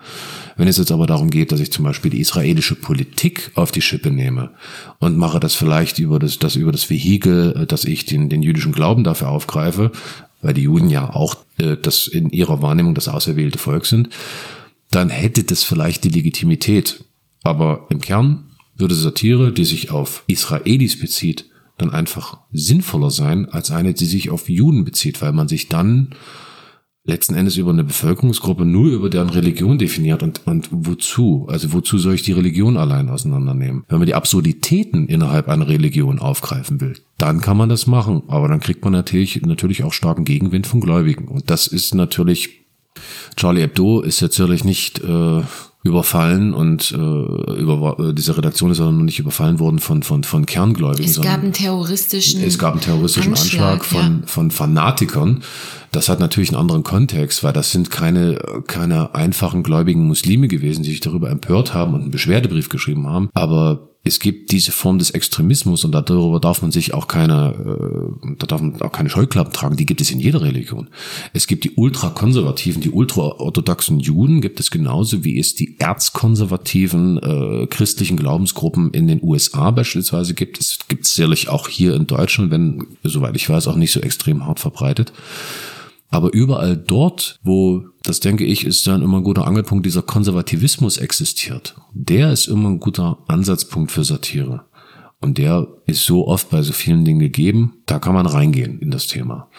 Wenn 0.55 0.67
es 0.67 0.77
jetzt 0.77 0.91
aber 0.91 1.07
darum 1.07 1.31
geht, 1.31 1.51
dass 1.51 1.59
ich 1.59 1.71
zum 1.71 1.83
Beispiel 1.83 2.11
die 2.11 2.19
israelische 2.19 2.75
Politik 2.75 3.51
auf 3.55 3.71
die 3.71 3.81
Schippe 3.81 4.11
nehme 4.11 4.51
und 4.99 5.17
mache 5.17 5.39
das 5.39 5.55
vielleicht 5.55 5.97
über 5.97 6.19
das, 6.19 6.37
das 6.37 6.55
über 6.55 6.71
das 6.71 6.87
Vehikel, 6.89 7.65
dass 7.67 7.85
ich 7.85 8.05
den, 8.05 8.29
den 8.29 8.43
jüdischen 8.43 8.71
Glauben 8.71 9.03
dafür 9.03 9.29
aufgreife, 9.29 9.91
weil 10.43 10.53
die 10.53 10.63
Juden 10.63 10.91
ja 10.91 11.09
auch 11.09 11.37
äh, 11.57 11.75
das 11.75 12.07
in 12.07 12.29
ihrer 12.29 12.61
Wahrnehmung 12.61 12.93
das 12.93 13.07
auserwählte 13.07 13.57
Volk 13.57 13.87
sind, 13.87 14.09
dann 14.91 15.09
hätte 15.09 15.43
das 15.43 15.63
vielleicht 15.63 16.03
die 16.03 16.09
Legitimität. 16.09 17.03
Aber 17.43 17.87
im 17.89 17.99
Kern 18.01 18.44
würde 18.77 18.95
Satire, 18.95 19.51
die 19.51 19.65
sich 19.65 19.91
auf 19.91 20.23
Israelis 20.27 20.99
bezieht, 20.99 21.45
dann 21.77 21.91
einfach 21.91 22.39
sinnvoller 22.51 23.11
sein 23.11 23.47
als 23.49 23.71
eine, 23.71 23.93
die 23.93 24.05
sich 24.05 24.29
auf 24.29 24.49
Juden 24.49 24.85
bezieht, 24.85 25.21
weil 25.21 25.33
man 25.33 25.47
sich 25.47 25.67
dann 25.67 26.15
letzten 27.05 27.35
Endes 27.35 27.57
über 27.57 27.69
eine 27.69 27.83
Bevölkerungsgruppe 27.83 28.65
nur 28.65 28.87
über 28.87 29.09
deren 29.09 29.29
Religion 29.29 29.77
definiert 29.77 30.23
und, 30.23 30.41
und 30.45 30.69
wozu? 30.71 31.45
Also 31.49 31.71
wozu 31.71 31.99
soll 31.99 32.15
ich 32.15 32.23
die 32.23 32.31
Religion 32.31 32.77
allein 32.77 33.09
auseinandernehmen? 33.09 33.83
Wenn 33.87 33.99
man 33.99 34.07
die 34.07 34.15
Absurditäten 34.15 35.07
innerhalb 35.07 35.47
einer 35.47 35.67
Religion 35.67 36.19
aufgreifen 36.19 36.81
will, 36.81 36.97
dann 37.17 37.41
kann 37.41 37.57
man 37.57 37.69
das 37.69 37.85
machen, 37.85 38.23
aber 38.27 38.47
dann 38.47 38.59
kriegt 38.59 38.83
man 38.83 38.93
natürlich, 38.93 39.39
natürlich 39.41 39.83
auch 39.83 39.93
starken 39.93 40.25
Gegenwind 40.25 40.65
von 40.65 40.81
Gläubigen 40.81 41.27
und 41.27 41.49
das 41.49 41.67
ist 41.67 41.93
natürlich 41.93 42.65
Charlie 43.35 43.61
Hebdo 43.61 44.01
ist 44.01 44.21
jetzt 44.21 44.39
natürlich 44.39 44.63
nicht 44.63 44.99
äh, 44.99 45.41
überfallen 45.85 46.55
und 46.55 46.91
äh, 46.91 46.95
über, 46.95 47.97
äh, 47.99 48.13
diese 48.13 48.35
Redaktion 48.35 48.71
ist 48.71 48.79
aber 48.79 48.91
noch 48.91 49.03
nicht 49.03 49.19
überfallen 49.19 49.59
worden 49.59 49.77
von, 49.77 50.01
von, 50.01 50.23
von 50.23 50.47
Kerngläubigen. 50.47 51.05
Es 51.05 51.21
gab 51.21 51.43
einen 51.43 51.53
terroristischen 51.53 52.41
Es 52.41 52.57
gab 52.57 52.73
einen 52.73 52.81
terroristischen 52.81 53.33
Anschlag, 53.33 53.81
Anschlag 53.81 53.85
von, 53.85 54.21
ja. 54.21 54.27
von 54.27 54.51
Fanatikern. 54.51 55.43
Das 55.91 56.09
hat 56.09 56.19
natürlich 56.19 56.49
einen 56.49 56.59
anderen 56.59 56.81
Kontext, 56.81 57.43
weil 57.43 57.53
das 57.53 57.71
sind 57.71 57.91
keine, 57.91 58.39
keine 58.65 59.13
einfachen 59.13 59.61
gläubigen 59.61 60.07
Muslime 60.07 60.47
gewesen, 60.47 60.81
die 60.81 60.89
sich 60.89 61.01
darüber 61.01 61.29
empört 61.29 61.75
haben 61.75 61.93
und 61.93 62.01
einen 62.01 62.11
Beschwerdebrief 62.11 62.69
geschrieben 62.69 63.07
haben. 63.07 63.29
Aber 63.35 63.94
es 64.07 64.19
gibt 64.19 64.51
diese 64.51 64.71
Form 64.71 64.99
des 64.99 65.09
Extremismus 65.09 65.83
und 65.83 65.91
darüber 65.91 66.39
darf 66.39 66.61
man 66.61 66.71
sich 66.71 66.93
auch 66.93 67.07
keine, 67.07 67.55
äh, 68.23 68.35
da 68.37 68.45
darf 68.45 68.61
man 68.61 68.79
auch 68.83 68.91
keine 68.91 69.09
Scheuklappen 69.09 69.51
tragen, 69.51 69.77
die 69.77 69.87
gibt 69.87 69.99
es 69.99 70.11
in 70.11 70.19
jeder 70.19 70.41
Religion. 70.41 70.89
Es 71.33 71.47
gibt 71.47 71.63
die 71.63 71.71
ultrakonservativen, 71.71 72.83
die 72.83 72.91
ultraorthodoxen 72.91 73.99
Juden 73.99 74.41
gibt 74.41 74.59
es 74.59 74.69
genauso 74.69 75.23
wie 75.23 75.39
es 75.39 75.55
die 75.55 75.79
erzkonservativen 75.79 77.17
äh, 77.17 77.67
christlichen 77.67 78.15
Glaubensgruppen 78.15 78.91
in 78.91 79.07
den 79.07 79.23
USA 79.23 79.71
beispielsweise 79.71 80.35
gibt. 80.35 80.59
Es 80.59 80.77
gibt 80.87 81.05
es 81.05 81.15
sicherlich 81.15 81.49
auch 81.49 81.67
hier 81.67 81.95
in 81.95 82.05
Deutschland, 82.05 82.51
wenn, 82.51 82.85
soweit 83.03 83.35
ich 83.35 83.49
weiß, 83.49 83.67
auch 83.67 83.75
nicht 83.75 83.91
so 83.91 84.01
extrem 84.01 84.45
hart 84.45 84.59
verbreitet. 84.59 85.13
Aber 86.09 86.33
überall 86.33 86.77
dort, 86.77 87.39
wo, 87.43 87.83
das 88.03 88.19
denke 88.19 88.45
ich, 88.45 88.65
ist 88.65 88.87
dann 88.87 89.01
immer 89.01 89.17
ein 89.17 89.23
guter 89.23 89.47
Angelpunkt, 89.47 89.85
dieser 89.85 90.01
Konservativismus 90.01 90.97
existiert. 90.97 91.75
Der 91.93 92.31
ist 92.31 92.47
immer 92.47 92.69
ein 92.69 92.79
guter 92.79 93.17
Ansatzpunkt 93.27 93.91
für 93.91 94.03
Satire. 94.03 94.65
Und 95.19 95.37
der 95.37 95.67
ist 95.85 96.05
so 96.05 96.27
oft 96.27 96.49
bei 96.49 96.61
so 96.61 96.73
vielen 96.73 97.05
Dingen 97.05 97.19
gegeben, 97.19 97.81
da 97.85 97.99
kann 97.99 98.13
man 98.13 98.27
reingehen 98.27 98.79
in 98.79 98.91
das 98.91 99.07
Thema. 99.07 99.49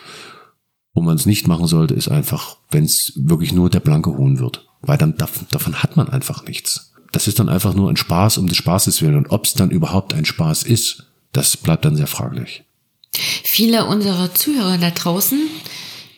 Wo 0.94 1.02
man 1.02 1.16
es 1.16 1.26
nicht 1.26 1.48
machen 1.48 1.66
sollte, 1.66 1.94
ist 1.94 2.08
einfach, 2.08 2.56
wenn 2.70 2.84
es 2.84 3.12
wirklich 3.16 3.52
nur 3.52 3.68
der 3.68 3.80
blanke 3.80 4.16
Hohn 4.16 4.38
wird. 4.38 4.66
Weil 4.80 4.96
dann 4.96 5.16
davon 5.16 5.82
hat 5.82 5.96
man 5.96 6.08
einfach 6.08 6.44
nichts. 6.46 6.94
Das 7.12 7.26
ist 7.26 7.38
dann 7.38 7.48
einfach 7.48 7.74
nur 7.74 7.90
ein 7.90 7.96
Spaß 7.96 8.38
um 8.38 8.46
des 8.46 8.56
Spaßes 8.56 9.02
willen. 9.02 9.16
Und 9.16 9.30
ob 9.30 9.44
es 9.44 9.54
dann 9.54 9.70
überhaupt 9.70 10.14
ein 10.14 10.24
Spaß 10.24 10.62
ist, 10.62 11.06
das 11.32 11.56
bleibt 11.56 11.84
dann 11.84 11.96
sehr 11.96 12.06
fraglich. 12.06 12.64
Viele 13.12 13.86
unserer 13.86 14.32
Zuhörer 14.34 14.78
da 14.78 14.90
draußen 14.90 15.40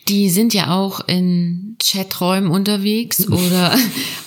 die 0.09 0.30
sind 0.30 0.54
ja 0.54 0.74
auch 0.74 1.00
in 1.06 1.76
Chaträumen 1.82 2.50
unterwegs 2.50 3.28
oder 3.28 3.76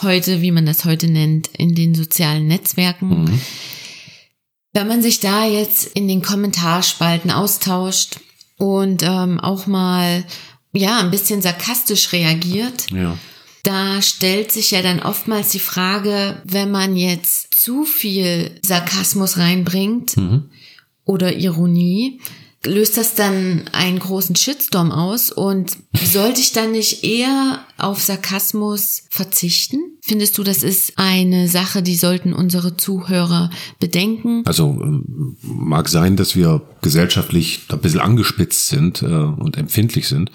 heute, 0.01 0.41
wie 0.41 0.51
man 0.51 0.65
das 0.65 0.85
heute 0.85 1.07
nennt, 1.07 1.47
in 1.57 1.75
den 1.75 1.95
sozialen 1.95 2.47
Netzwerken. 2.47 3.23
Mhm. 3.23 3.41
Wenn 4.73 4.87
man 4.87 5.01
sich 5.01 5.19
da 5.19 5.45
jetzt 5.45 5.85
in 5.85 6.07
den 6.07 6.21
Kommentarspalten 6.21 7.29
austauscht 7.29 8.19
und 8.57 9.03
ähm, 9.03 9.39
auch 9.39 9.67
mal 9.67 10.23
ja, 10.73 10.99
ein 10.99 11.11
bisschen 11.11 11.41
sarkastisch 11.41 12.13
reagiert. 12.13 12.89
Ja. 12.91 13.17
Da 13.63 14.01
stellt 14.01 14.51
sich 14.51 14.71
ja 14.71 14.81
dann 14.81 15.01
oftmals 15.01 15.49
die 15.49 15.59
Frage, 15.59 16.41
wenn 16.45 16.71
man 16.71 16.95
jetzt 16.95 17.53
zu 17.53 17.83
viel 17.83 18.59
Sarkasmus 18.63 19.37
reinbringt 19.37 20.15
oder 21.05 21.35
Ironie, 21.35 22.21
löst 22.65 22.97
das 22.97 23.15
dann 23.15 23.63
einen 23.71 23.99
großen 23.99 24.35
Shitstorm 24.35 24.91
aus 24.91 25.31
und 25.31 25.77
sollte 25.93 26.41
ich 26.41 26.51
dann 26.51 26.71
nicht 26.71 27.03
eher 27.03 27.65
auf 27.77 28.01
Sarkasmus 28.01 29.03
verzichten? 29.09 29.97
Findest 30.01 30.37
du, 30.37 30.43
das 30.43 30.63
ist 30.63 30.93
eine 30.97 31.47
Sache, 31.47 31.81
die 31.81 31.95
sollten 31.95 32.33
unsere 32.33 32.77
Zuhörer 32.77 33.49
bedenken? 33.79 34.43
Also 34.45 34.79
ähm, 34.81 35.37
mag 35.41 35.89
sein, 35.89 36.15
dass 36.15 36.35
wir 36.35 36.61
gesellschaftlich 36.81 37.61
ein 37.69 37.79
bisschen 37.79 37.99
angespitzt 37.99 38.67
sind 38.67 39.01
äh, 39.01 39.05
und 39.05 39.57
empfindlich 39.57 40.07
sind. 40.07 40.31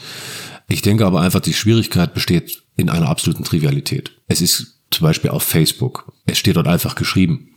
Ich 0.68 0.82
denke 0.82 1.06
aber 1.06 1.20
einfach, 1.20 1.40
die 1.40 1.54
Schwierigkeit 1.54 2.14
besteht 2.14 2.62
in 2.76 2.90
einer 2.90 3.08
absoluten 3.08 3.44
Trivialität. 3.44 4.12
Es 4.26 4.40
ist 4.40 4.80
zum 4.90 5.04
Beispiel 5.04 5.30
auf 5.30 5.42
Facebook. 5.42 6.12
Es 6.26 6.38
steht 6.38 6.56
dort 6.56 6.66
einfach 6.66 6.94
geschrieben. 6.94 7.55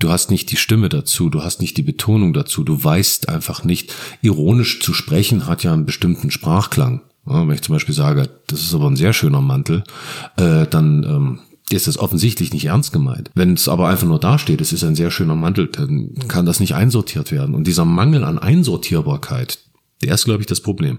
Du 0.00 0.08
hast 0.08 0.30
nicht 0.30 0.50
die 0.50 0.56
Stimme 0.56 0.88
dazu, 0.88 1.28
du 1.28 1.42
hast 1.42 1.60
nicht 1.60 1.76
die 1.76 1.82
Betonung 1.82 2.32
dazu, 2.32 2.64
du 2.64 2.82
weißt 2.82 3.28
einfach 3.28 3.64
nicht. 3.64 3.94
Ironisch 4.22 4.80
zu 4.80 4.94
sprechen 4.94 5.46
hat 5.46 5.62
ja 5.62 5.74
einen 5.74 5.84
bestimmten 5.84 6.30
Sprachklang. 6.30 7.02
Ja, 7.28 7.46
wenn 7.46 7.54
ich 7.54 7.60
zum 7.60 7.74
Beispiel 7.74 7.94
sage, 7.94 8.30
das 8.46 8.62
ist 8.62 8.74
aber 8.74 8.88
ein 8.88 8.96
sehr 8.96 9.12
schöner 9.12 9.42
Mantel, 9.42 9.84
äh, 10.38 10.66
dann 10.66 11.04
ähm, 11.04 11.38
ist 11.68 11.86
das 11.86 11.98
offensichtlich 11.98 12.54
nicht 12.54 12.64
ernst 12.64 12.94
gemeint. 12.94 13.30
Wenn 13.34 13.52
es 13.52 13.68
aber 13.68 13.88
einfach 13.88 14.06
nur 14.06 14.18
dasteht, 14.18 14.62
es 14.62 14.72
ist 14.72 14.84
ein 14.84 14.96
sehr 14.96 15.10
schöner 15.10 15.36
Mantel, 15.36 15.66
dann 15.66 16.14
kann 16.28 16.46
das 16.46 16.60
nicht 16.60 16.74
einsortiert 16.74 17.30
werden. 17.30 17.54
Und 17.54 17.66
dieser 17.66 17.84
Mangel 17.84 18.24
an 18.24 18.38
Einsortierbarkeit, 18.38 19.58
der 20.02 20.14
ist, 20.14 20.24
glaube 20.24 20.40
ich, 20.40 20.46
das 20.46 20.62
Problem. 20.62 20.98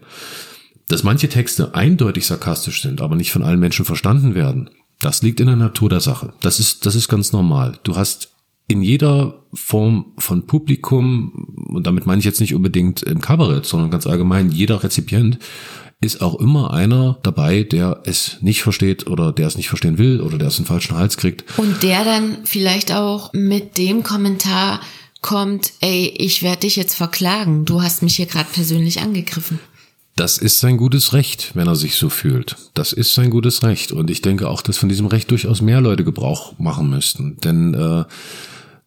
Dass 0.88 1.04
manche 1.04 1.28
Texte 1.28 1.74
eindeutig 1.74 2.28
sarkastisch 2.28 2.84
sind, 2.84 3.02
aber 3.02 3.16
nicht 3.16 3.32
von 3.32 3.42
allen 3.42 3.60
Menschen 3.60 3.84
verstanden 3.84 4.36
werden, 4.36 4.70
das 5.00 5.24
liegt 5.24 5.40
in 5.40 5.48
der 5.48 5.56
Natur 5.56 5.90
der 5.90 6.02
Sache. 6.02 6.34
Das 6.42 6.60
ist, 6.60 6.86
das 6.86 6.94
ist 6.94 7.08
ganz 7.08 7.34
normal. 7.34 7.80
Du 7.84 7.96
hast 7.96 8.31
in 8.72 8.82
jeder 8.82 9.44
Form 9.54 10.14
von 10.18 10.48
Publikum, 10.48 11.68
und 11.68 11.86
damit 11.86 12.06
meine 12.06 12.20
ich 12.20 12.26
jetzt 12.26 12.40
nicht 12.40 12.56
unbedingt 12.56 13.04
im 13.04 13.20
Kabarett, 13.20 13.66
sondern 13.66 13.92
ganz 13.92 14.08
allgemein, 14.08 14.50
jeder 14.50 14.82
Rezipient 14.84 15.40
ist 16.00 16.22
auch 16.22 16.40
immer 16.40 16.74
einer 16.74 17.20
dabei, 17.22 17.64
der 17.64 18.02
es 18.06 18.38
nicht 18.42 18.64
versteht 18.64 19.08
oder 19.08 19.32
der 19.32 19.46
es 19.46 19.58
nicht 19.58 19.68
verstehen 19.68 19.98
will 19.98 20.22
oder 20.22 20.38
der 20.38 20.48
es 20.48 20.58
einen 20.58 20.66
falschen 20.66 20.98
Hals 20.98 21.18
kriegt. 21.18 21.44
Und 21.60 21.84
der 21.84 22.04
dann 22.04 22.38
vielleicht 22.46 22.92
auch 22.92 23.34
mit 23.34 23.78
dem 23.78 24.02
Kommentar 24.02 24.80
kommt, 25.22 25.74
ey, 25.82 26.14
ich 26.18 26.42
werde 26.42 26.62
dich 26.62 26.78
jetzt 26.78 26.96
verklagen, 26.96 27.66
du 27.66 27.84
hast 27.84 28.02
mich 28.02 28.16
hier 28.16 28.26
gerade 28.26 28.50
persönlich 28.52 29.02
angegriffen. 29.02 29.60
Das 30.16 30.38
ist 30.38 30.60
sein 30.60 30.78
gutes 30.78 31.14
Recht, 31.14 31.52
wenn 31.56 31.68
er 31.68 31.76
sich 31.76 31.96
so 31.96 32.10
fühlt. 32.10 32.56
Das 32.74 32.94
ist 32.94 33.14
sein 33.14 33.30
gutes 33.30 33.64
Recht. 33.64 33.92
Und 33.92 34.10
ich 34.10 34.22
denke 34.22 34.50
auch, 34.50 34.62
dass 34.62 34.78
von 34.78 34.90
diesem 34.90 35.06
Recht 35.06 35.30
durchaus 35.30 35.62
mehr 35.62 35.82
Leute 35.82 36.04
Gebrauch 36.04 36.58
machen 36.58 36.90
müssten. 36.90 37.38
Denn 37.44 37.74
äh, 37.74 38.04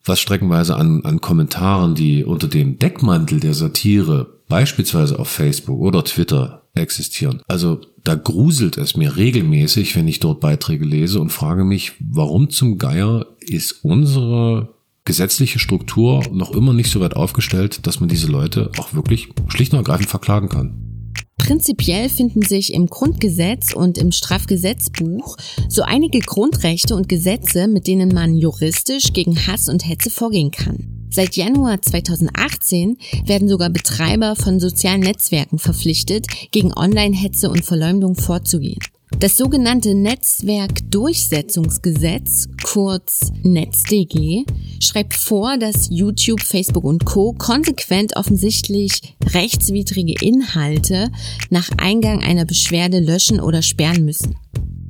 was 0.05 0.21
streckenweise 0.21 0.77
an, 0.77 1.05
an 1.05 1.21
Kommentaren, 1.21 1.95
die 1.95 2.25
unter 2.25 2.49
dem 2.49 2.79
Deckmantel 2.79 3.41
der 3.41 3.55
Satire 3.55 4.35
beispielsweise 4.49 5.19
auf 5.19 5.29
Facebook 5.29 5.81
oder 5.81 6.05
Twitter 6.05 6.63
existieren. 6.75 7.41
Also 7.47 7.81
da 8.03 8.15
gruselt 8.15 8.77
es 8.77 8.97
mir 8.97 9.17
regelmäßig, 9.17 9.97
wenn 9.97 10.09
ich 10.09 10.21
dort 10.21 10.41
Beiträge 10.41 10.85
lese 10.85 11.21
und 11.21 11.31
frage 11.31 11.65
mich, 11.65 11.93
warum 12.01 12.51
zum 12.51 12.79
Geier 12.79 13.27
ist 13.41 13.85
unsere 13.85 14.75
gesetzliche 15.05 15.59
Struktur 15.59 16.23
noch 16.33 16.53
immer 16.53 16.73
nicht 16.73 16.91
so 16.91 17.01
weit 17.01 17.15
aufgestellt, 17.17 17.87
dass 17.87 18.01
man 18.01 18.09
diese 18.09 18.27
Leute 18.27 18.71
auch 18.79 18.95
wirklich 18.95 19.29
schlicht 19.49 19.73
und 19.73 19.79
ergreifend 19.79 20.09
verklagen 20.09 20.49
kann. 20.49 20.94
Prinzipiell 21.39 22.09
finden 22.09 22.43
sich 22.43 22.73
im 22.73 22.87
Grundgesetz 22.87 23.75
und 23.75 23.99
im 23.99 24.13
Strafgesetzbuch 24.13 25.37
so 25.69 25.83
einige 25.83 26.21
Grundrechte 26.21 26.95
und 26.95 27.09
Gesetze, 27.09 27.69
mit 27.69 27.87
denen 27.87 28.09
man 28.15 28.37
juristisch 28.37 29.13
gegen 29.13 29.37
Hass 29.47 29.69
und 29.69 29.87
Hetze 29.87 30.11
vorgehen 30.11 30.51
kann. 30.51 31.09
Seit 31.11 31.37
Januar 31.37 31.81
2018 31.81 32.97
werden 33.25 33.49
sogar 33.49 33.71
Betreiber 33.71 34.35
von 34.35 34.59
sozialen 34.59 35.01
Netzwerken 35.01 35.59
verpflichtet, 35.59 36.27
gegen 36.51 36.73
Online-Hetze 36.77 37.51
und 37.51 37.65
Verleumdung 37.65 38.17
vorzugehen. 38.17 38.81
Das 39.21 39.37
sogenannte 39.37 39.95
Netzwerkdurchsetzungsgesetz, 39.95 42.49
kurz 42.63 43.31
NetzDG, 43.43 44.45
schreibt 44.81 45.15
vor, 45.15 45.57
dass 45.57 45.89
YouTube, 45.91 46.43
Facebook 46.43 46.85
und 46.85 47.05
Co. 47.05 47.33
konsequent 47.33 48.17
offensichtlich 48.17 49.17
rechtswidrige 49.33 50.15
Inhalte 50.21 51.11
nach 51.49 51.71
Eingang 51.79 52.23
einer 52.23 52.45
Beschwerde 52.45 53.01
löschen 53.01 53.41
oder 53.41 53.63
sperren 53.63 54.05
müssen. 54.05 54.37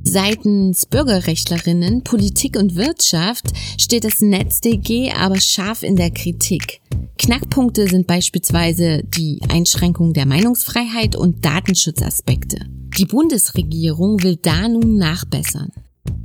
Seitens 0.07 0.85
Bürgerrechtlerinnen, 0.85 2.03
Politik 2.03 2.57
und 2.57 2.75
Wirtschaft 2.75 3.47
steht 3.79 4.03
das 4.03 4.21
NetzDG 4.21 5.11
aber 5.11 5.41
scharf 5.41 5.81
in 5.81 5.95
der 5.95 6.11
Kritik. 6.11 6.79
Knackpunkte 7.17 7.87
sind 7.87 8.05
beispielsweise 8.05 9.03
die 9.03 9.41
Einschränkung 9.49 10.13
der 10.13 10.27
Meinungsfreiheit 10.27 11.15
und 11.15 11.43
Datenschutzaspekte. 11.43 12.59
Die 12.97 13.05
Bundesregierung 13.05 14.21
will 14.21 14.37
da 14.39 14.67
nun 14.67 14.97
nachbessern. 14.97 15.71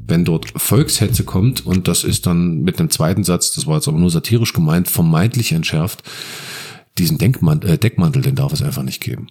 Wenn 0.07 0.27
dort 0.27 0.53
Volkshetze 0.55 1.25
kommt 1.25 1.65
und 1.65 1.89
das 1.89 2.05
ist 2.05 2.27
dann 2.27 2.61
mit 2.61 2.79
dem 2.79 2.91
zweiten 2.91 3.25
Satz, 3.25 3.55
das 3.55 3.67
war 3.67 3.77
jetzt 3.77 3.89
aber 3.89 3.99
nur 3.99 4.11
satirisch 4.11 4.53
gemeint, 4.53 4.89
vermeintlich 4.89 5.53
entschärft, 5.53 6.03
diesen 6.99 7.17
Denkmantel, 7.17 7.71
äh, 7.71 7.79
Deckmantel, 7.79 8.21
den 8.21 8.35
darf 8.35 8.53
es 8.53 8.63
einfach 8.63 8.83
nicht 8.83 9.01
geben. 9.01 9.29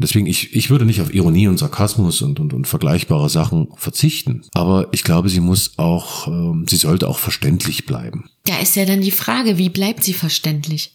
Deswegen, 0.00 0.26
ich, 0.26 0.54
ich 0.54 0.70
würde 0.70 0.84
nicht 0.84 1.00
auf 1.00 1.14
Ironie 1.14 1.46
und 1.48 1.58
Sarkasmus 1.58 2.22
und, 2.22 2.40
und, 2.40 2.52
und 2.52 2.66
vergleichbare 2.66 3.28
Sachen 3.28 3.68
verzichten. 3.76 4.42
Aber 4.52 4.88
ich 4.92 5.04
glaube, 5.04 5.28
sie 5.28 5.40
muss 5.40 5.74
auch, 5.78 6.26
ähm, 6.26 6.66
sie 6.68 6.76
sollte 6.76 7.08
auch 7.08 7.18
verständlich 7.18 7.86
bleiben. 7.86 8.30
Da 8.46 8.58
ist 8.58 8.74
ja 8.76 8.84
dann 8.84 9.00
die 9.00 9.10
Frage, 9.12 9.58
wie 9.58 9.68
bleibt 9.68 10.02
sie 10.02 10.14
verständlich? 10.14 10.94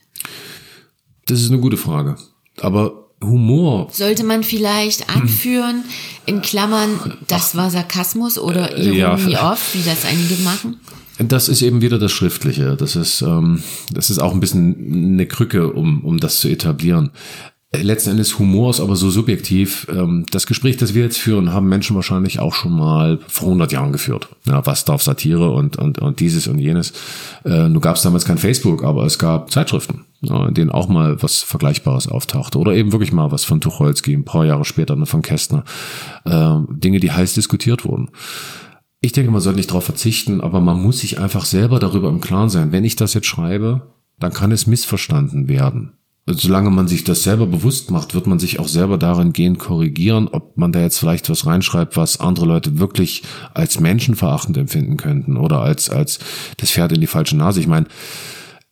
Das 1.26 1.41
ist 1.41 1.51
eine 1.51 1.61
gute 1.61 1.78
Frage. 1.78 2.17
Aber 2.59 3.05
Humor. 3.23 3.88
Sollte 3.91 4.23
man 4.23 4.43
vielleicht 4.43 5.09
anführen, 5.09 5.84
in 6.26 6.41
Klammern, 6.41 7.17
das 7.28 7.55
war 7.55 7.71
Sarkasmus 7.71 8.38
oder 8.38 8.78
Ironie 8.78 9.32
Ja. 9.32 9.51
off, 9.53 9.73
wie 9.73 9.84
das 9.84 10.05
einige 10.05 10.36
machen? 10.43 10.80
Das 11.17 11.47
ist 11.47 11.61
eben 11.61 11.82
wieder 11.82 11.97
das 11.97 12.11
Schriftliche. 12.11 12.76
Das 12.76 12.97
ist, 12.97 13.21
ähm, 13.21 13.63
das 13.91 14.09
ist 14.09 14.19
auch 14.19 14.34
ein 14.34 14.41
bisschen 14.41 15.13
eine 15.13 15.26
Krücke, 15.28 15.71
um, 15.71 16.03
um 16.03 16.19
das 16.19 16.39
zu 16.41 16.49
etablieren. 16.49 17.11
Äh, 17.76 17.82
Letzten 17.82 18.11
Endes 18.11 18.39
Humor 18.39 18.69
ist 18.69 18.80
aber 18.80 18.95
so 18.95 19.09
subjektiv. 19.09 19.88
Ähm, 19.89 20.26
das 20.32 20.47
Gespräch, 20.47 20.78
das 20.78 20.93
wir 20.93 21.03
jetzt 21.03 21.17
führen, 21.17 21.53
haben 21.53 21.67
Menschen 21.67 21.95
wahrscheinlich 21.95 22.39
auch 22.39 22.53
schon 22.53 22.73
mal 22.73 23.19
vor 23.28 23.49
100 23.49 23.71
Jahren 23.71 23.91
geführt. 23.91 24.30
Ja, 24.45 24.65
was 24.65 24.86
darf 24.86 25.01
Satire 25.01 25.51
und, 25.51 25.78
und, 25.78 25.99
und 25.99 26.19
dieses 26.19 26.47
und 26.47 26.59
jenes. 26.59 26.93
Äh, 27.43 27.69
nur 27.69 27.82
gab 27.82 27.95
es 27.95 28.01
damals 28.01 28.26
kein 28.26 28.38
Facebook, 28.38 28.84
aber 28.84 29.05
es 29.05 29.19
gab 29.19 29.51
Zeitschriften, 29.51 30.05
in 30.21 30.53
denen 30.53 30.71
auch 30.71 30.88
mal 30.88 31.21
was 31.21 31.41
Vergleichbares 31.41 32.07
auftauchte. 32.07 32.57
Oder 32.57 32.73
eben 32.73 32.91
wirklich 32.91 33.11
mal 33.11 33.32
was 33.32 33.43
von 33.43 33.61
Tucholsky, 33.61 34.13
ein 34.13 34.26
paar 34.26 34.45
Jahre 34.45 34.65
später 34.65 34.95
von 35.05 35.21
Kästner. 35.21 35.63
Äh, 36.26 36.55
Dinge, 36.69 36.99
die 36.99 37.11
heiß 37.11 37.34
diskutiert 37.34 37.86
wurden. 37.86 38.09
Ich 39.01 39.11
denke, 39.11 39.30
man 39.30 39.41
sollte 39.41 39.57
nicht 39.57 39.69
darauf 39.69 39.84
verzichten, 39.84 40.41
aber 40.41 40.61
man 40.61 40.82
muss 40.82 40.99
sich 40.99 41.19
einfach 41.19 41.45
selber 41.45 41.80
darüber 41.80 42.09
im 42.09 42.21
Klaren 42.21 42.49
sein. 42.49 42.71
Wenn 42.71 42.86
ich 42.86 42.95
das 42.95 43.13
jetzt 43.13 43.28
schreibe, 43.28 43.93
dann 44.19 44.34
kann 44.34 44.51
es 44.51 44.65
missverstanden 44.65 45.47
werden. 45.47 45.93
Solange 46.28 46.71
man 46.71 46.88
sich 46.88 47.03
das 47.03 47.21
selber 47.21 47.45
bewusst 47.45 47.91
macht, 47.91 48.15
wird 48.15 48.26
man 48.26 48.39
sich 48.39 48.59
auch 48.59 48.67
selber 48.67 48.97
darin 48.97 49.32
gehen 49.32 49.59
korrigieren, 49.59 50.28
ob 50.28 50.57
man 50.57 50.71
da 50.71 50.82
jetzt 50.82 50.97
vielleicht 50.97 51.30
was 51.30 51.45
reinschreibt, 51.45 51.97
was 51.97 52.19
andere 52.19 52.47
Leute 52.47 52.80
wirklich 52.80 53.21
als 53.53 53.80
menschenverachtend 53.80 54.57
empfinden 54.57 54.97
könnten 54.97 55.38
oder 55.38 55.61
als, 55.61 55.91
als 55.91 56.17
das 56.57 56.71
Pferd 56.71 56.93
in 56.93 57.01
die 57.01 57.07
falsche 57.07 57.38
Nase. 57.38 57.59
Ich 57.59 57.67
meine, 57.67 57.86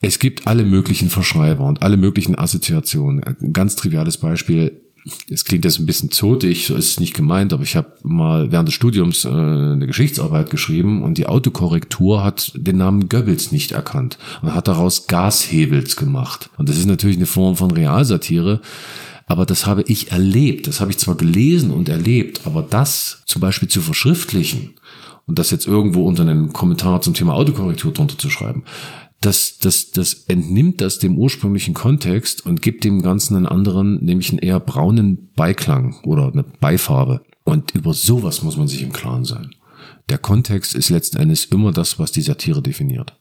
es 0.01 0.17
gibt 0.17 0.47
alle 0.47 0.65
möglichen 0.65 1.09
Verschreiber 1.09 1.65
und 1.65 1.83
alle 1.83 1.95
möglichen 1.95 2.35
Assoziationen. 2.35 3.23
Ein 3.23 3.53
ganz 3.53 3.75
triviales 3.75 4.17
Beispiel. 4.17 4.82
Es 5.29 5.43
klingt 5.43 5.65
jetzt 5.65 5.79
ein 5.79 5.85
bisschen 5.85 6.11
zotig, 6.11 6.65
so 6.67 6.75
ist 6.75 6.91
es 6.91 6.99
nicht 6.99 7.13
gemeint, 7.13 7.51
aber 7.51 7.63
ich 7.63 7.75
habe 7.75 7.91
mal 8.03 8.51
während 8.51 8.69
des 8.69 8.75
Studiums 8.75 9.25
äh, 9.25 9.29
eine 9.29 9.85
Geschichtsarbeit 9.85 10.49
geschrieben 10.49 11.03
und 11.03 11.17
die 11.17 11.27
Autokorrektur 11.27 12.23
hat 12.23 12.53
den 12.55 12.77
Namen 12.77 13.09
Goebbels 13.09 13.51
nicht 13.51 13.73
erkannt 13.73 14.17
und 14.41 14.53
hat 14.53 14.67
daraus 14.67 15.07
Gashebels 15.07 15.97
gemacht. 15.97 16.49
Und 16.57 16.69
das 16.69 16.77
ist 16.77 16.85
natürlich 16.85 17.17
eine 17.17 17.25
Form 17.25 17.57
von 17.57 17.71
Realsatire, 17.71 18.61
aber 19.25 19.45
das 19.45 19.65
habe 19.65 19.83
ich 19.87 20.11
erlebt. 20.11 20.67
Das 20.67 20.79
habe 20.79 20.91
ich 20.91 20.97
zwar 20.97 21.15
gelesen 21.15 21.71
und 21.71 21.89
erlebt, 21.89 22.41
aber 22.45 22.61
das 22.61 23.23
zum 23.25 23.41
Beispiel 23.41 23.67
zu 23.67 23.81
verschriftlichen 23.81 24.75
und 25.25 25.39
das 25.39 25.51
jetzt 25.51 25.67
irgendwo 25.67 26.05
unter 26.05 26.23
einen 26.23 26.53
Kommentar 26.53 27.01
zum 27.01 27.13
Thema 27.13 27.33
Autokorrektur 27.33 27.93
drunter 27.93 28.17
zu 28.17 28.29
schreiben, 28.29 28.63
das, 29.23 29.57
das, 29.57 29.91
das 29.91 30.25
entnimmt 30.27 30.81
das 30.81 30.99
dem 30.99 31.17
ursprünglichen 31.17 31.73
Kontext 31.73 32.45
und 32.45 32.61
gibt 32.61 32.83
dem 32.83 33.01
Ganzen 33.01 33.37
einen 33.37 33.45
anderen, 33.45 34.03
nämlich 34.03 34.29
einen 34.29 34.39
eher 34.39 34.59
braunen 34.59 35.31
Beiklang 35.35 35.95
oder 36.03 36.31
eine 36.31 36.43
Beifarbe. 36.43 37.21
Und 37.45 37.71
über 37.71 37.93
sowas 37.93 38.43
muss 38.43 38.57
man 38.57 38.67
sich 38.67 38.83
im 38.83 38.91
Klaren 38.91 39.23
sein. 39.23 39.55
Der 40.09 40.17
Kontext 40.17 40.75
ist 40.75 40.89
letzten 40.89 41.17
Endes 41.17 41.45
immer 41.45 41.71
das, 41.71 41.99
was 41.99 42.11
die 42.11 42.21
Satire 42.21 42.61
definiert. 42.61 43.17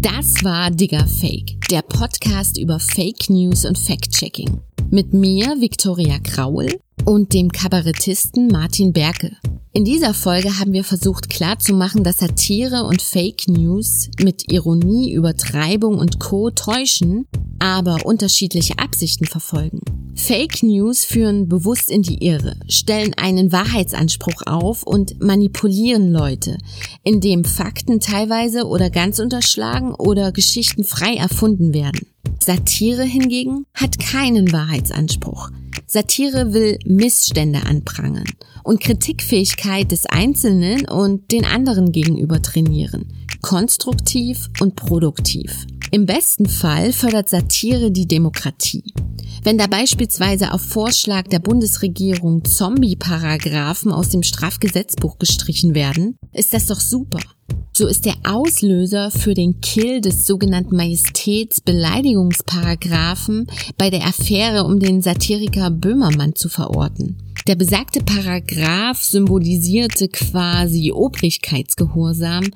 Das 0.00 0.44
war 0.44 0.70
Digger 0.70 1.06
Fake, 1.06 1.60
der 1.70 1.82
Podcast 1.82 2.58
über 2.58 2.78
Fake 2.78 3.28
News 3.28 3.64
und 3.64 3.76
Fact-Checking. 3.76 4.60
Mit 4.90 5.12
mir, 5.12 5.60
Viktoria 5.60 6.18
Kraul, 6.20 6.68
und 7.04 7.34
dem 7.34 7.50
Kabarettisten 7.50 8.48
Martin 8.48 8.92
Berke. 8.92 9.36
In 9.72 9.84
dieser 9.84 10.14
Folge 10.14 10.58
haben 10.58 10.72
wir 10.72 10.82
versucht 10.82 11.30
klarzumachen, 11.30 12.02
dass 12.02 12.18
Satire 12.18 12.84
und 12.84 13.00
Fake 13.00 13.46
News 13.46 14.10
mit 14.20 14.50
Ironie, 14.50 15.12
Übertreibung 15.12 15.98
und 15.98 16.18
Co. 16.18 16.50
täuschen, 16.50 17.26
aber 17.60 18.04
unterschiedliche 18.04 18.78
Absichten 18.78 19.26
verfolgen. 19.26 19.80
Fake 20.16 20.64
News 20.64 21.04
führen 21.04 21.48
bewusst 21.48 21.90
in 21.90 22.02
die 22.02 22.24
Irre, 22.24 22.56
stellen 22.68 23.14
einen 23.14 23.52
Wahrheitsanspruch 23.52 24.42
auf 24.46 24.82
und 24.82 25.22
manipulieren 25.22 26.10
Leute, 26.10 26.58
indem 27.04 27.44
Fakten 27.44 28.00
teilweise 28.00 28.66
oder 28.66 28.90
ganz 28.90 29.20
unterschlagen 29.20 29.94
oder 29.94 30.32
Geschichten 30.32 30.82
frei 30.82 31.14
erfunden 31.14 31.72
werden. 31.72 32.06
Satire 32.42 33.04
hingegen 33.04 33.66
hat 33.72 34.00
keinen 34.00 34.52
Wahrheitsanspruch. 34.52 35.50
Satire 35.92 36.52
will 36.52 36.78
Missstände 36.84 37.66
anprangern 37.66 38.28
und 38.62 38.80
Kritikfähigkeit 38.80 39.90
des 39.90 40.06
Einzelnen 40.06 40.88
und 40.88 41.32
den 41.32 41.44
anderen 41.44 41.90
gegenüber 41.90 42.40
trainieren, 42.40 43.12
konstruktiv 43.42 44.48
und 44.60 44.76
produktiv. 44.76 45.66
Im 45.90 46.06
besten 46.06 46.46
Fall 46.46 46.92
fördert 46.92 47.28
Satire 47.28 47.90
die 47.90 48.06
Demokratie. 48.06 48.94
Wenn 49.42 49.58
da 49.58 49.66
beispielsweise 49.66 50.52
auf 50.52 50.60
Vorschlag 50.60 51.26
der 51.26 51.40
Bundesregierung 51.40 52.44
Zombie-Paragraphen 52.44 53.90
aus 53.90 54.10
dem 54.10 54.22
Strafgesetzbuch 54.22 55.18
gestrichen 55.18 55.74
werden, 55.74 56.14
ist 56.32 56.54
das 56.54 56.66
doch 56.66 56.78
super. 56.78 57.18
So 57.72 57.86
ist 57.86 58.04
der 58.04 58.16
Auslöser 58.24 59.10
für 59.10 59.32
den 59.34 59.60
Kill 59.60 60.00
des 60.00 60.26
sogenannten 60.26 60.74
Majestätsbeleidigungsparagraphen 60.76 63.46
bei 63.78 63.90
der 63.90 64.06
Affäre 64.06 64.64
um 64.64 64.80
den 64.80 65.02
Satiriker 65.02 65.70
Böhmermann 65.70 66.34
zu 66.34 66.48
verorten. 66.48 67.16
Der 67.46 67.54
besagte 67.54 68.00
Paragraph 68.04 69.02
symbolisierte 69.02 70.08
quasi 70.08 70.90
Obrigkeitsgehorsam, 70.92 72.50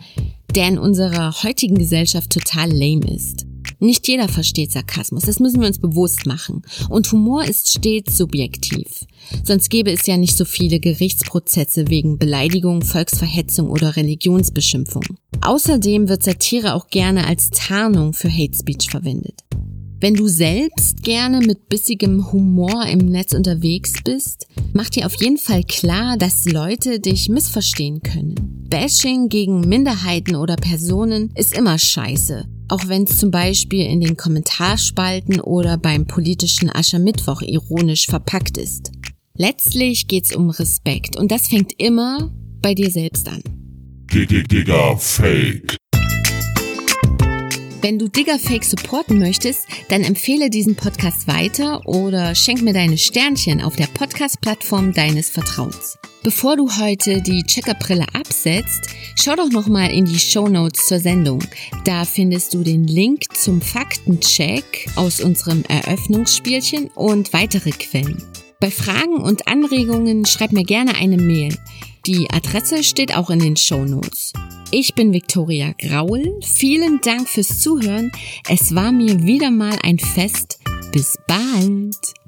der 0.54 0.68
in 0.68 0.78
unserer 0.78 1.42
heutigen 1.42 1.78
Gesellschaft 1.78 2.30
total 2.30 2.70
lame 2.70 3.14
ist. 3.14 3.46
Nicht 3.78 4.08
jeder 4.08 4.28
versteht 4.28 4.72
Sarkasmus, 4.72 5.24
das 5.24 5.40
müssen 5.40 5.60
wir 5.60 5.68
uns 5.68 5.78
bewusst 5.78 6.26
machen. 6.26 6.62
Und 6.88 7.10
Humor 7.12 7.44
ist 7.44 7.70
stets 7.70 8.16
subjektiv. 8.16 9.04
Sonst 9.42 9.68
gäbe 9.70 9.90
es 9.90 10.06
ja 10.06 10.16
nicht 10.16 10.36
so 10.36 10.44
viele 10.44 10.80
Gerichtsprozesse 10.80 11.88
wegen 11.88 12.18
Beleidigung, 12.18 12.82
Volksverhetzung 12.82 13.70
oder 13.70 13.96
Religionsbeschimpfung. 13.96 15.04
Außerdem 15.40 16.08
wird 16.08 16.22
Satire 16.22 16.74
auch 16.74 16.88
gerne 16.88 17.26
als 17.26 17.50
Tarnung 17.50 18.12
für 18.12 18.30
Hate 18.30 18.56
Speech 18.56 18.88
verwendet. 18.90 19.44
Wenn 20.04 20.12
du 20.12 20.28
selbst 20.28 21.02
gerne 21.02 21.40
mit 21.40 21.70
bissigem 21.70 22.30
Humor 22.30 22.84
im 22.84 22.98
Netz 22.98 23.32
unterwegs 23.32 23.94
bist, 24.04 24.46
mach 24.74 24.90
dir 24.90 25.06
auf 25.06 25.14
jeden 25.14 25.38
Fall 25.38 25.64
klar, 25.64 26.18
dass 26.18 26.44
Leute 26.44 27.00
dich 27.00 27.30
missverstehen 27.30 28.02
können. 28.02 28.34
Bashing 28.68 29.30
gegen 29.30 29.60
Minderheiten 29.60 30.36
oder 30.36 30.56
Personen 30.56 31.32
ist 31.36 31.56
immer 31.56 31.78
scheiße, 31.78 32.44
auch 32.68 32.86
wenn 32.86 33.04
es 33.04 33.16
zum 33.16 33.30
Beispiel 33.30 33.86
in 33.86 34.02
den 34.02 34.18
Kommentarspalten 34.18 35.40
oder 35.40 35.78
beim 35.78 36.04
politischen 36.06 36.68
Aschermittwoch 36.68 37.40
ironisch 37.40 38.04
verpackt 38.04 38.58
ist. 38.58 38.92
Letztlich 39.38 40.06
geht's 40.06 40.36
um 40.36 40.50
Respekt 40.50 41.16
und 41.16 41.30
das 41.30 41.48
fängt 41.48 41.72
immer 41.80 42.30
bei 42.60 42.74
dir 42.74 42.90
selbst 42.90 43.26
an. 43.26 43.40
Digga 44.12 44.98
Fake. 44.98 45.78
Wenn 47.84 47.98
du 47.98 48.08
Digger 48.08 48.38
Fake 48.38 48.64
supporten 48.64 49.18
möchtest, 49.18 49.66
dann 49.90 50.04
empfehle 50.04 50.48
diesen 50.48 50.74
Podcast 50.74 51.28
weiter 51.28 51.86
oder 51.86 52.34
schenk 52.34 52.62
mir 52.62 52.72
deine 52.72 52.96
Sternchen 52.96 53.60
auf 53.60 53.76
der 53.76 53.88
Podcast-Plattform 53.88 54.94
deines 54.94 55.28
Vertrauens. 55.28 55.98
Bevor 56.22 56.56
du 56.56 56.66
heute 56.80 57.20
die 57.20 57.42
Checkerbrille 57.42 58.06
absetzt, 58.14 58.88
schau 59.22 59.36
doch 59.36 59.50
nochmal 59.50 59.90
in 59.90 60.06
die 60.06 60.18
Show 60.18 60.48
Notes 60.48 60.86
zur 60.86 60.98
Sendung. 60.98 61.40
Da 61.84 62.06
findest 62.06 62.54
du 62.54 62.62
den 62.62 62.84
Link 62.84 63.24
zum 63.34 63.60
Faktencheck 63.60 64.88
aus 64.96 65.20
unserem 65.20 65.62
Eröffnungsspielchen 65.68 66.88
und 66.94 67.34
weitere 67.34 67.72
Quellen. 67.72 68.16
Bei 68.60 68.70
Fragen 68.70 69.18
und 69.18 69.46
Anregungen 69.46 70.24
schreib 70.24 70.52
mir 70.52 70.64
gerne 70.64 70.94
eine 70.94 71.18
Mail. 71.18 71.54
Die 72.06 72.28
Adresse 72.30 72.84
steht 72.84 73.16
auch 73.16 73.30
in 73.30 73.38
den 73.38 73.56
Show 73.56 73.86
Notes. 73.86 74.34
Ich 74.70 74.94
bin 74.94 75.14
Viktoria 75.14 75.72
Graul. 75.78 76.38
Vielen 76.42 77.00
Dank 77.00 77.26
fürs 77.30 77.60
Zuhören. 77.60 78.12
Es 78.46 78.74
war 78.74 78.92
mir 78.92 79.22
wieder 79.22 79.50
mal 79.50 79.78
ein 79.82 79.98
Fest. 79.98 80.58
Bis 80.92 81.16
bald. 81.26 82.23